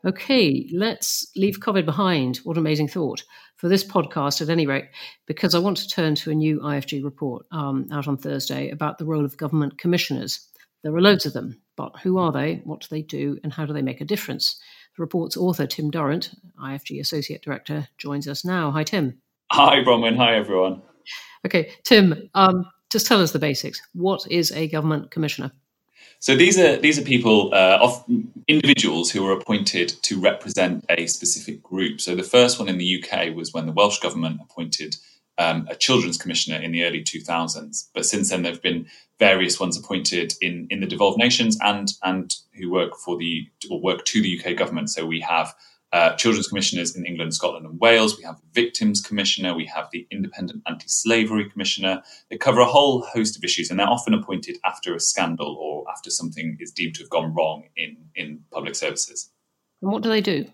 Okay, 0.06 0.68
let's 0.72 1.30
leave 1.34 1.60
COVID 1.60 1.84
behind. 1.84 2.38
What 2.38 2.56
an 2.56 2.62
amazing 2.62 2.88
thought 2.88 3.24
for 3.56 3.68
this 3.68 3.84
podcast, 3.84 4.40
at 4.40 4.48
any 4.48 4.66
rate, 4.66 4.84
because 5.26 5.54
I 5.54 5.58
want 5.58 5.76
to 5.78 5.88
turn 5.88 6.14
to 6.16 6.30
a 6.30 6.34
new 6.34 6.60
IFG 6.60 7.02
report 7.02 7.44
um, 7.50 7.88
out 7.90 8.06
on 8.06 8.16
Thursday 8.16 8.70
about 8.70 8.98
the 8.98 9.04
role 9.04 9.24
of 9.24 9.36
government 9.36 9.78
commissioners. 9.78 10.48
There 10.84 10.94
are 10.94 11.00
loads 11.00 11.26
of 11.26 11.32
them, 11.32 11.60
but 11.76 11.98
who 12.00 12.18
are 12.18 12.30
they? 12.30 12.62
What 12.64 12.80
do 12.80 12.86
they 12.90 13.02
do? 13.02 13.38
And 13.42 13.52
how 13.52 13.66
do 13.66 13.72
they 13.72 13.82
make 13.82 14.00
a 14.00 14.04
difference? 14.04 14.60
The 14.96 15.02
report's 15.02 15.36
author, 15.36 15.66
Tim 15.66 15.90
Durrant, 15.90 16.30
IFG 16.62 17.00
Associate 17.00 17.42
Director, 17.42 17.88
joins 17.98 18.28
us 18.28 18.44
now. 18.44 18.70
Hi, 18.70 18.84
Tim. 18.84 19.20
Hi, 19.50 19.82
Bronwen. 19.82 20.16
Hi, 20.16 20.36
everyone. 20.36 20.82
Okay, 21.44 21.72
Tim, 21.82 22.30
um, 22.34 22.64
just 22.90 23.06
tell 23.06 23.20
us 23.20 23.32
the 23.32 23.38
basics. 23.40 23.82
What 23.92 24.24
is 24.30 24.52
a 24.52 24.68
government 24.68 25.10
commissioner? 25.10 25.50
So 26.20 26.34
these 26.34 26.58
are 26.58 26.76
these 26.76 26.98
are 26.98 27.02
people, 27.02 27.54
uh, 27.54 28.02
individuals 28.48 29.10
who 29.10 29.26
are 29.26 29.32
appointed 29.32 29.94
to 30.02 30.20
represent 30.20 30.84
a 30.88 31.06
specific 31.06 31.62
group. 31.62 32.00
So 32.00 32.16
the 32.16 32.24
first 32.24 32.58
one 32.58 32.68
in 32.68 32.78
the 32.78 33.02
UK 33.02 33.34
was 33.34 33.52
when 33.54 33.66
the 33.66 33.72
Welsh 33.72 34.00
government 34.00 34.40
appointed 34.42 34.96
um, 35.38 35.68
a 35.70 35.76
children's 35.76 36.18
commissioner 36.18 36.60
in 36.60 36.72
the 36.72 36.84
early 36.84 37.04
2000s. 37.04 37.88
But 37.94 38.04
since 38.04 38.30
then, 38.30 38.42
there 38.42 38.50
have 38.50 38.62
been 38.62 38.86
various 39.20 39.60
ones 39.60 39.78
appointed 39.78 40.34
in 40.40 40.66
in 40.70 40.80
the 40.80 40.86
devolved 40.86 41.18
nations 41.18 41.56
and 41.62 41.92
and 42.02 42.34
who 42.54 42.70
work 42.70 42.96
for 42.96 43.16
the 43.16 43.46
or 43.70 43.80
work 43.80 44.04
to 44.06 44.20
the 44.20 44.40
UK 44.40 44.56
government. 44.56 44.90
So 44.90 45.06
we 45.06 45.20
have 45.20 45.54
uh, 45.92 46.14
children's 46.16 46.48
commissioners 46.48 46.94
in 46.94 47.06
England, 47.06 47.34
Scotland, 47.34 47.64
and 47.64 47.80
Wales. 47.80 48.18
We 48.18 48.24
have 48.24 48.36
the 48.36 48.46
Victims 48.52 49.00
Commissioner. 49.00 49.54
We 49.54 49.66
have 49.66 49.88
the 49.90 50.06
Independent 50.10 50.62
Anti 50.66 50.86
Slavery 50.86 51.48
Commissioner. 51.48 52.02
They 52.30 52.36
cover 52.36 52.60
a 52.60 52.66
whole 52.66 53.02
host 53.02 53.36
of 53.36 53.44
issues, 53.44 53.70
and 53.70 53.80
they're 53.80 53.88
often 53.88 54.14
appointed 54.14 54.58
after 54.64 54.94
a 54.94 55.00
scandal 55.00 55.56
or 55.58 55.90
after 55.90 56.10
something 56.10 56.56
is 56.60 56.72
deemed 56.72 56.94
to 56.96 57.02
have 57.02 57.10
gone 57.10 57.34
wrong 57.34 57.64
in, 57.76 57.96
in 58.14 58.40
public 58.52 58.74
services. 58.74 59.30
And 59.80 59.90
what 59.90 60.02
do 60.02 60.08
they 60.08 60.20
do? 60.20 60.46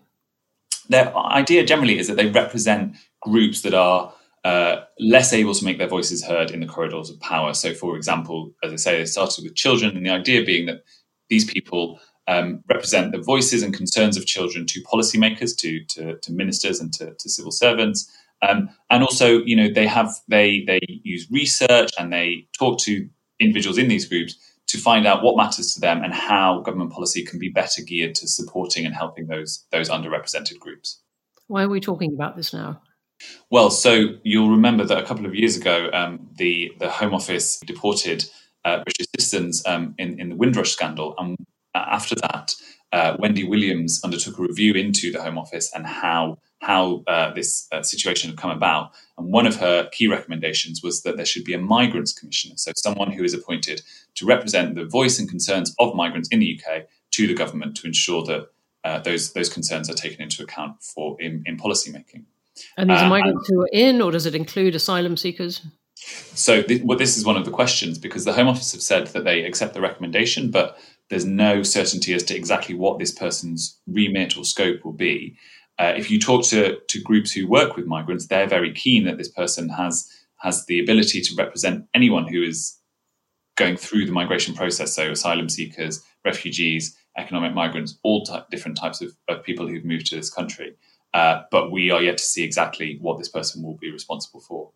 Their 0.87 1.15
idea 1.17 1.65
generally 1.65 1.97
is 1.97 2.07
that 2.07 2.15
they 2.15 2.29
represent 2.29 2.95
groups 3.21 3.61
that 3.63 3.73
are 3.73 4.13
uh, 4.45 4.83
less 4.99 5.33
able 5.33 5.55
to 5.55 5.65
make 5.65 5.79
their 5.79 5.87
voices 5.87 6.23
heard 6.23 6.51
in 6.51 6.59
the 6.59 6.67
corridors 6.67 7.09
of 7.09 7.19
power. 7.19 7.53
So, 7.53 7.73
for 7.73 7.97
example, 7.97 8.53
as 8.63 8.71
I 8.71 8.75
say, 8.75 8.97
they 8.99 9.05
started 9.05 9.43
with 9.43 9.55
children, 9.55 9.97
and 9.97 10.05
the 10.05 10.11
idea 10.11 10.45
being 10.45 10.67
that 10.67 10.83
these 11.29 11.51
people 11.51 11.99
um, 12.27 12.63
represent 12.69 13.11
the 13.11 13.21
voices 13.21 13.63
and 13.63 13.73
concerns 13.73 14.17
of 14.17 14.25
children 14.25 14.65
to 14.67 14.81
policymakers, 14.83 15.55
to, 15.57 15.83
to, 15.85 16.17
to 16.17 16.31
ministers, 16.31 16.79
and 16.79 16.91
to, 16.93 17.13
to 17.13 17.29
civil 17.29 17.51
servants. 17.51 18.11
Um, 18.41 18.69
and 18.89 19.03
also, 19.03 19.43
you 19.43 19.55
know, 19.55 19.69
they 19.69 19.87
have 19.87 20.13
they 20.27 20.63
they 20.67 20.79
use 20.87 21.27
research 21.31 21.91
and 21.97 22.11
they 22.11 22.47
talk 22.57 22.79
to 22.81 23.07
individuals 23.39 23.77
in 23.77 23.87
these 23.87 24.07
groups 24.07 24.35
to 24.67 24.77
find 24.77 25.05
out 25.05 25.23
what 25.23 25.37
matters 25.37 25.73
to 25.73 25.79
them 25.79 26.03
and 26.03 26.13
how 26.13 26.59
government 26.61 26.91
policy 26.91 27.23
can 27.23 27.39
be 27.39 27.49
better 27.49 27.81
geared 27.81 28.15
to 28.15 28.27
supporting 28.27 28.85
and 28.85 28.95
helping 28.95 29.27
those 29.27 29.65
those 29.71 29.89
underrepresented 29.89 30.59
groups. 30.59 31.01
Why 31.47 31.63
are 31.63 31.69
we 31.69 31.79
talking 31.79 32.13
about 32.13 32.35
this 32.35 32.53
now? 32.53 32.81
Well, 33.49 33.69
so 33.69 34.15
you'll 34.23 34.49
remember 34.49 34.83
that 34.83 34.97
a 34.97 35.05
couple 35.05 35.25
of 35.25 35.35
years 35.35 35.55
ago, 35.55 35.89
um, 35.93 36.27
the 36.35 36.73
the 36.79 36.89
Home 36.89 37.13
Office 37.13 37.59
deported 37.59 38.25
uh, 38.65 38.83
British 38.83 39.07
citizens 39.15 39.65
um, 39.65 39.95
in 39.97 40.19
in 40.19 40.29
the 40.29 40.35
Windrush 40.35 40.71
scandal, 40.71 41.15
and 41.17 41.37
after 41.75 42.15
that, 42.15 42.55
uh, 42.91 43.17
Wendy 43.19 43.43
Williams 43.43 44.01
undertook 44.03 44.39
a 44.39 44.41
review 44.41 44.73
into 44.73 45.11
the 45.11 45.21
Home 45.21 45.37
Office 45.37 45.71
and 45.73 45.85
how 45.85 46.37
how 46.61 47.03
uh, 47.07 47.31
this 47.33 47.67
uh, 47.71 47.83
situation 47.83 48.29
had 48.29 48.39
come 48.39 48.49
about. 48.49 48.91
And 49.17 49.31
one 49.31 49.45
of 49.45 49.57
her 49.57 49.87
key 49.91 50.07
recommendations 50.07 50.81
was 50.81 51.03
that 51.03 51.15
there 51.15 51.25
should 51.25 51.43
be 51.43 51.53
a 51.53 51.59
migrants 51.59 52.13
commissioner, 52.13 52.55
so 52.57 52.71
someone 52.75 53.11
who 53.11 53.23
is 53.23 53.33
appointed 53.33 53.81
to 54.15 54.25
represent 54.25 54.75
the 54.75 54.85
voice 54.85 55.19
and 55.19 55.29
concerns 55.29 55.75
of 55.79 55.93
migrants 55.95 56.29
in 56.29 56.39
the 56.39 56.59
UK 56.59 56.83
to 57.11 57.27
the 57.27 57.33
government 57.33 57.75
to 57.77 57.87
ensure 57.87 58.23
that 58.23 58.47
uh, 58.83 58.99
those 58.99 59.33
those 59.33 59.49
concerns 59.49 59.89
are 59.89 59.93
taken 59.93 60.21
into 60.21 60.43
account 60.43 60.81
for 60.81 61.19
in, 61.19 61.43
in 61.45 61.57
policy 61.57 61.91
making. 61.91 62.25
And 62.77 62.89
these 62.89 62.99
are 62.99 63.05
uh, 63.05 63.09
migrants 63.09 63.49
who 63.49 63.61
are 63.61 63.69
in, 63.73 64.01
or 64.01 64.11
does 64.11 64.25
it 64.25 64.35
include 64.35 64.75
asylum 64.75 65.17
seekers? 65.17 65.61
So, 65.97 66.61
th- 66.61 66.83
well, 66.83 66.97
this 66.97 67.17
is 67.17 67.25
one 67.25 67.37
of 67.37 67.45
the 67.45 67.51
questions 67.51 67.97
because 67.97 68.25
the 68.25 68.33
Home 68.33 68.47
Office 68.47 68.71
have 68.73 68.81
said 68.81 69.07
that 69.07 69.23
they 69.23 69.43
accept 69.43 69.73
the 69.73 69.81
recommendation, 69.81 70.51
but 70.51 70.77
there's 71.09 71.25
no 71.25 71.63
certainty 71.63 72.13
as 72.13 72.23
to 72.23 72.35
exactly 72.35 72.75
what 72.75 72.99
this 72.99 73.11
person's 73.11 73.79
remit 73.87 74.37
or 74.37 74.43
scope 74.43 74.83
will 74.83 74.93
be. 74.93 75.37
Uh, 75.77 75.93
if 75.95 76.09
you 76.09 76.19
talk 76.19 76.43
to, 76.45 76.79
to 76.87 77.01
groups 77.01 77.31
who 77.31 77.47
work 77.47 77.75
with 77.75 77.85
migrants, 77.85 78.27
they're 78.27 78.47
very 78.47 78.71
keen 78.73 79.05
that 79.05 79.17
this 79.17 79.29
person 79.29 79.69
has 79.69 80.09
has 80.37 80.65
the 80.65 80.79
ability 80.79 81.21
to 81.21 81.35
represent 81.35 81.87
anyone 81.93 82.27
who 82.27 82.43
is 82.43 82.77
going 83.55 83.77
through 83.77 84.05
the 84.05 84.11
migration 84.11 84.53
process. 84.53 84.93
So 84.93 85.11
asylum 85.11 85.49
seekers, 85.49 86.03
refugees, 86.23 86.95
economic 87.17 87.53
migrants, 87.53 87.97
all 88.03 88.27
different 88.51 88.77
types 88.77 89.01
of, 89.01 89.15
of, 89.29 89.43
people 89.43 89.65
who've 89.67 89.85
moved 89.85 90.07
to 90.07 90.15
this 90.15 90.29
country. 90.29 90.75
Uh, 91.13 91.43
but 91.49 91.71
we 91.71 91.89
are 91.89 92.01
yet 92.01 92.17
to 92.17 92.23
see 92.23 92.43
exactly 92.43 92.97
what 93.01 93.17
this 93.17 93.29
person 93.29 93.63
will 93.63 93.77
be 93.77 93.91
responsible 93.91 94.41
for. 94.41 94.71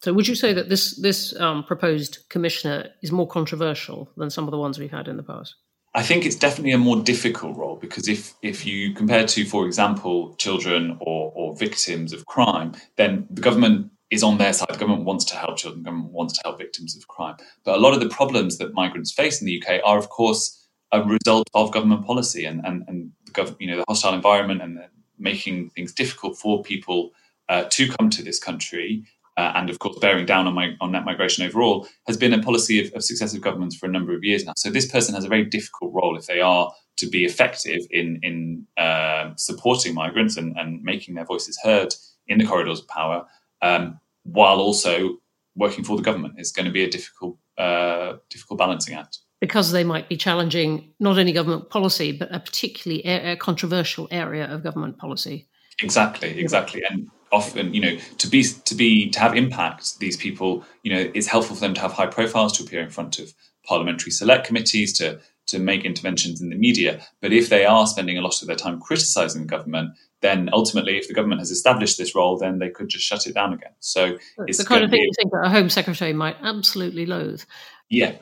So, 0.00 0.12
would 0.12 0.28
you 0.28 0.36
say 0.36 0.52
that 0.54 0.68
this 0.68 0.96
this 0.96 1.38
um, 1.38 1.64
proposed 1.64 2.20
commissioner 2.28 2.88
is 3.02 3.12
more 3.12 3.26
controversial 3.26 4.10
than 4.16 4.30
some 4.30 4.44
of 4.44 4.52
the 4.52 4.58
ones 4.58 4.78
we've 4.78 4.90
had 4.90 5.08
in 5.08 5.16
the 5.16 5.22
past? 5.22 5.56
I 5.94 6.02
think 6.02 6.24
it's 6.24 6.36
definitely 6.36 6.72
a 6.72 6.78
more 6.78 7.02
difficult 7.02 7.56
role 7.56 7.76
because 7.76 8.08
if 8.08 8.34
if 8.42 8.64
you 8.64 8.94
compare 8.94 9.26
to, 9.26 9.44
for 9.44 9.66
example, 9.66 10.34
children 10.36 10.96
or, 11.00 11.32
or 11.34 11.56
victims 11.56 12.12
of 12.12 12.26
crime, 12.26 12.74
then 12.96 13.26
the 13.28 13.40
government 13.40 13.90
is 14.10 14.22
on 14.22 14.38
their 14.38 14.52
side. 14.52 14.68
The 14.70 14.78
government 14.78 15.04
wants 15.04 15.24
to 15.26 15.36
help 15.36 15.56
children. 15.56 15.82
The 15.82 15.90
government 15.90 16.12
wants 16.12 16.34
to 16.34 16.42
help 16.44 16.58
victims 16.58 16.96
of 16.96 17.08
crime. 17.08 17.36
But 17.64 17.76
a 17.76 17.80
lot 17.80 17.94
of 17.94 18.00
the 18.00 18.08
problems 18.08 18.58
that 18.58 18.74
migrants 18.74 19.12
face 19.12 19.40
in 19.40 19.46
the 19.46 19.60
UK 19.60 19.80
are, 19.84 19.98
of 19.98 20.08
course, 20.10 20.68
a 20.92 21.02
result 21.02 21.48
of 21.54 21.72
government 21.72 22.06
policy 22.06 22.44
and 22.44 22.64
and, 22.64 22.84
and 22.86 23.10
the 23.26 23.32
government, 23.32 23.60
you 23.60 23.68
know, 23.68 23.78
the 23.78 23.84
hostile 23.88 24.14
environment 24.14 24.62
and 24.62 24.78
making 25.18 25.70
things 25.70 25.92
difficult 25.92 26.38
for 26.38 26.62
people 26.62 27.10
uh, 27.48 27.64
to 27.68 27.88
come 27.88 28.10
to 28.10 28.22
this 28.22 28.38
country 28.38 29.04
uh, 29.36 29.52
and 29.54 29.70
of 29.70 29.78
course 29.78 29.98
bearing 29.98 30.26
down 30.26 30.46
on, 30.46 30.54
my, 30.54 30.76
on 30.80 30.92
net 30.92 31.04
migration 31.04 31.44
overall, 31.46 31.86
has 32.06 32.16
been 32.16 32.32
a 32.32 32.42
policy 32.42 32.84
of, 32.84 32.92
of, 32.94 33.04
successive 33.04 33.40
governments 33.40 33.76
for 33.76 33.86
a 33.86 33.90
number 33.90 34.14
of 34.14 34.24
years 34.24 34.44
now. 34.44 34.52
So 34.56 34.70
this 34.70 34.90
person 34.90 35.14
has 35.14 35.24
a 35.24 35.28
very 35.28 35.44
difficult 35.44 35.92
role 35.94 36.16
if 36.16 36.26
they 36.26 36.40
are 36.40 36.72
to 36.96 37.08
be 37.08 37.24
effective 37.24 37.80
in 37.90 38.20
in 38.22 38.66
uh, 38.76 39.30
supporting 39.36 39.94
migrants 39.94 40.36
and, 40.36 40.56
and, 40.56 40.82
making 40.82 41.14
their 41.14 41.24
voices 41.24 41.58
heard 41.62 41.94
in 42.28 42.38
the 42.38 42.46
corridors 42.46 42.80
of 42.80 42.88
power, 42.88 43.26
um, 43.62 43.98
while 44.24 44.58
also 44.58 45.18
working 45.56 45.84
for 45.84 45.96
the 45.96 46.02
government. 46.02 46.34
It's 46.36 46.52
going 46.52 46.66
to 46.66 46.72
be 46.72 46.84
a 46.84 46.90
difficult 46.90 47.38
uh, 47.58 48.16
difficult 48.28 48.58
balancing 48.58 48.94
act. 48.94 49.18
Because 49.40 49.72
they 49.72 49.84
might 49.84 50.08
be 50.08 50.16
challenging 50.16 50.92
not 51.00 51.18
only 51.18 51.32
government 51.32 51.70
policy, 51.70 52.12
but 52.12 52.34
a 52.34 52.40
particularly 52.40 53.02
a 53.04 53.36
controversial 53.36 54.06
area 54.10 54.44
of 54.52 54.62
government 54.62 54.98
policy. 54.98 55.48
Exactly, 55.82 56.38
exactly, 56.38 56.82
and 56.90 57.08
often 57.32 57.72
you 57.72 57.80
know 57.80 57.96
to 58.18 58.26
be 58.26 58.42
to 58.42 58.74
be 58.74 59.08
to 59.10 59.20
have 59.20 59.36
impact 59.36 59.98
these 60.00 60.16
people 60.16 60.64
you 60.82 60.92
know 60.92 61.10
it's 61.14 61.26
helpful 61.26 61.54
for 61.54 61.60
them 61.60 61.74
to 61.74 61.80
have 61.80 61.92
high 61.92 62.06
profiles 62.06 62.56
to 62.56 62.64
appear 62.64 62.80
in 62.80 62.90
front 62.90 63.18
of 63.18 63.32
parliamentary 63.64 64.10
select 64.10 64.46
committees 64.46 64.92
to 64.92 65.20
to 65.46 65.58
make 65.58 65.84
interventions 65.84 66.40
in 66.40 66.50
the 66.50 66.56
media. 66.56 67.04
But 67.20 67.32
if 67.32 67.48
they 67.48 67.64
are 67.64 67.84
spending 67.86 68.16
a 68.16 68.20
lot 68.20 68.40
of 68.40 68.46
their 68.46 68.56
time 68.56 68.80
criticizing 68.80 69.42
the 69.42 69.48
government 69.48 69.94
then 70.20 70.50
ultimately 70.52 70.98
if 70.98 71.08
the 71.08 71.14
government 71.14 71.40
has 71.40 71.50
established 71.50 71.98
this 71.98 72.14
role 72.14 72.38
then 72.38 72.58
they 72.58 72.68
could 72.68 72.88
just 72.88 73.04
shut 73.04 73.26
it 73.26 73.34
down 73.34 73.52
again. 73.52 73.72
So 73.80 74.18
it's 74.46 74.58
the 74.58 74.64
kind 74.64 74.84
of 74.84 74.90
thing 74.90 75.00
be, 75.00 75.04
you 75.04 75.12
think 75.16 75.32
that 75.32 75.44
a 75.44 75.48
home 75.48 75.70
secretary 75.70 76.12
might 76.12 76.36
absolutely 76.42 77.06
loathe. 77.06 77.42
Yeah. 77.88 78.16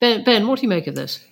Ben, 0.00 0.24
ben 0.24 0.46
what 0.46 0.58
do 0.58 0.62
you 0.62 0.68
make 0.68 0.86
of 0.86 0.94
this? 0.94 1.24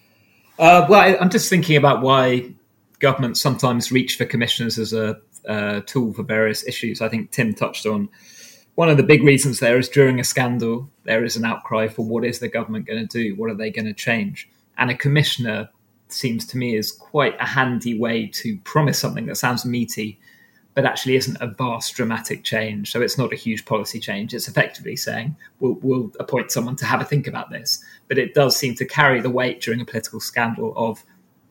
Uh, 0.59 0.87
well 0.89 1.17
i'm 1.21 1.29
just 1.31 1.51
thinking 1.51 1.77
about 1.77 2.01
why 2.01 2.51
governments 2.99 3.41
sometimes 3.41 3.93
reach 3.93 4.17
for 4.17 4.25
commissioners 4.25 4.79
as 4.79 4.95
a 4.95 5.21
uh, 5.47 5.81
tool 5.87 6.13
for 6.13 6.23
various 6.23 6.67
issues. 6.67 7.01
I 7.01 7.09
think 7.09 7.31
Tim 7.31 7.55
touched 7.55 7.87
on 7.87 8.09
one 8.75 8.89
of 8.91 8.97
the 8.97 9.03
big 9.03 9.23
reasons 9.23 9.59
there 9.59 9.79
is 9.79 9.89
during 9.89 10.21
a 10.21 10.25
scandal, 10.25 10.91
there 11.05 11.25
is 11.25 11.37
an 11.37 11.45
outcry 11.45 11.89
for 11.89 12.05
what 12.05 12.25
is 12.25 12.39
the 12.39 12.49
government 12.49 12.87
going 12.87 13.07
to 13.07 13.07
do? 13.07 13.35
What 13.35 13.51
are 13.51 13.55
they 13.55 13.71
going 13.71 13.87
to 13.87 13.95
change? 13.95 14.49
And 14.77 14.91
a 14.91 14.95
commissioner 14.95 15.71
seems 16.09 16.47
to 16.49 16.59
me 16.59 16.77
is 16.77 16.93
quite 16.93 17.41
a 17.41 17.47
handy 17.47 17.99
way 17.99 18.27
to 18.27 18.59
promise 18.59 18.99
something 18.99 19.27
that 19.27 19.37
sounds 19.37 19.65
meaty 19.65 20.21
but 20.77 20.85
actually 20.85 21.17
isn't 21.17 21.39
a 21.41 21.47
vast 21.47 21.95
dramatic 21.95 22.45
change. 22.45 22.93
So 22.93 23.01
it's 23.01 23.17
not 23.17 23.33
a 23.33 23.37
huge 23.37 23.65
policy 23.65 23.99
change. 23.99 24.35
It's 24.35 24.47
effectively 24.47 24.95
saying 24.95 25.35
we'll, 25.59 25.79
we'll 25.81 26.13
appoint 26.21 26.51
someone 26.51 26.77
to 26.77 26.85
have 26.85 27.01
a 27.01 27.05
think 27.05 27.27
about 27.27 27.49
this. 27.51 27.83
But 28.09 28.19
it 28.19 28.35
does 28.35 28.59
seem 28.59 28.75
to 28.75 28.85
carry 28.85 29.23
the 29.23 29.31
weight 29.31 29.63
during 29.63 29.81
a 29.81 29.87
political 29.87 30.21
scandal 30.21 30.75
of 30.77 31.03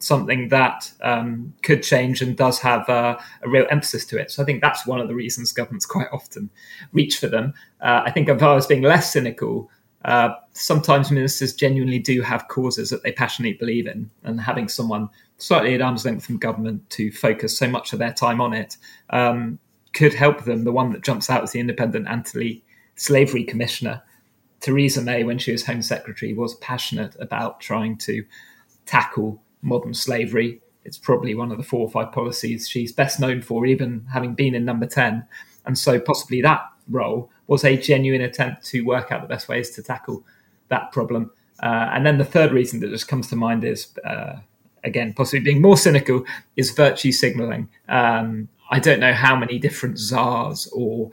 something 0.05 0.49
that 0.49 0.91
um, 1.01 1.51
could 1.63 1.81
change 1.81 2.21
and 2.21 2.37
does 2.37 2.59
have 2.59 2.87
a 2.89 3.17
real 3.43 3.65
emphasis 3.71 4.05
to 4.05 4.19
it. 4.19 4.29
So 4.29 4.43
I 4.43 4.45
think 4.45 4.61
that's 4.61 4.85
one 4.85 4.99
of 4.99 5.07
the 5.07 5.15
reasons 5.15 5.51
governments 5.51 5.85
quite 5.95 6.07
often 6.11 6.49
reach 6.93 7.17
for 7.17 7.27
them. 7.27 7.53
Uh, 7.81 8.03
I 8.05 8.11
think 8.11 8.29
if 8.29 8.41
I 8.41 8.53
was 8.53 8.67
being 8.67 8.83
less 8.83 9.11
cynical, 9.11 9.69
uh, 10.03 10.35
sometimes 10.53 11.09
ministers 11.09 11.55
genuinely 11.55 11.97
do 11.97 12.21
have 12.21 12.47
causes 12.47 12.91
that 12.91 13.01
they 13.01 13.11
passionately 13.11 13.57
believe 13.57 13.87
in, 13.87 14.11
and 14.23 14.39
having 14.39 14.67
someone 14.67 15.09
slightly 15.37 15.73
at 15.73 15.81
arm's 15.81 16.05
length 16.05 16.25
from 16.25 16.37
government 16.37 16.87
to 16.91 17.11
focus 17.11 17.57
so 17.57 17.67
much 17.67 17.91
of 17.91 17.97
their 17.97 18.13
time 18.13 18.39
on 18.39 18.53
it 18.53 18.77
um, 19.09 19.57
could 19.93 20.13
help 20.13 20.43
them. 20.43 20.63
The 20.63 20.71
one 20.71 20.91
that 20.91 21.03
jumps 21.03 21.31
out 21.31 21.43
is 21.43 21.51
the 21.51 21.59
independent 21.59 22.07
anti 22.07 22.63
slavery 22.93 23.43
commissioner, 23.43 24.03
Theresa 24.59 25.01
May, 25.01 25.23
when 25.23 25.39
she 25.39 25.51
was 25.51 25.65
Home 25.65 25.81
Secretary, 25.81 26.33
was 26.33 26.53
passionate 26.57 27.15
about 27.19 27.59
trying 27.59 27.97
to 27.97 28.23
tackle 28.85 29.41
modern 29.65 29.93
slavery. 29.93 30.61
It's 30.85 30.97
probably 30.97 31.35
one 31.35 31.51
of 31.51 31.57
the 31.57 31.63
four 31.63 31.81
or 31.81 31.89
five 31.89 32.11
policies 32.11 32.69
she's 32.69 32.91
best 32.91 33.19
known 33.19 33.41
for, 33.41 33.65
even 33.65 34.05
having 34.13 34.35
been 34.35 34.55
in 34.55 34.63
number 34.63 34.85
10. 34.85 35.25
And 35.65 35.77
so 35.77 35.99
possibly 35.99 36.41
that 36.43 36.61
role 36.89 37.29
was 37.47 37.65
a 37.65 37.75
genuine 37.75 38.21
attempt 38.21 38.65
to 38.67 38.81
work 38.81 39.11
out 39.11 39.21
the 39.21 39.27
best 39.27 39.49
ways 39.49 39.71
to 39.71 39.83
tackle 39.83 40.23
that 40.69 40.91
problem. 40.91 41.31
Uh, 41.61 41.89
and 41.91 42.05
then 42.05 42.17
the 42.17 42.25
third 42.25 42.51
reason 42.51 42.79
that 42.79 42.89
just 42.89 43.07
comes 43.07 43.27
to 43.29 43.35
mind 43.35 43.63
is, 43.63 43.87
uh, 44.05 44.37
again, 44.83 45.13
possibly 45.13 45.39
being 45.39 45.61
more 45.61 45.77
cynical, 45.77 46.23
is 46.55 46.71
virtue 46.71 47.11
signaling. 47.11 47.69
Um, 47.89 48.49
I 48.69 48.79
don't 48.79 48.99
know 48.99 49.13
how 49.13 49.35
many 49.35 49.57
different 49.57 49.97
czars 49.97 50.67
or 50.73 51.11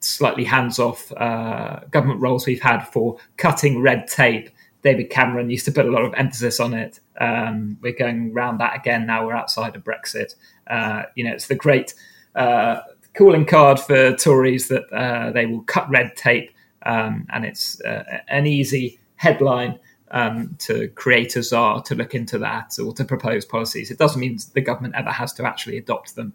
slightly 0.00 0.44
hands 0.44 0.78
off 0.78 1.12
uh, 1.12 1.80
government 1.90 2.20
roles 2.20 2.46
we've 2.46 2.62
had 2.62 2.84
for 2.84 3.18
cutting 3.36 3.80
red 3.80 4.08
tape. 4.08 4.50
David 4.82 5.10
Cameron 5.10 5.50
used 5.50 5.64
to 5.66 5.72
put 5.72 5.86
a 5.86 5.90
lot 5.90 6.04
of 6.04 6.12
emphasis 6.14 6.60
on 6.60 6.74
it. 6.74 7.00
Um, 7.20 7.78
we're 7.80 7.92
going 7.92 8.32
around 8.32 8.58
that 8.58 8.76
again 8.76 9.06
now. 9.06 9.26
We're 9.26 9.36
outside 9.36 9.76
of 9.76 9.84
Brexit. 9.84 10.34
Uh, 10.66 11.04
you 11.14 11.24
know, 11.24 11.32
it's 11.32 11.46
the 11.46 11.54
great 11.54 11.94
uh, 12.34 12.80
calling 13.14 13.46
card 13.46 13.78
for 13.78 14.14
Tories 14.16 14.68
that 14.68 14.92
uh, 14.92 15.30
they 15.30 15.46
will 15.46 15.62
cut 15.62 15.88
red 15.88 16.16
tape, 16.16 16.50
um, 16.84 17.26
and 17.32 17.44
it's 17.44 17.80
uh, 17.82 18.20
an 18.28 18.46
easy 18.46 18.98
headline 19.16 19.78
um, 20.10 20.56
to 20.58 20.88
create 20.88 21.36
a 21.36 21.42
czar 21.42 21.82
to 21.82 21.94
look 21.94 22.14
into 22.14 22.38
that 22.38 22.76
or 22.78 22.92
to 22.94 23.04
propose 23.04 23.44
policies. 23.44 23.90
It 23.90 23.98
doesn't 23.98 24.20
mean 24.20 24.38
the 24.54 24.60
government 24.60 24.94
ever 24.96 25.10
has 25.10 25.32
to 25.34 25.46
actually 25.46 25.78
adopt 25.78 26.16
them, 26.16 26.32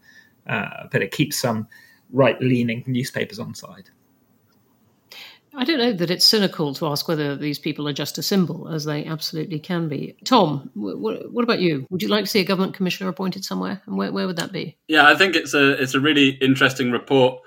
uh, 0.48 0.88
but 0.92 1.02
it 1.02 1.12
keeps 1.12 1.38
some 1.38 1.68
right-leaning 2.12 2.84
newspapers 2.88 3.40
on 3.40 3.54
side. 3.54 3.90
I 5.58 5.63
don't 5.63 5.80
know 5.80 5.91
that 5.91 6.12
it's 6.12 6.24
cynical 6.24 6.76
to 6.76 6.86
ask 6.88 7.08
whether 7.08 7.36
these 7.36 7.58
people 7.58 7.88
are 7.88 7.93
just 7.93 8.20
a 8.20 8.24
symbol, 8.24 8.70
as 8.70 8.86
they 8.86 9.06
absolutely 9.06 9.60
can 9.60 9.89
be. 9.89 10.15
Tom, 10.24 10.70
what, 10.76 11.43
about 11.43 11.60
you? 11.60 11.88
Would 11.89 12.04
you 12.04 12.10
like 12.10 12.26
to 12.26 12.30
see 12.30 12.39
a 12.39 12.46
government 12.46 12.76
commissioner 12.76 13.10
appointed 13.10 13.43
somewhere, 13.43 13.82
and 13.88 13.98
where, 13.98 14.12
where 14.12 14.28
would 14.28 14.38
that 14.38 14.52
be? 14.52 14.78
Yeah, 14.88 15.08
I 15.08 15.15
think 15.15 15.36
it's 15.36 15.56
a 15.56 15.82
it's 15.82 15.96
a 15.96 16.00
really 16.00 16.30
interesting 16.41 16.91
report 16.91 17.41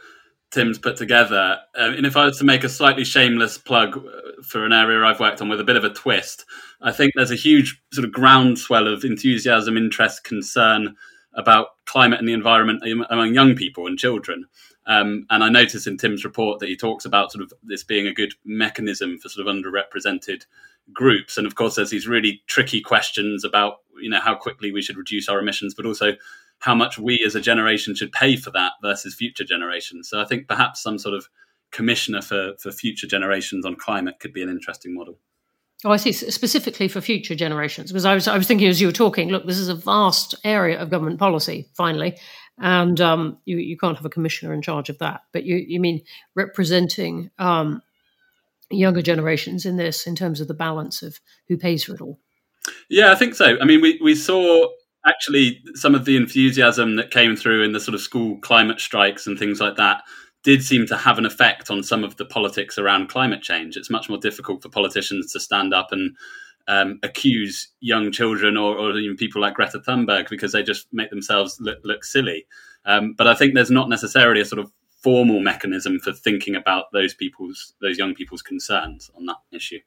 Tim's 0.51 0.79
put 0.79 0.97
together. 0.97 1.59
Um, 1.77 1.95
and 1.95 2.07
if 2.07 2.17
I 2.17 2.25
was 2.25 2.39
to 2.39 2.45
make 2.45 2.65
a 2.65 2.69
slightly 2.69 3.05
shameless 3.05 3.59
plug 3.59 3.97
uh, 3.97 4.43
for 4.43 4.65
an 4.65 4.73
area 4.73 5.05
I've 5.05 5.21
worked 5.21 5.41
on 5.41 5.49
with 5.49 5.61
a 5.61 5.65
bit 5.65 5.77
of 5.77 5.85
a 5.85 5.91
twist, 5.91 6.45
I 6.81 6.91
think 6.91 7.13
there's 7.15 7.31
a 7.31 7.37
huge 7.37 7.81
sort 7.93 8.05
of 8.05 8.13
groundswell 8.13 8.89
of 8.89 9.05
enthusiasm, 9.05 9.77
interest, 9.77 10.25
concern 10.25 10.97
about 11.35 11.69
climate 11.87 12.19
and 12.19 12.29
the 12.29 12.33
environment 12.33 12.83
among 13.09 13.35
young 13.35 13.55
people 13.55 13.87
and 13.87 13.97
children. 13.97 14.47
Um, 14.91 15.25
and 15.31 15.45
I 15.45 15.49
noticed 15.49 15.87
in 15.87 15.97
Tim's 15.97 16.25
report 16.25 16.59
that 16.59 16.69
he 16.69 16.77
talks 16.77 17.05
about 17.05 17.31
sort 17.31 17.45
of 17.45 17.53
this 17.63 17.85
being 17.85 18.09
a 18.09 18.13
good 18.13 18.35
mechanism 18.45 19.19
for 19.19 19.29
sort 19.29 19.47
of 19.47 19.55
underrepresented 19.55 20.47
groups. 20.93 21.39
And 21.39 21.47
of 21.47 21.55
course, 21.55 21.77
there's 21.77 21.91
these 21.91 22.09
really 22.09 22.43
tricky 22.49 22.81
questions 22.81 23.45
about 23.45 23.77
you 24.03 24.11
know 24.11 24.21
how 24.21 24.35
quickly 24.35 24.73
we 24.73 24.83
should 24.83 24.97
reduce 24.97 25.29
our 25.29 25.39
emissions, 25.39 25.75
but 25.75 25.87
also 25.87 26.15
how 26.59 26.75
much 26.75 26.99
we 26.99 27.23
as 27.25 27.37
a 27.37 27.41
generation 27.41 27.95
should 27.95 28.11
pay 28.11 28.35
for 28.35 28.51
that 28.51 28.73
versus 28.83 29.15
future 29.15 29.45
generations. 29.45 30.09
So 30.09 30.21
I 30.21 30.25
think 30.25 30.49
perhaps 30.49 30.83
some 30.83 30.99
sort 30.99 31.15
of 31.15 31.29
commissioner 31.71 32.21
for 32.21 32.55
for 32.59 32.73
future 32.73 33.07
generations 33.07 33.65
on 33.65 33.77
climate 33.77 34.19
could 34.19 34.33
be 34.33 34.43
an 34.43 34.49
interesting 34.49 34.93
model. 34.93 35.21
Oh, 35.85 35.91
I 35.91 35.97
see. 35.97 36.13
Specifically 36.13 36.89
for 36.89 37.01
future 37.01 37.35
generations, 37.35 37.91
because 37.91 38.05
I 38.05 38.15
was 38.15 38.29
I 38.29 38.37
was 38.37 38.47
thinking 38.47 38.69
as 38.69 38.81
you 38.81 38.89
were 38.89 38.93
talking. 38.93 39.31
Look, 39.31 39.47
this 39.47 39.59
is 39.59 39.69
a 39.69 39.75
vast 39.75 40.35
area 40.45 40.79
of 40.79 40.91
government 40.91 41.19
policy. 41.19 41.69
Finally, 41.75 42.19
and 42.59 43.01
um, 43.01 43.39
you 43.47 43.57
you 43.57 43.79
can't 43.79 43.97
have 43.97 44.05
a 44.05 44.11
commissioner 44.11 44.53
in 44.53 44.61
charge 44.61 44.91
of 44.91 44.99
that. 44.99 45.23
But 45.33 45.45
you 45.45 45.57
you 45.57 45.81
mean 45.81 46.03
representing 46.35 47.31
um, 47.39 47.83
younger 48.71 49.01
generations 49.01 49.65
in 49.65 49.77
this 49.77 50.07
in 50.07 50.15
terms 50.15 50.41
of 50.41 50.49
the 50.49 50.55
balance 50.55 51.03
of 51.03 51.19
who 51.49 51.57
pays 51.57 51.85
for 51.85 51.95
it 51.95 52.03
all? 52.03 52.19
Yeah, 52.91 53.11
I 53.11 53.15
think 53.15 53.35
so. 53.35 53.57
I 53.59 53.65
mean, 53.65 53.81
we 53.81 53.99
we 54.03 54.15
saw 54.15 54.69
actually 55.07 55.63
some 55.75 55.95
of 55.95 56.05
the 56.05 56.17
enthusiasm 56.17 56.97
that 56.97 57.11
came 57.11 57.37
through 57.37 57.63
in 57.63 57.73
the 57.73 57.81
sort 57.81 57.95
of 57.95 58.03
school 58.03 58.39
climate 58.41 58.81
strikes 58.81 59.27
and 59.27 59.39
things 59.39 59.61
like 59.61 59.77
that 59.77 60.03
did 60.43 60.63
seem 60.65 60.87
to 60.87 60.97
have 60.97 61.19
an 61.19 61.27
effect 61.27 61.71
on 61.71 61.83
some 61.83 62.03
of 62.03 62.17
the 62.17 62.25
politics 62.25 62.79
around 62.79 63.09
climate 63.09 63.43
change. 63.43 63.77
It's 63.77 63.91
much 63.91 64.09
more 64.09 64.19
difficult 64.19 64.63
for 64.63 64.69
politicians 64.69 65.33
to 65.33 65.41
stand 65.41 65.75
up 65.75 65.93
and 65.93 66.17
um, 66.69 66.99
accuse 67.03 67.69
young 67.81 68.13
children 68.13 68.57
or, 68.57 68.77
or, 68.77 68.97
even 68.97 69.17
people 69.17 69.41
like 69.41 69.55
Greta 69.55 69.81
Thunberg 69.81 70.31
because 70.31 70.53
they 70.53 70.63
just 70.63 70.87
make 70.93 71.11
themselves 71.11 71.59
look, 71.61 71.79
look 71.85 72.05
silly. 72.05 72.47
Um, 72.85 73.15
but 73.17 73.27
I 73.27 73.35
think 73.35 73.55
there's 73.55 73.71
not 73.71 73.89
necessarily 73.89 74.41
a 74.41 74.45
sort 74.45 74.61
of 74.61 74.71
formal 75.03 75.41
mechanism 75.41 75.99
for 75.99 76.13
thinking 76.13 76.55
about 76.55 76.93
those 76.93 77.15
people's 77.15 77.75
those 77.81 77.99
young 77.99 78.15
people's 78.15 78.43
concerns 78.43 79.11
on 79.17 79.27
that 79.27 79.39
issue. 79.51 79.81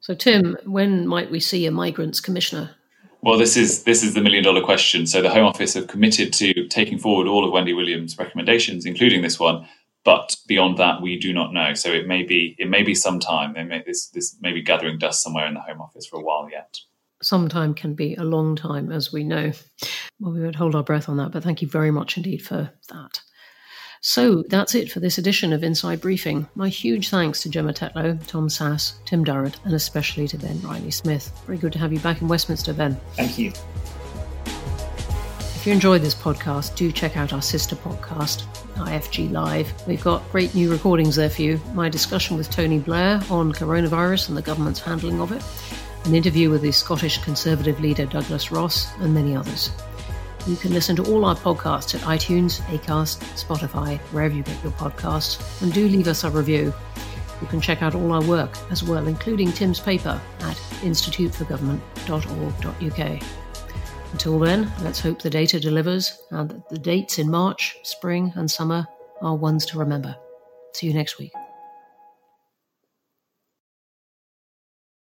So, 0.00 0.14
Tim, 0.14 0.56
when 0.64 1.06
might 1.06 1.30
we 1.30 1.40
see 1.40 1.66
a 1.66 1.70
migrants 1.70 2.20
commissioner? 2.20 2.76
Well, 3.20 3.38
this 3.38 3.56
is 3.56 3.82
this 3.82 4.02
is 4.02 4.14
the 4.14 4.20
million 4.20 4.44
dollar 4.44 4.62
question. 4.62 5.06
So 5.06 5.20
the 5.20 5.30
Home 5.30 5.44
Office 5.44 5.74
have 5.74 5.88
committed 5.88 6.32
to 6.34 6.68
taking 6.68 6.98
forward 6.98 7.26
all 7.26 7.44
of 7.44 7.52
Wendy 7.52 7.72
Williams' 7.72 8.16
recommendations, 8.16 8.86
including 8.86 9.22
this 9.22 9.40
one. 9.40 9.66
But 10.04 10.36
beyond 10.46 10.78
that, 10.78 11.02
we 11.02 11.18
do 11.18 11.32
not 11.32 11.52
know. 11.52 11.74
So 11.74 11.90
it 11.90 12.06
may 12.06 12.22
be 12.22 12.54
it 12.58 12.70
may 12.70 12.82
be 12.82 12.94
some 12.94 13.18
time. 13.18 13.52
May 13.52 13.82
this 13.84 14.08
this 14.08 14.36
may 14.40 14.52
be 14.52 14.62
gathering 14.62 14.98
dust 14.98 15.22
somewhere 15.22 15.46
in 15.46 15.54
the 15.54 15.60
Home 15.60 15.80
Office 15.80 16.06
for 16.06 16.18
a 16.18 16.22
while 16.22 16.48
yet. 16.50 16.78
Some 17.20 17.48
time 17.48 17.74
can 17.74 17.94
be 17.94 18.14
a 18.14 18.22
long 18.22 18.54
time, 18.54 18.92
as 18.92 19.12
we 19.12 19.24
know. 19.24 19.50
Well, 20.20 20.32
we 20.32 20.40
won't 20.40 20.54
hold 20.54 20.76
our 20.76 20.84
breath 20.84 21.08
on 21.08 21.16
that, 21.16 21.32
but 21.32 21.42
thank 21.42 21.60
you 21.60 21.66
very 21.66 21.90
much 21.90 22.16
indeed 22.16 22.42
for 22.42 22.70
that. 22.90 23.20
So 24.00 24.44
that's 24.44 24.74
it 24.74 24.92
for 24.92 25.00
this 25.00 25.18
edition 25.18 25.52
of 25.52 25.64
Inside 25.64 26.00
Briefing. 26.00 26.48
My 26.54 26.68
huge 26.68 27.08
thanks 27.08 27.42
to 27.42 27.48
Gemma 27.48 27.72
Tetlow, 27.72 28.24
Tom 28.26 28.48
Sasse, 28.48 28.92
Tim 29.04 29.24
Durrant, 29.24 29.58
and 29.64 29.74
especially 29.74 30.28
to 30.28 30.38
Ben 30.38 30.60
Riley 30.62 30.92
Smith. 30.92 31.32
Very 31.46 31.58
good 31.58 31.72
to 31.72 31.78
have 31.78 31.92
you 31.92 31.98
back 31.98 32.20
in 32.22 32.28
Westminster, 32.28 32.72
Ben. 32.72 32.98
Thank 33.14 33.38
you. 33.38 33.52
If 35.56 35.66
you 35.66 35.72
enjoyed 35.72 36.02
this 36.02 36.14
podcast, 36.14 36.76
do 36.76 36.92
check 36.92 37.16
out 37.16 37.32
our 37.32 37.42
sister 37.42 37.74
podcast, 37.74 38.44
IFG 38.76 39.32
Live. 39.32 39.72
We've 39.88 40.04
got 40.04 40.30
great 40.30 40.54
new 40.54 40.70
recordings 40.70 41.16
there 41.16 41.28
for 41.28 41.42
you. 41.42 41.60
My 41.74 41.88
discussion 41.88 42.36
with 42.36 42.48
Tony 42.48 42.78
Blair 42.78 43.20
on 43.28 43.52
coronavirus 43.52 44.28
and 44.28 44.38
the 44.38 44.42
government's 44.42 44.78
handling 44.78 45.20
of 45.20 45.32
it, 45.32 45.42
an 46.06 46.14
interview 46.14 46.50
with 46.50 46.62
the 46.62 46.70
Scottish 46.70 47.18
Conservative 47.18 47.80
leader 47.80 48.06
Douglas 48.06 48.52
Ross, 48.52 48.96
and 48.98 49.12
many 49.12 49.34
others. 49.34 49.70
You 50.46 50.56
can 50.56 50.72
listen 50.72 50.96
to 50.96 51.04
all 51.12 51.24
our 51.24 51.36
podcasts 51.36 51.94
at 51.94 52.00
iTunes, 52.02 52.60
Acast, 52.62 53.22
Spotify, 53.42 53.98
wherever 54.12 54.34
you 54.34 54.42
get 54.42 54.62
your 54.62 54.72
podcasts, 54.72 55.62
and 55.62 55.72
do 55.72 55.88
leave 55.88 56.08
us 56.08 56.24
a 56.24 56.30
review. 56.30 56.74
You 57.40 57.46
can 57.48 57.60
check 57.60 57.82
out 57.82 57.94
all 57.94 58.12
our 58.12 58.24
work 58.24 58.56
as 58.70 58.82
well, 58.82 59.06
including 59.06 59.52
Tim's 59.52 59.78
paper 59.80 60.20
at 60.40 60.56
instituteforgovernment.org.uk. 60.80 63.22
Until 64.12 64.38
then, 64.38 64.72
let's 64.82 65.00
hope 65.00 65.20
the 65.20 65.30
data 65.30 65.60
delivers 65.60 66.22
and 66.30 66.50
that 66.50 66.68
the 66.70 66.78
dates 66.78 67.18
in 67.18 67.30
March, 67.30 67.76
spring, 67.82 68.32
and 68.36 68.50
summer 68.50 68.86
are 69.20 69.36
ones 69.36 69.66
to 69.66 69.78
remember. 69.78 70.16
See 70.72 70.86
you 70.86 70.94
next 70.94 71.18
week. 71.18 71.32